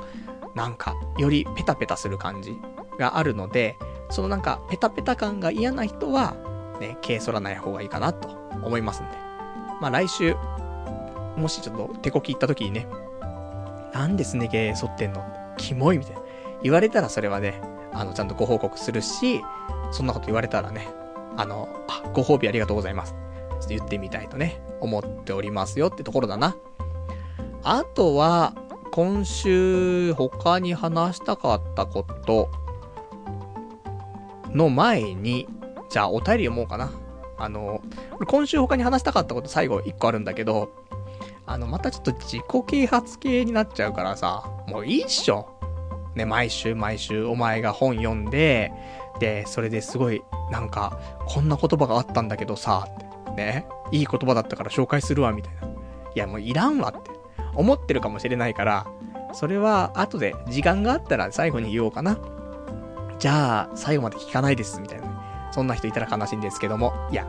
[0.54, 2.56] なんか、よりペタペタする感じ
[2.98, 3.76] があるので、
[4.10, 6.34] そのなんか、ペタペタ感が嫌な人は、
[6.80, 8.28] ね、毛剃らない方がいいかなと
[8.62, 9.16] 思いますんで。
[9.80, 10.34] まあ来週、
[11.36, 12.88] もしちょっと手こき行った時にね、
[13.92, 15.24] なんですね毛剃ってんの？
[15.56, 16.22] キモいみたいな。
[16.62, 17.60] 言われたらそれはね、
[17.92, 19.42] あの、ちゃんとご報告するし、
[19.92, 20.88] そんなこと言われたらね、
[21.36, 23.14] あの、あ、ご褒美ありがとうございます。
[23.60, 26.56] ちょっと言ってみたいとね、思っておりますよってところだな。
[27.62, 28.54] あとは、
[28.92, 32.50] 今週他に話したかったこと
[34.50, 35.48] の前に、
[35.90, 36.90] じゃあお便り読もうかな。
[37.38, 37.80] あの、
[38.26, 40.70] 今週他に話したかったこと最後1個あるんだけど、
[41.46, 45.48] あの、またちょっと自己啓発系になっちゃうからさ、もういいっしょ。
[46.14, 48.72] ね、毎週毎週お前が本読んで、
[49.20, 53.07] で、それですごい、なんか、こんな言葉があったんだけどさ、って、
[53.38, 55.68] ね、いい言葉だったから紹介するわ、みたいな。
[55.68, 55.70] い
[56.14, 57.10] や、もういらんわって、
[57.54, 58.86] 思ってるかもしれないから、
[59.32, 62.18] それは後で時間があったら最後に言おうかな。
[63.18, 65.50] じゃあ、最後まで聞かないです、みたいな。
[65.52, 67.26] そんな人いたら悲しいんですけども、いや、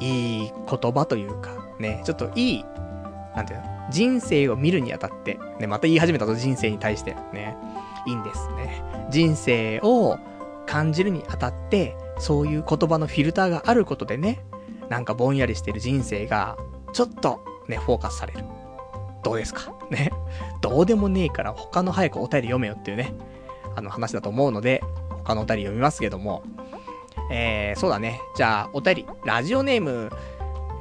[0.00, 2.64] いい言葉というか、ね、ちょっといい
[3.36, 3.66] なんていうの？
[3.90, 7.56] 人生を見るにあたって、ね、また言い始めたと人生に対して、ね、
[8.06, 8.82] いいんですね。
[9.10, 10.18] 人生を
[10.66, 14.44] 感じるにあたって、そういう言葉のフィルターがあることでね、
[14.92, 16.58] なんかぼんやりしてる人生が、
[16.92, 18.44] ちょっとね、フォーカスされる。
[19.24, 19.72] どうですか？
[19.90, 20.10] ね？
[20.60, 23.14] どうでもねえから他の早くお便り読めよっていうね、
[23.74, 24.82] あの話だと思うので、
[25.24, 26.42] 他のお便り読みますけども、
[27.30, 28.20] えー、そうだね。
[28.36, 30.10] じゃあ、お便り、ラジオネーム、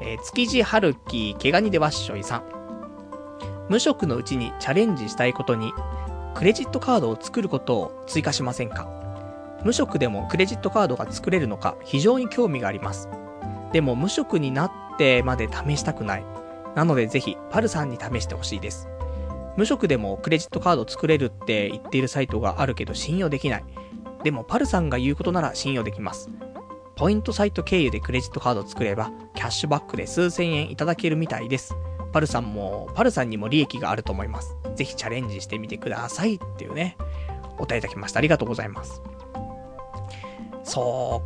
[0.01, 2.43] えー、築地春樹、毛ガニでわっしょいさん。
[3.69, 5.71] 無職のうちにチャレンジしたいことに、
[6.33, 8.89] クレジットカードを作ることを追加しませんか？
[9.63, 13.07] 無職でもクレジットカードが作れるのか非常に興味があります。
[13.71, 16.25] でも無職になってまで試したくない。
[16.75, 18.87] なのでぜひ、パルさんに試してほしいです。
[19.57, 23.63] 無職でもクレジットカード作れるって言っているサイトがあるけど信用できない。
[24.23, 26.29] でもパルさんが言うことなら信用できます。
[26.95, 31.75] ポイントサイト経由でクレジットカード作れば、キャッシュバックで数千円いただけるみたいです。
[32.13, 34.55] パルさんも、パルさんにも利益があると思います。
[34.75, 36.97] ぜひチャレンジしてみてくださいっていうね、
[37.53, 38.19] お答えいただきました。
[38.19, 39.01] ありがとうございます。
[40.63, 41.23] そ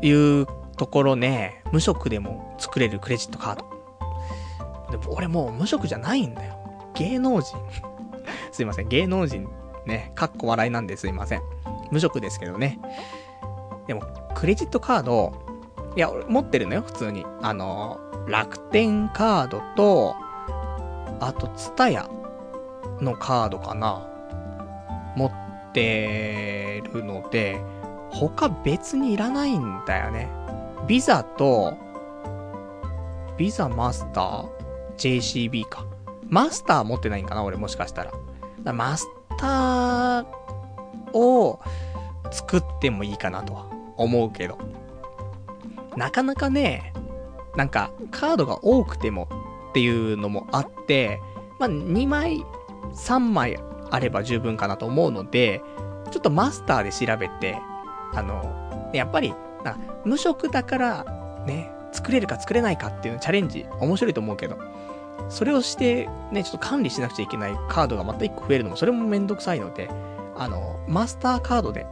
[0.00, 0.46] ういう
[0.80, 4.90] ところね、無職でも作れるクレジットカード。
[4.90, 6.58] でも俺もう無職じゃないんだよ。
[6.94, 7.58] 芸能人。
[8.50, 9.46] すいません、芸能人
[9.84, 11.42] ね、かっこ笑いなんですいません。
[11.90, 12.78] 無職ですけどね。
[13.88, 14.00] でも、
[14.34, 15.34] クレジットカード、
[15.96, 17.26] いや、俺持ってるのよ、普通に。
[17.42, 20.16] あの、楽天カードと、
[21.20, 22.08] あと、ツタヤ
[23.02, 24.08] のカードかな。
[25.14, 25.32] 持っ
[25.74, 27.60] てるので、
[28.10, 30.39] 他別にいらないんだよね。
[30.90, 31.78] ビザと、
[33.38, 34.48] ビザマスター
[34.96, 35.86] ?JCB か。
[36.28, 38.10] マスター持ってないんかな俺もしかしたら。
[38.64, 39.06] らマス
[39.38, 40.26] ター
[41.12, 41.60] を
[42.32, 44.58] 作ってもいいかなとは思うけど。
[45.96, 46.92] なかなかね、
[47.54, 49.28] なんかカードが多くても
[49.70, 51.20] っていうのもあって、
[51.60, 52.44] まあ、2枚、
[52.94, 53.60] 3枚
[53.92, 55.62] あれば十分かなと思うので、
[56.10, 57.58] ちょっとマスターで調べて、
[58.12, 59.32] あの、やっぱり、
[59.64, 64.58] な無職だから、ね、作れるか作れないかっていうチャレンジ、面白いと思うけど、
[65.28, 69.90] それをして、ね、ちょっと管理しなくちゃいけないカードがまた1個増えるのも、それもめんどくさいので、
[70.36, 71.86] あの、マスターカードで、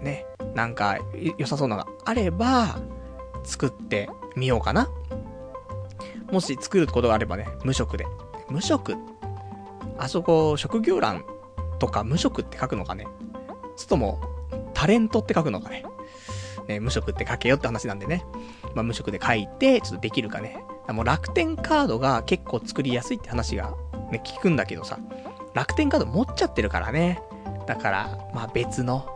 [0.00, 0.98] ね、なんか、
[1.38, 2.76] 良さそうなのがあれば、
[3.44, 4.88] 作ってみようかな。
[6.30, 8.06] もし作ることがあればね、無職で。
[8.48, 8.96] 無職
[9.98, 11.24] あそこ、職業欄
[11.78, 13.06] とか無職って書くのかね
[13.76, 14.20] ちょっとも、
[14.74, 15.84] タレントって書くのかね
[16.68, 18.24] ね、無職って書けよって話なんでね。
[18.74, 20.64] まあ、無職で書いて、ちょっとできるかね。
[20.88, 23.72] もう楽天カードが結構作りやすいって話が
[24.10, 24.98] ね、聞くんだけどさ。
[25.54, 27.22] 楽天カード持っちゃってるからね。
[27.66, 29.06] だから、まあ別の、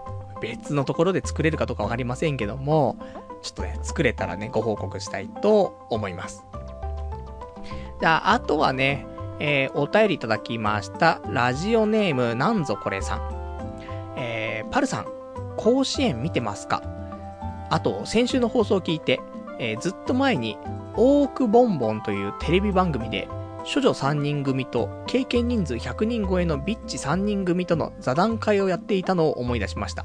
[0.41, 2.97] 別のところで作れるかどうかわかりませんけども、
[3.43, 6.45] ちょっとね、作れたらね、ご報告したいと思います。
[8.01, 9.07] じゃあ、あとはね、
[9.39, 11.21] えー、お便りいただきました。
[11.31, 14.15] ラジオネーム、なんぞこれさん。
[14.17, 15.07] えー、パルさん、
[15.57, 16.83] 甲子園見てますか？
[17.71, 19.21] あと、先週の放送を聞いて、
[19.59, 20.59] えー、ずっと前に、
[20.97, 23.29] オークボンボンというテレビ番組で、
[23.63, 30.05] 処女3人組と経験人数100人超えのビッチ3人組との座談会をやっていたのを思い出しました。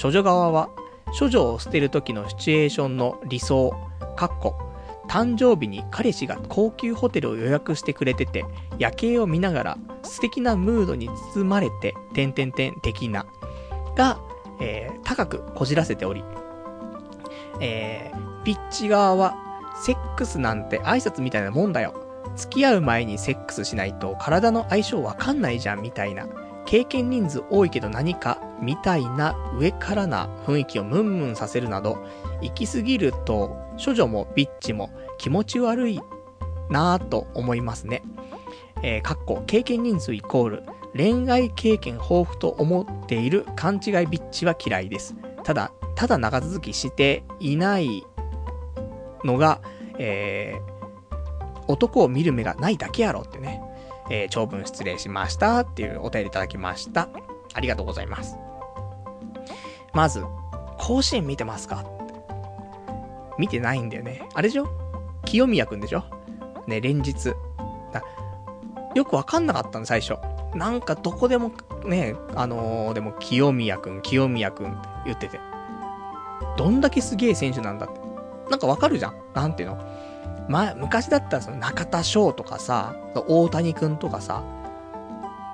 [0.00, 0.70] 処女側は、
[1.18, 3.72] 処女を捨てる時のシチュエーションの理想、
[4.16, 4.56] かっこ、
[5.08, 8.44] 誕生日に彼氏が高級ホテルを予約してくれてて、
[8.78, 13.26] 夜景を見ながら素敵なムードに包まれて、点々点的な、
[13.96, 14.20] が、
[14.60, 16.22] えー、高くこじらせており、
[17.60, 19.36] えー、ピッチ側は、
[19.82, 21.94] セックスなんて挨拶みたいなもんだよ。
[22.36, 26.26] 付き合う前にセックスしないと体の相性わかんないじゃんみたいな。
[26.66, 31.98] 経験人数多いけど何かみたいな上からな雰囲気をムンムンさせるなど、
[32.42, 36.00] 行き過ぎると、処女もビッチも気持ち悪い
[36.68, 38.02] なぁと思いますね。
[38.82, 40.62] えー、かっこ、経験人数イコール、
[40.94, 45.14] 恋愛経験豊富と思っている勘違いビッチは嫌いです。
[45.42, 48.06] ただ、ただ長続きしていない
[49.24, 49.60] のが、
[49.98, 53.62] えー、男を見る目がないだけやろってね、
[54.10, 57.08] えー、長文失礼しましたっていうお便りいただきました。
[57.52, 58.36] ありがとうございます。
[59.92, 60.24] まず、
[60.78, 61.84] 甲子園見てますか？
[63.38, 64.22] 見てないんだよね。
[64.34, 64.68] あれでしょ？
[65.24, 66.04] 清宮くんでしょ？
[66.66, 67.34] ね、連日。
[68.94, 70.18] よくわかんなかったの、最初。
[70.54, 71.52] なんかどこでも、
[71.84, 75.38] ね、あのー、でも清宮くん、清宮くんって言ってて。
[76.56, 78.00] どんだけすげえ選手なんだって。
[78.50, 79.14] なんかわかるじゃん？
[79.34, 79.78] なんていうの？
[80.48, 82.96] ま、昔だったらその中田翔とかさ、
[83.28, 84.42] 大谷くんとかさ、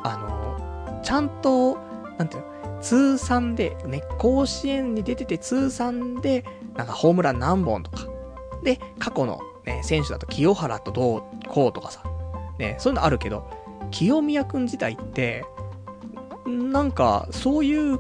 [0.02, 1.76] あの、ちゃんと、
[2.18, 2.80] なんていうの？
[2.80, 6.44] 通算で、ね、甲子園に出てて通算で、
[6.74, 8.06] なんかホームラン何本とか。
[8.62, 12.02] で、過去のね、選手だと清原とどうこうとかさ。
[12.58, 13.50] ね、そういうのあるけど、
[13.90, 15.44] 清宮くん自体って、
[16.46, 17.98] なんか、そういう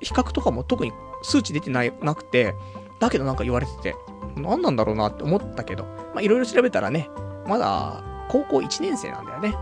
[0.00, 0.92] 比較とかも特に
[1.26, 2.54] 数値出てない、なくて、
[3.00, 3.96] だけどなんか言われてて、
[4.36, 7.10] 何なんだろうなって思ったけど、まあ、いろいろ調べたらね、
[7.46, 9.54] まだ高校1年生なんだよね。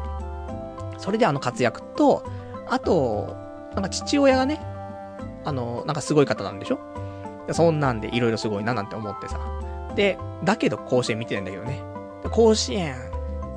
[0.99, 2.23] それであの活躍と、
[2.69, 3.35] あと、
[3.74, 4.61] なんか父親がね、
[5.45, 6.78] あの、なんかすごい方なんでしょ？
[7.53, 9.39] そんなんでいろいろすごいななんて思ってさ。
[9.95, 11.82] で、だけど甲子園見てないんだけどね。
[12.31, 12.97] 甲子園、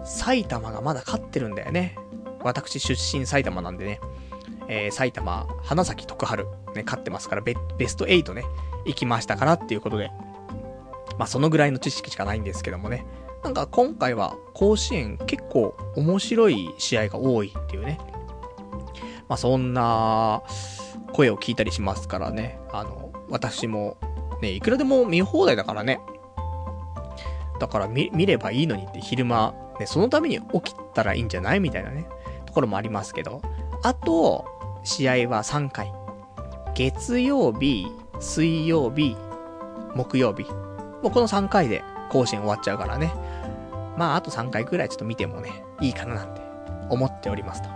[0.04, 1.96] 埼玉がまだ勝ってるんだよね。
[2.44, 4.00] 私出身埼玉なんでね。
[4.68, 6.46] えー、埼玉、花咲徳春、
[6.76, 8.44] ね、勝ってますからベ、ベスト8ね、
[8.86, 10.12] 行きましたからっていうことで。
[11.18, 13.06] まあ、そのぐらいの知識しかないんですけどもね。
[13.44, 17.98] なんか今回は甲子園結構面白い試合が多いっていうね。
[19.28, 20.44] まあ、そんな
[21.14, 22.60] 声を聞いたりしますからね。
[22.72, 23.98] あの、私も、
[24.42, 26.00] ね、いくらでも見放題だからね。
[27.60, 32.08] だから見、見ればいいのにって昼間、ね、そのために起きたらいいんじゃないみたいなね、
[32.46, 33.42] ところもありますけど。
[33.84, 34.46] あと、
[34.88, 35.92] 試合は3回。
[36.74, 37.88] 月曜日、
[38.22, 39.18] 水曜日、
[39.94, 40.44] 木曜日。
[41.04, 43.12] もうこの3回で甲子園終わっちゃうからね。
[43.98, 46.42] まあ、あと3回くらいちょっと見てもね、いいかななんて
[46.90, 47.70] 思っておりますと。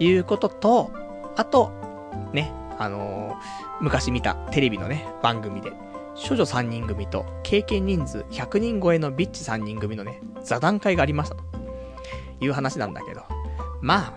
[0.00, 0.90] いうことと、
[1.36, 1.70] あと、
[2.32, 2.50] ね、
[2.80, 3.36] あのー、
[3.80, 5.70] 昔見たテレビのね、番組で、
[6.16, 11.44] 処女3人組と経験人数100人超えのビッチ3人組のね、座談会がありましたと。
[12.40, 13.22] いう話なんだけど。
[13.80, 14.12] ま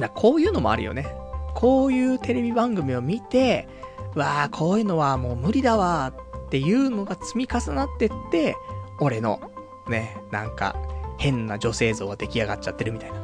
[0.00, 1.19] あ、こういうのもあるよね。
[1.60, 3.68] こういうテレビ番組を見て、
[4.14, 6.10] わあ、こういうのはもう無理だわ
[6.46, 8.56] っていうのが積み重なってって、
[8.98, 9.40] 俺の、
[9.86, 10.74] ね、なんか、
[11.18, 13.20] 変な女性像が出来上がっちゃってるみたいな。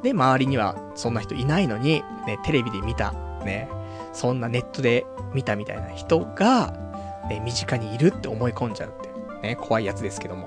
[0.00, 3.12] で、周りにはそんな人いないのに、ね、テレビで見た、
[3.44, 3.68] ね、
[4.12, 5.04] そんなネットで
[5.34, 6.72] 見たみたいな人が、
[7.28, 10.46] ね、身近にいるって思い込んじゃうって、ね、怖いやつですけども。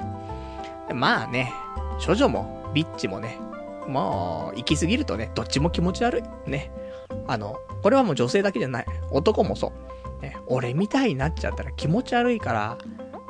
[0.93, 1.51] まあね、
[2.05, 3.38] 処女も、ビッチもね、
[3.89, 6.49] もう、行き過ぎるとね、どっちも気持ち悪い。
[6.49, 6.71] ね。
[7.28, 8.86] あの、これはもう女性だけじゃない。
[9.12, 9.72] 男もそ
[10.20, 10.22] う。
[10.22, 12.78] ね、俺みたいになっちゃったら気持ち悪いから、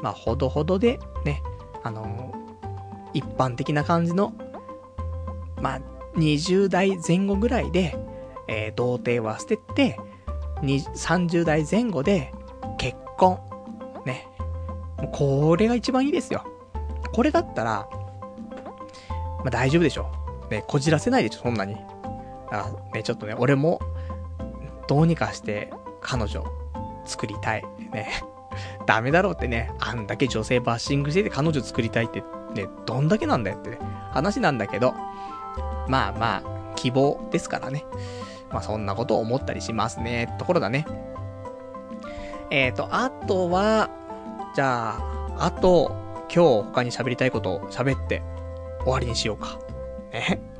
[0.02, 1.42] まあ、ほどほどで、ね、
[1.84, 2.34] あの
[3.14, 4.34] 一般的な感じの、
[5.62, 5.82] まあ、
[6.16, 7.98] 20代前後ぐらいで、
[8.48, 10.00] えー、童貞は捨てて、
[10.62, 12.32] 30代前後で
[12.78, 13.40] 結婚。
[14.06, 14.28] ね。
[15.12, 16.46] これが一番いいですよ。
[17.14, 17.88] これだったら、
[19.40, 20.12] まあ大丈夫でしょ。
[20.50, 21.76] ね、こじらせないでしょ、そんなに。
[22.54, 23.82] だからね、ちょっとね、俺も、
[24.88, 26.46] どうにかして彼女
[27.04, 27.64] 作りたい。
[27.92, 28.08] ね。
[28.86, 32.22] ダメだろうってね、あんだけ女性バッシングしてて彼女作りたいって、
[32.54, 33.80] ね、どんだけなんだよってね、
[34.12, 34.94] 話なんだけど、
[35.88, 37.86] まあまあ、希望ですからね。
[38.52, 40.36] まあそんなことを思ったりしますね。
[40.38, 40.86] ところだね。
[42.52, 43.90] えっ、ー、と、あとは、
[44.54, 45.00] じゃ
[45.40, 45.92] あ、あと、
[46.32, 48.22] 今日他に喋りたいことを喋って
[48.82, 49.58] 終わりにしようか。
[50.12, 50.53] ね。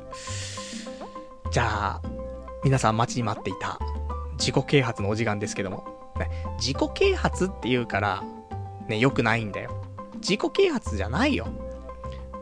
[1.54, 2.02] じゃあ、
[2.64, 3.78] 皆さん待ちに待っていた
[4.40, 5.84] 自己啓発のお時間ですけども。
[6.18, 6.28] ね、
[6.58, 8.24] 自己啓発って言うから、
[8.88, 9.70] ね、良くないんだよ。
[10.14, 11.46] 自己啓発じゃないよ。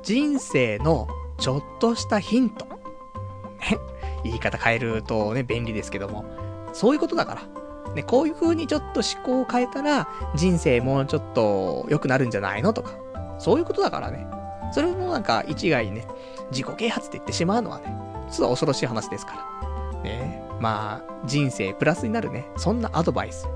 [0.03, 1.09] 人生の
[1.39, 2.65] ちょっとしたヒント。
[2.65, 3.79] ね。
[4.25, 6.25] 言い方変えるとね、便利ですけども。
[6.73, 7.93] そういうことだから。
[7.93, 12.93] ね、こういう風にちょっと思考を変えたら、人生もうちょっと良くなるんじゃないのとか。
[13.39, 14.27] そういうことだからね。
[14.73, 16.07] それもなんか一概にね、
[16.51, 18.02] 自己啓発って言ってしまうのはね、
[18.33, 19.49] ちょっと恐ろしい話ですか
[19.93, 20.03] ら。
[20.03, 20.43] ね。
[20.61, 23.47] まあ、人生プラスになるね、そんなアドバイス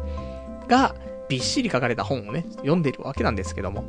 [0.69, 0.95] が
[1.29, 3.85] びっしり書かれた本をね、読んでるわけなんですけども。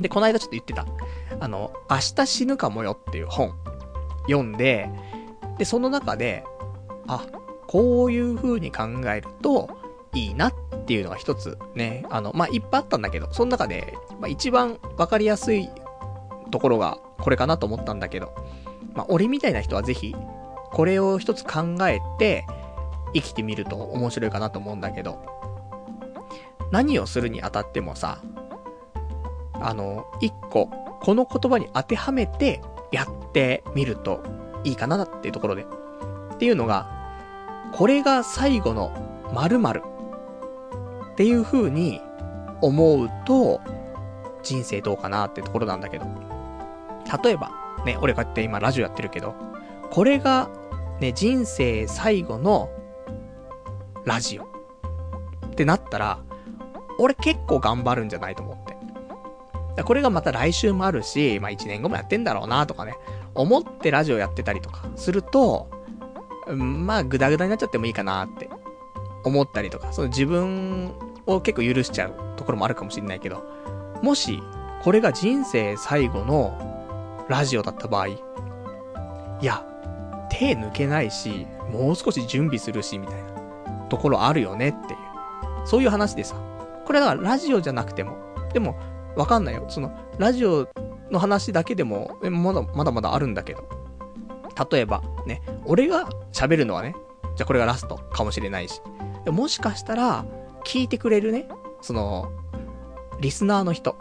[0.00, 0.86] で、この間ちょっと言ってた、
[1.40, 3.54] あの、明日死ぬかもよっていう本、
[4.26, 4.90] 読んで、
[5.58, 6.44] で、その中で、
[7.06, 7.24] あ、
[7.66, 9.70] こういう風に考えると、
[10.12, 10.54] いいなっ
[10.86, 15.68] ていうのが一つね、あの、まあ、いっぱいあったんだけど、その中で、まあ、一番わかりやすい
[16.50, 18.34] ところがこれかなと思ったんだけど、
[18.96, 20.16] まあ、俺みたいな人はぜひ、
[20.72, 22.46] これを一つ考えて、
[23.14, 25.24] 生きてみると面白いかなと思うんだけど、
[26.72, 28.20] 何をするにあたってもさ、
[29.60, 30.66] あの、一個、
[31.00, 32.60] この言葉に当てはめて
[32.90, 34.22] やってみると
[34.64, 35.66] いいかなっていうところで。
[36.34, 36.90] っていうのが、
[37.72, 38.92] これが最後の
[39.32, 39.82] 〇〇
[41.12, 42.00] っていう風に
[42.60, 43.60] 思うと、
[44.42, 46.06] 人生どうかなってところなんだけど。
[47.22, 49.34] 例えば、ね、俺こうやって今ラジオやってるけど、
[49.90, 50.50] これが、
[51.00, 52.68] ね、人生最後の
[54.04, 56.18] ラジオってなったら、
[56.98, 59.82] 俺結構頑張るんじゃないと思って。
[59.82, 62.96] これがまた来週もあるし、まあ1年後もやってんだろうなとかね、
[63.34, 65.68] 思ってラジオやってたりとかすると、
[66.48, 68.48] まあグダグダになっちゃってもいいかなって
[69.24, 70.92] 思ったりとか、その自分
[71.26, 73.44] を結構許しちゃうところもあるかもしれないけど、
[74.02, 74.42] もし、
[74.82, 76.75] これが人生最後の
[77.28, 78.18] ラジオだった場合、い
[79.42, 79.64] や、
[80.30, 85.66] 手抜けないし、もう少し準備するし、みたいなところあるよねっていう。
[85.66, 86.36] そういう話でさ。
[86.84, 88.16] これだからラジオじゃなくても。
[88.52, 88.76] でも、
[89.16, 89.64] わかんないよ。
[89.68, 90.68] その、ラジオ
[91.10, 93.64] の話だけでも、まだ、まだまだあるんだけど。
[94.70, 96.94] 例えば、ね、俺が喋るのはね、
[97.34, 98.80] じゃあこれがラストかもしれないし。
[99.26, 100.24] もしかしたら、
[100.64, 101.48] 聞いてくれるね、
[101.80, 102.30] その、
[103.20, 103.96] リスナーの人。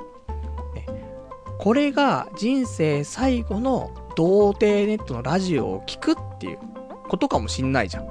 [1.57, 6.59] これが人生最後の童貞ネットのラジオを聞くっていう
[7.07, 8.07] ことかもしんないじゃん。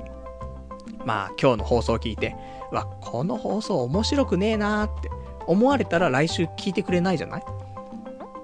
[1.04, 2.34] まあ、今日の放送を聞いて、
[2.72, 5.10] わ、この放送面白くねえなーって
[5.46, 7.44] 思われたら来週聞いてくれないじゃない？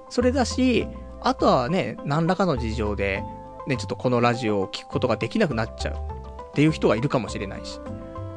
[0.09, 0.87] それだし、
[1.21, 3.23] あとはね、何らかの事情で、
[3.67, 5.97] ね、ちょっとこのラジオを聞くことができなくなっちゃうっ
[6.53, 7.79] ていう人がいるかもしれないし。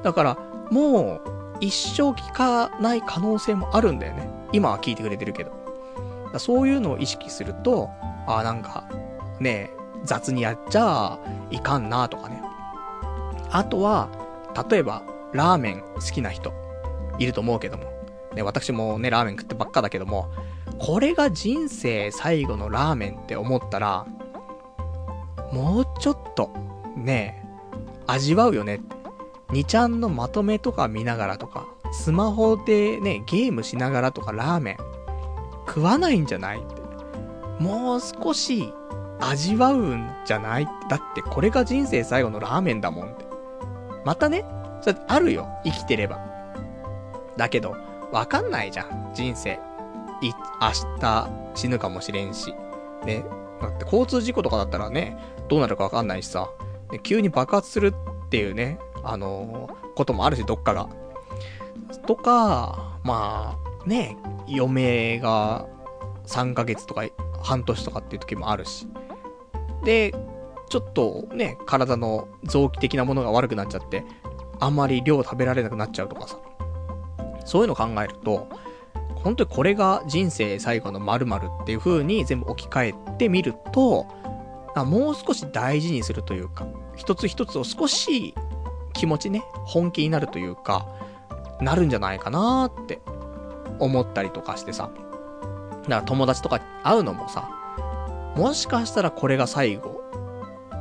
[0.03, 0.39] だから、
[0.70, 1.20] もう、
[1.61, 4.28] 一生聞かない可能性もあるんだよね。
[4.53, 5.64] 今は聞いてくれてるけど。
[6.39, 7.90] そういうのを意識すると、
[8.27, 8.89] ああ、なんか、
[9.40, 9.70] ね、
[10.05, 11.19] 雑にやっちゃ
[11.51, 12.43] いかんなとかね。
[13.51, 14.09] あとは、
[14.70, 15.02] 例えば、
[15.32, 16.52] ラーメン好きな人、
[17.19, 17.85] いると思うけども。
[18.35, 20.28] ね、私もね、ラーメン食ってばっかだけども、
[20.78, 24.06] これが人生最後のラーメンって思ったら、
[25.52, 26.51] もうちょっと、
[26.97, 27.44] ね、
[28.06, 28.81] 味わうよね。
[29.48, 34.77] 2ちゃんのまとめとか見ながらとか、スマホでね、ゲームしながらとかラーメン、
[35.66, 36.82] 食わないんじゃないって。
[37.59, 38.73] もう少し
[39.20, 40.69] 味わうんじゃない？
[40.89, 43.24] だってこれが人生最後のラーメンだもんって。
[44.05, 44.45] またね、
[44.82, 46.19] それあるよ、生きてれば。
[47.36, 47.77] だけど、
[48.12, 49.59] わかんないじゃん、人生。
[50.20, 50.31] い、
[50.61, 52.55] 明日死ぬかもしれんし。
[53.05, 53.24] ね。
[53.61, 55.16] だって交通事故とかだったらね、
[55.49, 56.51] どうなるかわかんないしさ。
[56.91, 57.95] ね、急に爆発する
[58.27, 60.89] っていうね、あのー、こともあるし、どっかが。
[62.07, 64.16] とか、まあ、ね、
[64.48, 65.66] 余命が
[66.27, 67.05] 3ヶ月とか
[67.43, 68.89] 半年とかっていう時もあるし。
[69.85, 70.15] で、
[70.70, 74.05] ちょっとね、体の臓器的なものが悪くなっちゃって、
[74.61, 76.39] あんまり量食べられなくなっちゃうとかさ。
[77.44, 78.48] そういうの考えると、
[79.16, 84.06] 本当にこれが人生最後の〇〇っていう風に全部置き換えてみると、
[84.77, 86.66] もう少し大事にするというか、
[86.97, 88.35] 一つ一つを少し
[88.94, 90.86] 気持ちね、本気になるというか、
[91.61, 93.01] なるんじゃないかなって
[93.78, 94.90] 思ったりとかしてさ。
[95.84, 97.48] だから友達とか会うのもさ、
[98.36, 100.02] もしかしたらこれが最後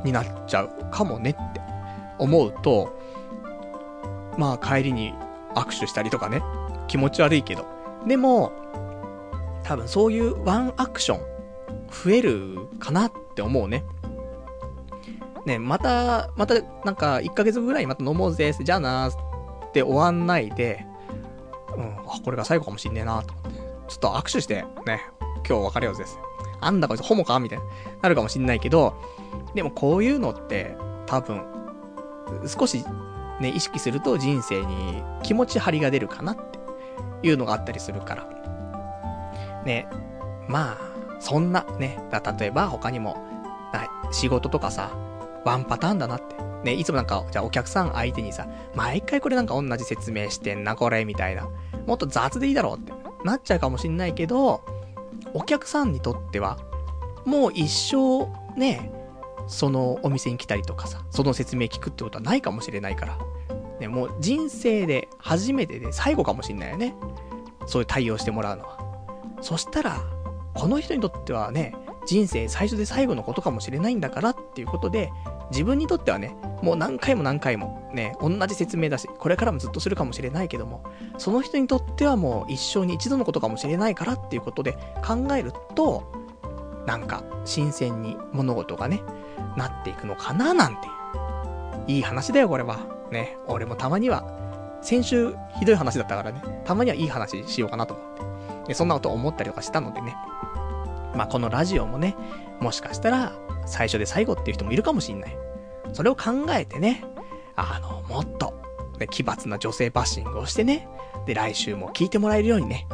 [0.04, 1.60] になっちゃうかもねって
[2.18, 2.96] 思うと、
[4.38, 5.14] まあ帰りに
[5.54, 6.42] 握手したりとかね、
[6.88, 7.66] 気持ち悪いけど。
[8.06, 8.52] でも、
[9.62, 11.20] 多分そういうワンアクション
[11.90, 13.84] 増えるかなって思うね。
[15.46, 16.54] ね、また、また
[16.84, 20.86] なんか1ヶ月ぐらいまた飲もうぜ、じゃあなーって終わんないで、
[21.76, 23.60] うん、あ、これが最後かもしんねえなと思って。
[23.88, 25.02] ちょっと握手して、ね、
[25.48, 26.04] 今日別れようぜ。
[26.60, 27.38] あんだこいつホモか？
[27.40, 27.64] みたいな、
[28.02, 28.94] なるかもしんないけど、
[29.54, 30.76] でもこういうのって、
[31.06, 31.42] 多分、
[32.46, 32.84] 少し
[33.40, 36.58] ね、意識すると人生に気持ち張りが出るかなって
[37.26, 39.62] いうのがあったりするから。
[39.66, 39.88] ね、
[40.48, 40.78] まあ、
[41.20, 41.98] そんなね、
[42.38, 43.16] 例えば他にも、
[44.12, 44.90] 仕事とかさ、
[45.44, 46.36] ワンパターンだなって。
[46.64, 51.48] ね、いつもなんか、じゃあお客さん相手にさ、毎回これなんか同じ説明してんな、これ、みたいな。
[51.86, 52.92] もっと雑でいいだろうって、
[53.24, 54.64] なっちゃうかもしんないけど、
[55.34, 56.58] お客さんにとっては、
[57.24, 58.26] もう一生、
[58.58, 58.90] ね、
[59.46, 63.18] そのお店に来たりとかさ、その説明聞くってことはないかもしれないから。
[63.80, 66.94] ね、もう人生で初めてで最後かもしんないよね。
[67.66, 68.78] そういう対応してもらうのは。
[69.40, 70.00] そしたら、
[70.54, 71.74] この人にとってはね、
[72.06, 75.10] 人生最初で最後のことかもしれないんだからっていうことで、
[75.50, 80.82] 自分にとってはね、もう何回も何回もね、同じ説明だし、これからもずっとするかもしれないけども、
[81.18, 84.72] その人にとってはもう一生に一度のことかもしれないからっていうことで
[85.04, 86.10] 考えると、
[86.86, 89.02] なんか新鮮に物事がね、
[89.56, 90.88] なっていくのかななんて。
[91.86, 92.78] いい話だよ、これは。
[93.10, 94.24] ね、俺もたまには、
[94.80, 98.68] 先週ひどい話だったからね、たまにはいい話しようかなと思って。
[98.68, 100.16] でそんなこと思ったりとかしたのでね。
[101.14, 102.16] まあ、このラジオもね、
[102.60, 103.32] もしかしたら、
[103.66, 105.36] 最初で最後っていう人もいるかもしんない。
[105.94, 107.04] それを考えてね、
[107.56, 108.52] あの、もっと、
[108.98, 110.88] ね、奇抜な女性バッシングをしてね、
[111.26, 112.86] で、来週も聞いてもらえるようにね、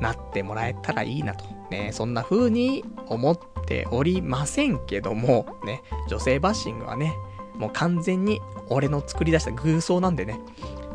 [0.00, 1.44] なってもらえたらいいなと。
[1.70, 7.14] ね、そんな風に思っておりませんけども、ね、女性バッシングはね、
[7.54, 10.40] もう完全に俺の作り出した偶像なんでね、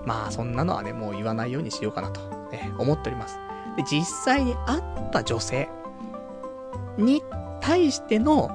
[0.05, 2.21] まあそんなのはね、もう言わないようにしようかなと、
[2.51, 3.39] ね、思っております。
[3.77, 4.81] で、実際に会っ
[5.11, 5.69] た女性
[6.97, 7.23] に
[7.61, 8.49] 対しての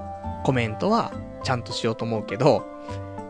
[0.45, 1.13] コメントは
[1.45, 2.65] ちゃんとしようと思うけど、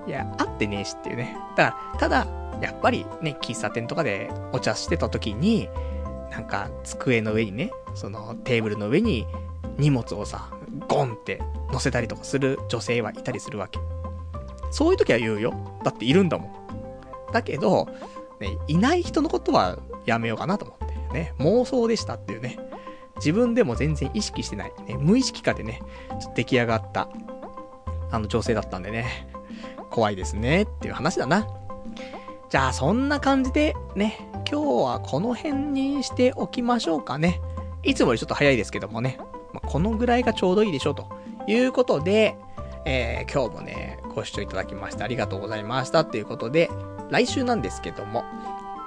[0.08, 1.36] いや、会ってねえしっていうね。
[1.54, 2.26] だから、ただ、
[2.62, 5.68] やっぱりね、喫茶店とかでお茶してた時に、
[6.30, 9.26] なんか机の上にね、そのテーブルの上に
[9.76, 10.50] 荷物をさ、
[10.88, 13.78] ゴンって乗せたりとかする女性はいたりするわけ。
[14.70, 15.54] そういう時は言うよ。
[15.84, 17.32] だっているんだもん。
[17.32, 17.88] だけど、
[18.40, 20.88] ね、いない人のことはやめようかなと思って。
[21.12, 22.58] ね、妄想でしたっていうね。
[23.16, 24.72] 自分でも全然意識してない。
[24.86, 25.82] ね、無意識化でね、
[26.20, 27.08] ちょっと出来上がった、
[28.10, 29.28] あの女性だったんでね。
[29.90, 31.46] 怖いですねっていう話だな。
[32.48, 34.18] じゃあそんな感じでね、
[34.50, 37.40] 今日はこの辺にしておきましょうかね。
[37.82, 39.18] いつもよりちょっと早いですけどもね。
[39.52, 41.08] まあ、このぐらいがちょうどいいでしょうと
[41.46, 42.36] いうことで、
[42.84, 46.70] えー、今日もね、ご視聴いただきましてありがとうございましたということで、
[47.10, 48.24] 来週なんですけども、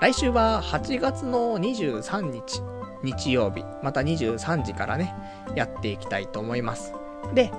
[0.01, 2.61] 来週は8月の23日、
[3.03, 5.13] 日曜日、また23時からね、
[5.55, 6.93] やっていきたいと思います。
[7.33, 7.51] で、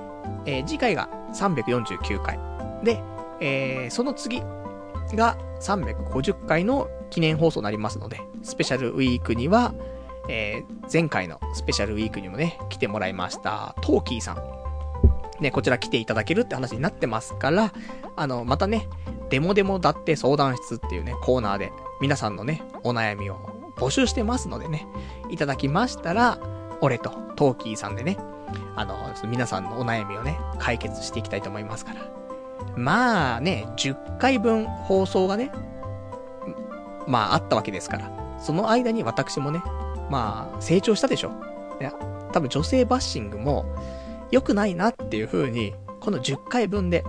[0.45, 2.39] えー、次回が349回。
[2.83, 3.01] で、
[3.43, 4.41] えー、その次
[5.13, 9.75] が350回の記念放送になりますので、スペシャルウィークには、
[10.29, 15.41] えー、前回のスペシャルウィークにもね、来てもらいました、トーキーさん。
[15.41, 17.73] ね、こちら来ていただけるって話になってますから、
[18.15, 18.87] あの、またね、
[19.29, 23.35] デモデモだって相談室っていうね、コーナーで、皆さんのね、お悩みを
[23.75, 24.87] 募集してますのでね、
[25.29, 26.39] いただきましたら、
[26.79, 28.17] 俺とトーキーさんでね、
[28.75, 28.95] あの、
[29.27, 32.22] 皆さんのお悩みをね、解決していきたいと思いますから。
[32.75, 35.51] まあね、10回分放送がね、
[37.07, 39.61] まああったわけですから、その間に私もね、
[40.09, 41.31] まあ成長したでしょ。
[41.79, 41.93] いや、
[42.31, 43.65] 多分女性バッシングも
[44.31, 47.03] 良くないなっていう風に、この10回分で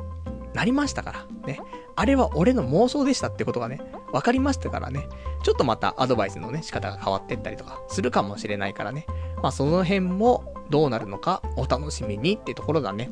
[0.53, 1.61] なりましたから、ね。
[1.97, 3.81] あれは俺の妄想でしたってことがね、
[4.12, 5.09] 分かりましたからね、
[5.43, 9.07] ちょっとまたアドバイスのね、仕方が変わってったりとかするかもしれないからね。
[9.43, 13.11] まあその辺もどうなるのかお楽しみにってところだね。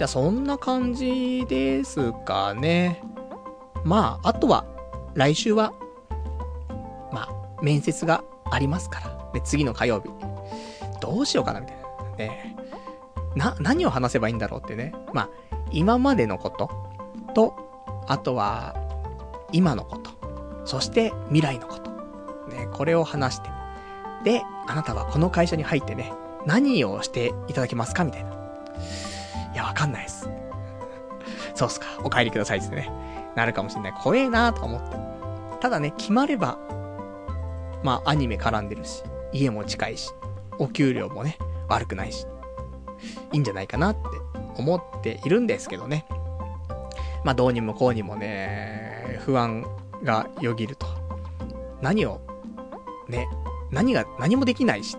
[0.00, 3.02] じゃあそんな感じですかね。
[3.84, 4.64] まあ、あとは、
[5.12, 5.74] 来週は、
[7.12, 9.30] まあ、面接がありますから。
[9.34, 10.08] で、次の火曜日。
[11.02, 12.16] どうしようかな、みたいな。
[12.16, 12.56] ね。
[13.36, 14.94] な、何を話せばいいんだろうってね。
[15.12, 15.28] まあ、
[15.70, 16.70] 今までのこと
[17.34, 18.74] と、あとは、
[19.52, 20.12] 今のこと。
[20.64, 21.90] そして未来のこと。
[22.48, 23.50] ね、これを話して。
[24.24, 26.10] で、あなたはこの会社に入ってね、
[26.46, 28.30] 何をしていただけますかみたいな。
[29.52, 30.28] いや、わかんないです。
[31.54, 31.86] そうっすか。
[32.04, 32.90] お帰りくださいってね。
[33.34, 33.92] なるかもしんない。
[33.92, 34.96] 怖えなーと思って。
[35.60, 36.58] ただね、決まれば、
[37.82, 39.02] まあ、アニメ絡んでるし、
[39.32, 40.10] 家も近いし、
[40.58, 42.26] お給料もね、悪くないし、
[43.32, 44.00] いいんじゃないかなって
[44.56, 46.06] 思っているんですけどね。
[47.24, 49.64] まあ、どうにもこうにもね、不安
[50.02, 50.86] がよぎると。
[51.80, 52.20] 何を、
[53.08, 53.28] ね、
[53.70, 54.96] 何が、何もできないし、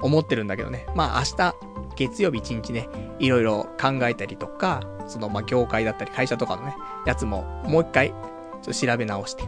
[0.00, 0.86] 思ってるんだけどね。
[0.94, 1.54] まあ、明日、
[1.96, 2.88] 月曜日一日ね、
[3.18, 6.76] いろいろ考えたりとか、その、まあ、業界だったり会社とかのね、
[7.06, 8.16] やつも、もう一回、ちょ
[8.60, 9.44] っと調べ直して。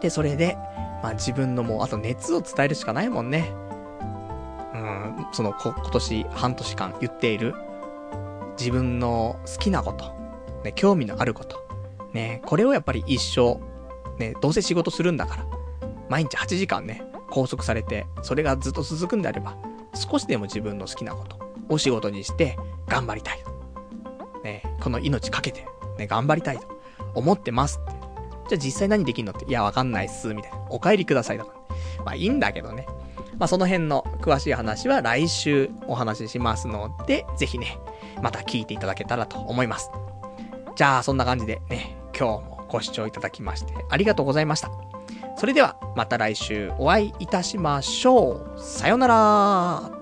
[0.00, 0.56] で、それで、
[1.02, 3.52] まあ、自分のもう、あと熱を伝えるしかないもんね。
[4.74, 7.54] うん、その、こ、今年半年間言っている、
[8.58, 10.12] 自分の好きなこと、
[10.64, 11.68] ね、興味のあること、
[12.12, 13.60] ね、これをやっぱり一生、
[14.18, 15.46] ね、どうせ仕事するんだから、
[16.08, 19.56] 毎日8時間ね、拘束されて、それがずっと続くんであれば、
[19.94, 21.38] 少しでも自分の好きなこと
[21.68, 22.56] を仕事にして
[22.86, 24.42] 頑張りたいと。
[24.42, 25.66] ね、この命かけて、
[25.98, 26.66] ね、頑張りたいと
[27.14, 27.92] 思ってますって。
[28.50, 30.58] じゃあ実際何できんのって、いや、わかんないっす、みたいな。
[30.70, 32.04] お帰りくださいだから。
[32.04, 32.86] まあいいんだけどね。
[33.38, 37.78] まあその辺の詳しい話は来週お話ししますので、ぜひね、
[38.22, 39.90] また聞いていただけたらと思います。
[40.76, 44.97] じゃあそんな感じでね、今日もご視聴いただきましてありがとうございました。
[45.38, 48.60] それではまた来週お会いいたしましょう。
[48.60, 49.97] さよなら